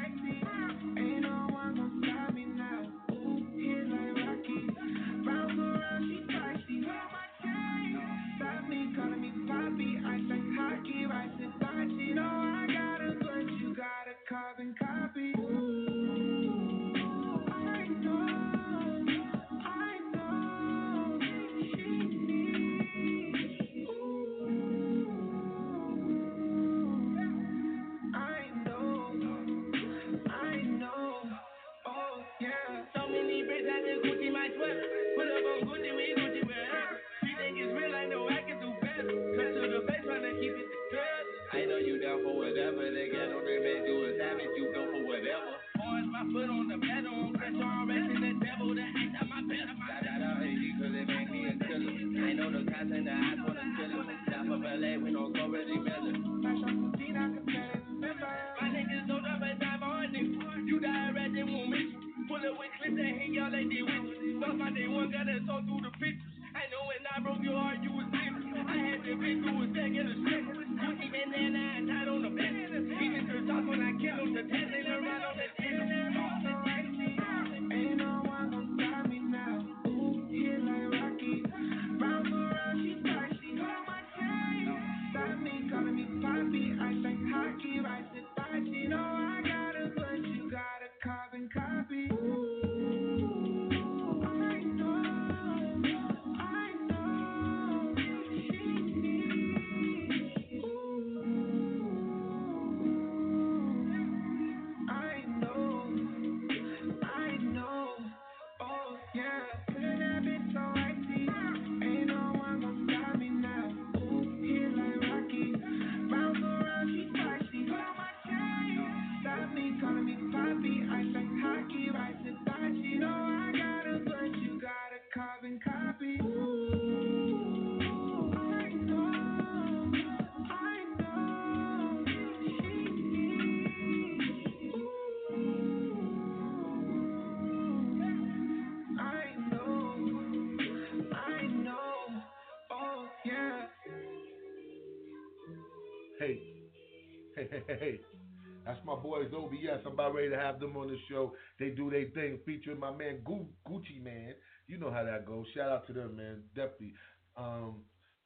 boys 149.31 149.41
OBS. 149.41 149.83
I'm 149.87 149.93
about 149.93 150.15
ready 150.15 150.31
to 150.31 150.37
have 150.37 150.61
them 150.61 150.77
on 150.77 150.89
the 150.89 150.99
show. 151.09 151.33
They 151.59 151.71
do 151.71 151.91
their 151.91 152.07
thing, 152.07 152.39
featuring 152.45 152.79
my 152.79 152.95
man 152.95 153.21
Gu- 153.25 153.47
Gucci 153.69 154.03
Mane. 154.03 154.35
You 154.67 154.79
know 154.79 154.91
how 154.91 155.05
that 155.05 155.27
goes. 155.27 155.47
Shout 155.55 155.71
out 155.71 155.87
to 155.89 155.93
them, 155.93 156.17
man. 156.17 156.43
Definitely. 156.55 156.95
Um, 157.37 157.77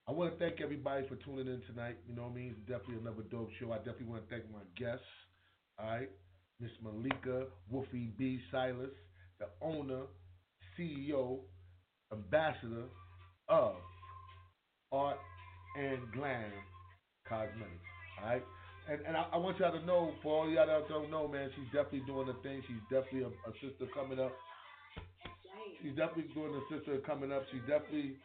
I 0.07 0.13
want 0.13 0.33
to 0.33 0.39
thank 0.39 0.61
everybody 0.61 1.07
for 1.09 1.17
tuning 1.17 1.47
in 1.47 1.63
tonight. 1.67 1.97
You 2.07 2.15
know 2.15 2.23
what 2.25 2.33
I 2.33 2.35
mean? 2.35 2.57
It's 2.59 2.69
definitely 2.69 2.97
another 3.01 3.23
dope 3.31 3.51
show. 3.59 3.73
I 3.73 3.79
definitely 3.79 4.07
want 4.07 4.29
to 4.29 4.35
thank 4.35 4.51
my 4.53 4.59
guests. 4.77 5.05
All 5.79 5.87
right, 5.87 6.11
Miss 6.61 6.71
Malika 6.83 7.47
Wolfie 7.71 8.13
B. 8.17 8.39
Silas, 8.51 8.91
the 9.41 9.47
owner, 9.61 10.03
CEO, 10.79 11.39
ambassador 12.13 12.85
of 13.49 13.75
Art 14.93 15.19
and 15.79 15.99
Glam 16.13 16.53
Cosmetics. 17.29 17.81
All 18.23 18.29
right. 18.29 18.43
And, 18.91 19.01
and 19.07 19.17
I, 19.17 19.25
I 19.33 19.37
want 19.39 19.59
y'all 19.59 19.73
to 19.73 19.85
know, 19.87 20.13
for 20.23 20.45
all 20.45 20.51
y'all 20.51 20.67
that 20.67 20.89
don't 20.89 21.11
know, 21.11 21.27
man, 21.27 21.49
she's 21.57 21.73
definitely 21.73 22.05
doing 22.05 22.27
the 22.27 22.37
thing. 22.45 22.63
She's 22.69 22.85
definitely 22.93 23.25
a, 23.25 23.33
a 23.49 23.53
sister 23.65 23.89
coming 23.97 24.21
up. 24.21 24.33
She's 25.81 25.97
definitely 25.97 26.29
doing 26.37 26.53
the 26.53 26.65
sister 26.69 27.01
coming 27.05 27.33
up. 27.33 27.45
She's 27.53 27.65
definitely 27.65 28.17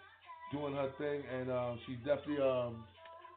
doing 0.51 0.75
her 0.75 0.91
thing, 0.97 1.23
and 1.27 1.51
um, 1.51 1.79
she's 1.87 1.99
definitely. 2.03 2.43
Um, 2.43 2.83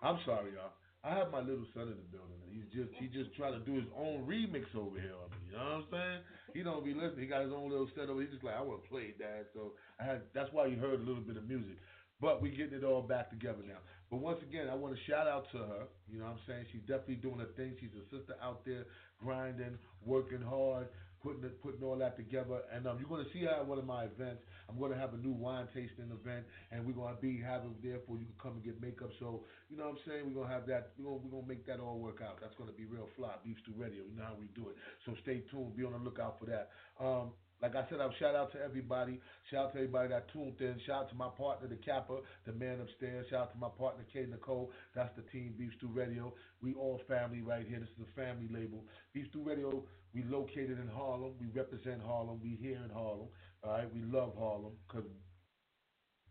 I'm 0.03 0.18
sorry, 0.27 0.55
y'all. 0.59 0.75
I 1.03 1.14
have 1.14 1.31
my 1.31 1.43
little 1.43 1.66
son 1.75 1.91
in 1.91 1.99
the 1.99 2.09
building. 2.11 2.39
He's 2.51 2.66
just 2.70 2.91
he 2.99 3.07
just 3.11 3.35
trying 3.35 3.55
to 3.55 3.62
do 3.62 3.75
his 3.75 3.87
own 3.99 4.27
remix 4.27 4.70
over 4.75 4.99
here. 4.99 5.18
You 5.51 5.59
know 5.59 5.62
what 5.62 5.83
I'm 5.83 5.87
saying? 5.91 6.20
He 6.55 6.62
don't 6.62 6.85
be 6.85 6.95
listening. 6.95 7.23
He 7.23 7.27
got 7.27 7.43
his 7.43 7.55
own 7.55 7.70
little 7.70 7.91
set 7.95 8.11
over. 8.11 8.20
He's 8.23 8.31
just 8.31 8.45
like, 8.45 8.55
I 8.55 8.62
want 8.62 8.83
to 8.83 8.89
play, 8.91 9.14
Dad. 9.18 9.47
So 9.55 9.75
I 9.99 10.05
had. 10.07 10.23
That's 10.35 10.51
why 10.53 10.66
you 10.66 10.79
heard 10.79 11.03
a 11.03 11.07
little 11.07 11.23
bit 11.23 11.39
of 11.39 11.47
music. 11.47 11.79
But 12.20 12.43
we 12.43 12.51
getting 12.51 12.79
it 12.79 12.85
all 12.85 13.03
back 13.03 13.31
together 13.31 13.66
now. 13.66 13.83
But 14.13 14.21
once 14.21 14.45
again, 14.45 14.69
I 14.69 14.77
want 14.77 14.93
to 14.93 15.01
shout 15.09 15.27
out 15.27 15.49
to 15.53 15.59
her. 15.65 15.89
You 16.13 16.21
know 16.21 16.29
what 16.29 16.37
I'm 16.37 16.45
saying? 16.47 16.69
She's 16.69 16.85
definitely 16.85 17.25
doing 17.25 17.41
her 17.41 17.49
thing. 17.57 17.81
She's 17.81 17.97
a 17.97 18.05
sister 18.13 18.37
out 18.45 18.61
there 18.69 18.85
grinding, 19.17 19.81
working 20.05 20.45
hard, 20.45 20.93
putting 21.25 21.41
it, 21.49 21.57
putting 21.65 21.81
all 21.81 21.97
that 21.97 22.21
together. 22.21 22.61
And 22.69 22.85
um, 22.85 23.01
you're 23.01 23.09
going 23.09 23.25
to 23.25 23.33
see 23.33 23.49
her 23.49 23.57
at 23.57 23.65
one 23.65 23.81
of 23.81 23.89
my 23.89 24.05
events. 24.05 24.45
I'm 24.69 24.77
going 24.77 24.93
to 24.93 25.01
have 25.01 25.15
a 25.15 25.17
new 25.17 25.33
wine 25.33 25.65
tasting 25.73 26.13
event, 26.13 26.45
and 26.69 26.85
we're 26.85 26.93
going 26.93 27.17
to 27.17 27.23
be 27.25 27.41
having 27.41 27.73
there 27.81 28.05
for 28.05 28.21
you 28.21 28.29
to 28.29 28.37
come 28.37 28.61
and 28.61 28.63
get 28.63 28.77
makeup. 28.85 29.17
So, 29.17 29.49
you 29.73 29.81
know 29.81 29.89
what 29.89 29.97
I'm 29.97 30.05
saying? 30.05 30.29
We're 30.29 30.45
going 30.45 30.53
to 30.53 30.57
have 30.61 30.69
that. 30.69 30.93
We're 31.01 31.09
going 31.09 31.25
we're 31.25 31.41
gonna 31.41 31.49
make 31.49 31.65
that 31.73 31.81
all 31.81 31.97
work 31.97 32.21
out. 32.21 32.37
That's 32.37 32.55
going 32.61 32.69
to 32.69 32.77
be 32.77 32.85
real 32.85 33.09
fly. 33.17 33.33
Beef 33.41 33.57
Stew 33.65 33.73
Radio. 33.81 34.05
You 34.05 34.13
know 34.13 34.29
how 34.29 34.37
we 34.37 34.53
do 34.53 34.69
it. 34.69 34.77
So 35.09 35.17
stay 35.25 35.41
tuned. 35.49 35.73
Be 35.73 35.89
on 35.89 35.97
the 35.97 36.05
lookout 36.05 36.37
for 36.37 36.45
that. 36.53 36.69
Um, 37.01 37.33
like 37.63 37.77
I 37.77 37.89
said, 37.89 38.01
I'm 38.01 38.11
shout 38.19 38.35
out 38.35 38.53
to 38.53 38.61
everybody. 38.61 39.21
Shout 39.51 39.67
out 39.67 39.73
to 39.75 39.79
everybody 39.79 40.09
that 40.09 40.31
tuned 40.33 40.61
in. 40.61 40.81
Shout 40.87 41.05
out 41.05 41.09
to 41.11 41.15
my 41.15 41.29
partner, 41.29 41.69
the 41.69 41.77
Kappa, 41.77 42.19
the 42.45 42.53
man 42.53 42.81
upstairs. 42.81 43.27
Shout 43.31 43.41
out 43.43 43.53
to 43.53 43.59
my 43.59 43.69
partner, 43.69 44.05
K. 44.13 44.27
Nicole. 44.29 44.73
That's 44.95 45.15
the 45.17 45.23
team, 45.31 45.55
Beef 45.57 45.71
Stew 45.79 45.89
Radio. 45.95 46.35
We 46.61 46.75
all 46.75 47.01
family 47.07 47.41
right 47.41 47.67
here. 47.67 47.79
This 47.79 47.89
is 47.91 48.05
a 48.11 48.21
family 48.21 48.49
label. 48.51 48.85
Beef 49.15 49.27
Stew 49.31 49.45
Radio, 49.45 49.85
we 50.13 50.25
located 50.25 50.79
in 50.81 50.89
Harlem. 50.93 51.35
We 51.41 51.47
represent 51.55 52.03
Harlem. 52.03 52.41
We 52.43 52.59
here 52.61 52.81
in 52.85 52.91
Harlem. 52.91 53.29
All 53.63 53.73
right, 53.73 53.95
we 53.95 54.03
love 54.03 54.35
Harlem 54.37 54.73
because 54.89 55.09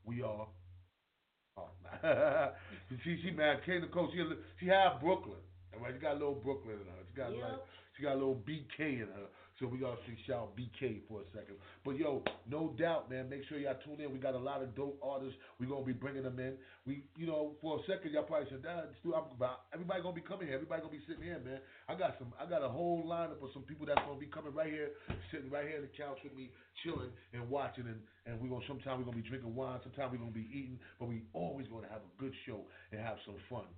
we 0.05 0.21
are 0.21 0.47
she 3.03 3.19
she 3.21 3.31
man, 3.31 3.57
K 3.65 3.79
Nicole, 3.79 4.09
she 4.11 4.23
she 4.59 4.67
half 4.67 4.99
Brooklyn. 5.01 5.37
All 5.73 5.81
right, 5.83 5.93
she 5.93 5.99
got 6.01 6.13
a 6.13 6.19
little 6.19 6.35
Brooklyn 6.35 6.75
in 6.79 6.87
her. 6.87 7.03
She 7.09 7.15
got 7.17 7.31
Yep. 7.31 7.41
like 7.41 7.59
she 7.95 8.03
got 8.03 8.13
a 8.13 8.19
little 8.19 8.35
BK 8.47 9.01
in 9.01 9.07
her. 9.07 9.27
So 9.61 9.69
we 9.69 9.77
gotta 9.77 10.01
see 10.09 10.17
shout 10.25 10.57
BK 10.57 11.05
for 11.05 11.21
a 11.21 11.27
second. 11.37 11.61
But 11.85 11.93
yo, 11.93 12.25
no 12.49 12.73
doubt, 12.81 13.13
man. 13.13 13.29
Make 13.29 13.45
sure 13.45 13.61
y'all 13.61 13.77
tune 13.85 14.01
in. 14.01 14.11
We 14.11 14.17
got 14.17 14.33
a 14.33 14.41
lot 14.41 14.65
of 14.65 14.73
dope 14.73 14.97
artists. 15.05 15.37
We 15.61 15.67
gonna 15.69 15.85
be 15.85 15.93
bringing 15.93 16.23
them 16.23 16.39
in. 16.41 16.57
We, 16.89 17.05
you 17.15 17.27
know, 17.27 17.53
for 17.61 17.77
a 17.77 17.81
second 17.85 18.09
y'all 18.09 18.25
probably 18.25 18.49
said, 18.49 18.63
"Dad, 18.63 18.89
Stu, 18.99 19.13
I'm 19.13 19.29
about 19.29 19.69
everybody 19.71 20.01
gonna 20.01 20.17
be 20.17 20.25
coming 20.25 20.47
here. 20.47 20.55
Everybody 20.57 20.81
gonna 20.81 20.97
be 20.97 21.05
sitting 21.05 21.21
here, 21.21 21.37
man." 21.45 21.61
I 21.87 21.93
got 21.93 22.17
some. 22.17 22.33
I 22.41 22.49
got 22.49 22.65
a 22.65 22.69
whole 22.69 23.05
lineup 23.05 23.37
of 23.37 23.53
some 23.53 23.61
people 23.61 23.85
that's 23.85 24.01
gonna 24.01 24.17
be 24.17 24.33
coming 24.33 24.51
right 24.51 24.73
here, 24.73 24.97
sitting 25.29 25.51
right 25.53 25.69
here 25.69 25.77
on 25.77 25.85
the 25.85 25.93
couch 25.93 26.17
with 26.25 26.33
me, 26.33 26.49
chilling 26.81 27.13
and 27.37 27.47
watching. 27.47 27.85
And 27.85 28.01
and 28.25 28.41
we 28.41 28.49
gonna 28.49 28.65
sometime 28.65 28.97
we 28.97 29.05
gonna 29.05 29.21
be 29.21 29.29
drinking 29.29 29.53
wine. 29.53 29.77
Sometime 29.83 30.09
we 30.09 30.17
gonna 30.17 30.33
be 30.33 30.49
eating. 30.49 30.79
But 30.97 31.13
we 31.13 31.21
always 31.33 31.67
gonna 31.69 31.87
have 31.93 32.01
a 32.01 32.13
good 32.17 32.33
show 32.49 32.65
and 32.91 32.99
have 32.99 33.21
some 33.29 33.37
fun. 33.47 33.69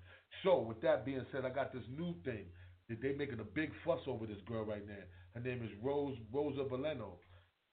So 0.48 0.64
with 0.64 0.80
that 0.80 1.04
being 1.04 1.26
said, 1.34 1.44
I 1.44 1.50
got 1.50 1.76
this 1.76 1.84
new 1.92 2.16
thing 2.24 2.48
that 2.88 3.02
they 3.02 3.14
making 3.14 3.40
a 3.40 3.44
big 3.44 3.72
fuss 3.84 4.00
over 4.08 4.26
this 4.26 4.40
girl 4.48 4.64
right 4.64 4.88
now. 4.88 5.04
Her 5.34 5.42
name 5.42 5.64
is 5.64 5.72
Rose 5.82 6.18
Rosa 6.32 6.64
Valeno. 6.70 7.18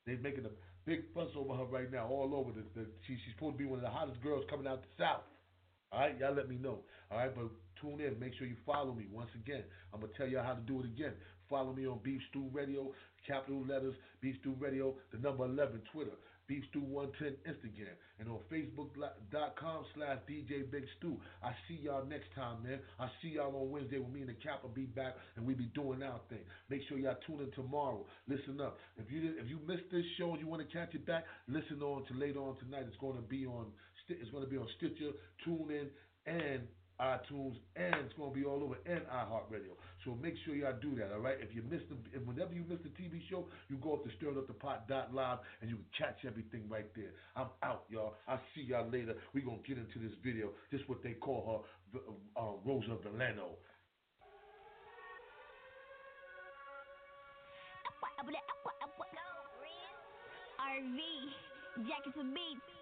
They're 0.06 0.18
making 0.18 0.46
a 0.46 0.50
big 0.86 1.04
fuss 1.14 1.28
over 1.36 1.54
her 1.54 1.64
right 1.64 1.90
now, 1.92 2.08
all 2.08 2.34
over 2.34 2.52
the. 2.52 2.64
the 2.74 2.86
she, 3.06 3.14
she's 3.14 3.34
supposed 3.34 3.54
to 3.54 3.58
be 3.58 3.66
one 3.66 3.78
of 3.78 3.84
the 3.84 3.90
hottest 3.90 4.22
girls 4.22 4.44
coming 4.48 4.66
out 4.66 4.82
the 4.82 4.88
south. 4.98 5.24
All 5.92 6.00
right, 6.00 6.16
y'all 6.18 6.34
let 6.34 6.48
me 6.48 6.56
know. 6.56 6.80
All 7.10 7.18
right, 7.18 7.34
but 7.34 7.50
tune 7.80 8.00
in. 8.00 8.18
Make 8.18 8.34
sure 8.38 8.46
you 8.46 8.56
follow 8.64 8.94
me 8.94 9.06
once 9.12 9.30
again. 9.34 9.64
I'm 9.92 10.00
gonna 10.00 10.12
tell 10.16 10.28
y'all 10.28 10.44
how 10.44 10.54
to 10.54 10.60
do 10.62 10.80
it 10.80 10.86
again. 10.86 11.12
Follow 11.50 11.72
me 11.72 11.86
on 11.86 11.98
Beef 12.02 12.20
Stew 12.30 12.48
Radio, 12.52 12.92
capital 13.26 13.66
letters, 13.66 13.94
Beef 14.20 14.36
Stew 14.40 14.54
Radio, 14.58 14.94
the 15.12 15.18
number 15.18 15.44
11, 15.44 15.82
Twitter, 15.92 16.14
Beef 16.50 16.64
Stew 16.70 16.82
110, 16.82 17.38
Instagram, 17.46 17.94
and 18.18 18.26
on 18.26 18.42
Facebook.com 18.50 19.84
slash 19.94 20.18
DJ 20.26 20.66
Big 20.66 20.82
Stew. 20.98 21.14
I 21.44 21.54
see 21.68 21.78
y'all 21.80 22.04
next 22.04 22.26
time, 22.34 22.64
man. 22.64 22.80
I 22.98 23.06
see 23.22 23.38
y'all 23.38 23.54
on 23.54 23.70
Wednesday 23.70 23.98
with 23.98 24.10
me 24.10 24.22
and 24.22 24.30
the 24.30 24.34
Cap 24.34 24.64
will 24.64 24.74
be 24.74 24.90
back, 24.90 25.14
and 25.36 25.46
we 25.46 25.54
be 25.54 25.70
doing 25.78 26.02
our 26.02 26.18
thing. 26.28 26.42
Make 26.68 26.82
sure 26.88 26.98
y'all 26.98 27.14
tune 27.24 27.38
in 27.38 27.52
tomorrow. 27.52 28.04
Listen 28.26 28.60
up. 28.60 28.78
If 28.98 29.12
you 29.12 29.30
if 29.38 29.48
you 29.48 29.60
missed 29.64 29.86
this 29.92 30.02
show 30.18 30.32
and 30.32 30.40
you 30.40 30.48
want 30.48 30.66
to 30.66 30.76
catch 30.76 30.92
it 30.92 31.06
back, 31.06 31.22
listen 31.46 31.82
on 31.82 32.04
to 32.06 32.14
later 32.18 32.40
on 32.40 32.56
tonight. 32.58 32.82
It's 32.88 32.98
going 32.98 33.14
to 33.14 33.22
be 33.22 33.46
on 33.46 33.66
it's 34.08 34.30
going 34.32 34.42
to 34.42 34.50
be 34.50 34.58
on 34.58 34.66
Stitcher, 34.76 35.14
TuneIn, 35.46 35.86
and 36.26 36.66
iTunes, 37.00 37.62
and 37.76 37.94
it's 38.02 38.14
going 38.18 38.34
to 38.34 38.36
be 38.36 38.44
all 38.44 38.58
over 38.62 38.74
and 38.86 39.06
iHeartRadio. 39.06 39.78
So 40.04 40.16
make 40.22 40.34
sure 40.44 40.54
y'all 40.54 40.76
do 40.80 40.94
that, 40.96 41.12
all 41.12 41.20
right? 41.20 41.36
If 41.40 41.54
you 41.54 41.62
miss 41.68 41.80
the, 41.90 41.96
if 42.16 42.24
whenever 42.26 42.54
you 42.54 42.64
miss 42.68 42.78
the 42.82 42.88
TV 42.96 43.20
show, 43.28 43.46
you 43.68 43.76
go 43.76 43.94
up 43.94 44.04
to 44.04 44.10
stirringupthepot.live 44.16 45.38
and 45.60 45.70
you 45.70 45.76
can 45.76 45.84
catch 45.96 46.24
everything 46.26 46.64
right 46.68 46.88
there. 46.96 47.12
I'm 47.36 47.48
out, 47.62 47.84
y'all. 47.90 48.14
I'll 48.26 48.40
see 48.54 48.62
y'all 48.62 48.88
later. 48.88 49.14
We're 49.34 49.44
going 49.44 49.60
to 49.60 49.68
get 49.68 49.76
into 49.76 49.98
this 49.98 50.16
video. 50.24 50.50
This 50.72 50.80
is 50.80 50.88
what 50.88 51.02
they 51.02 51.12
call 51.12 51.64
her, 51.92 52.00
uh, 52.36 52.52
Rosa 52.64 52.96
Valeno. 53.04 53.56
RV, 60.60 61.00
jackets 61.88 62.16
and 62.16 62.32
beats. 62.32 62.79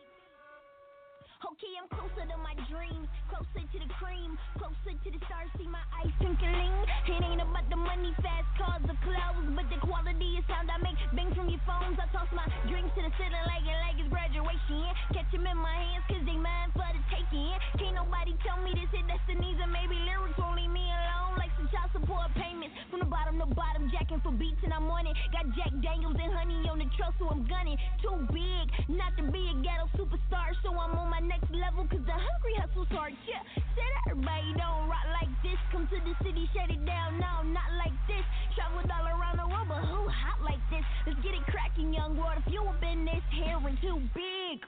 Okay, 1.38 1.70
I'm 1.78 1.86
closer 1.94 2.26
to 2.26 2.36
my 2.42 2.50
dreams, 2.66 3.06
closer 3.30 3.62
to 3.62 3.78
the 3.78 3.86
cream, 4.02 4.34
closer 4.58 4.90
to 4.90 5.08
the 5.14 5.20
stars. 5.30 5.46
See 5.54 5.70
my 5.70 5.78
eyes 5.94 6.10
twinkling. 6.18 6.74
It 7.06 7.22
ain't 7.22 7.38
about 7.38 7.62
the 7.70 7.78
money, 7.78 8.10
fast 8.18 8.50
cars, 8.58 8.82
or 8.82 8.98
clothes, 9.06 9.46
but 9.54 9.70
the 9.70 9.78
quality 9.78 10.34
of 10.34 10.44
sound 10.50 10.66
I 10.66 10.82
make. 10.82 10.98
Bang 11.14 11.30
from 11.38 11.46
your 11.46 11.62
phones. 11.62 11.94
I 12.02 12.10
toss 12.10 12.26
my 12.34 12.42
drinks 12.66 12.90
to 12.98 13.06
the 13.06 13.12
ceiling 13.14 13.46
like 13.46 13.62
like 13.62 14.02
it's 14.02 14.10
graduation. 14.10 14.82
Catch 15.14 15.30
'em 15.30 15.46
in 15.46 15.58
my 15.62 15.78
hands, 15.78 16.04
cause 16.10 16.26
they 16.26 16.34
mine 16.34 16.74
for 16.74 16.90
the 16.90 17.02
taking. 17.06 17.54
Can't 17.78 17.94
nobody 17.94 18.34
tell 18.42 18.58
me 18.58 18.74
this 18.74 18.90
is 18.90 19.06
destinies 19.06 19.62
and 19.62 19.70
maybe 19.70 19.94
lyrics 20.10 20.34
won't 20.42 20.58
leave 20.58 20.74
me 20.74 20.90
alone. 20.90 21.38
Like 21.38 21.54
some 21.54 21.70
child 21.70 21.94
support 21.94 22.34
payments 22.34 22.74
from 22.90 22.98
the 22.98 23.06
bottom 23.06 23.38
to 23.38 23.46
bottom, 23.46 23.86
jacking 23.94 24.18
for 24.26 24.34
beats 24.34 24.58
and 24.66 24.74
I'm 24.74 24.90
on 24.90 25.06
it. 25.06 25.14
Got 25.30 25.54
Jack 25.54 25.70
Daniels 25.86 26.18
and 26.18 26.34
honey 26.34 26.66
on 26.66 26.82
the 26.82 26.90
truck, 26.98 27.14
so 27.22 27.30
I'm 27.30 27.46
gunning. 27.46 27.78
Too 28.02 28.26
big, 28.34 28.66
not 28.90 29.14
to 29.18 29.22
be 29.30 29.46
a 29.48 29.54
ghetto 29.62 29.86
superstar, 29.94 30.50
so 30.66 30.74
I'm 30.74 30.98
on 30.98 31.08
my 31.14 31.20
next 31.28 31.52
level, 31.52 31.84
cause 31.86 32.02
the 32.02 32.16
hungry 32.16 32.54
hustle's 32.56 32.88
hard. 32.90 33.12
Yeah, 33.28 33.44
said 33.54 33.92
everybody 34.08 34.56
don't 34.56 34.88
rock 34.88 35.06
like 35.12 35.30
this. 35.44 35.60
Come 35.70 35.84
to 35.92 35.98
the 36.00 36.14
city, 36.24 36.48
shut 36.56 36.72
it 36.72 36.82
down. 36.88 37.20
No, 37.20 37.44
not 37.44 37.70
like 37.76 37.94
this. 38.08 38.24
Traveled 38.56 38.88
all 38.88 39.06
around 39.06 39.36
the 39.36 39.46
world, 39.46 39.68
but 39.68 39.84
who 39.84 40.08
hot 40.08 40.40
like 40.40 40.60
this? 40.72 40.82
Let's 41.06 41.20
get 41.20 41.36
it 41.36 41.44
cracking, 41.52 41.92
young 41.92 42.16
world. 42.16 42.40
If 42.40 42.52
you 42.52 42.64
up 42.64 42.80
in 42.82 43.04
this 43.04 43.24
here 43.36 43.60
and 43.60 43.76
too 43.84 44.00
big 44.16 44.58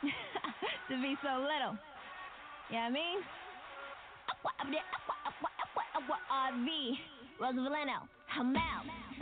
to 0.88 0.94
be 1.02 1.18
so 1.20 1.42
little. 1.42 1.74
Yeah, 2.70 2.88
you 2.88 2.94
know 2.94 3.02
I 3.02 3.02
mean? 3.02 3.18
RV, 6.32 6.98
Rosa 7.40 7.58
Valeno, 7.58 8.08
I'm 8.36 8.56
out. 8.56 9.21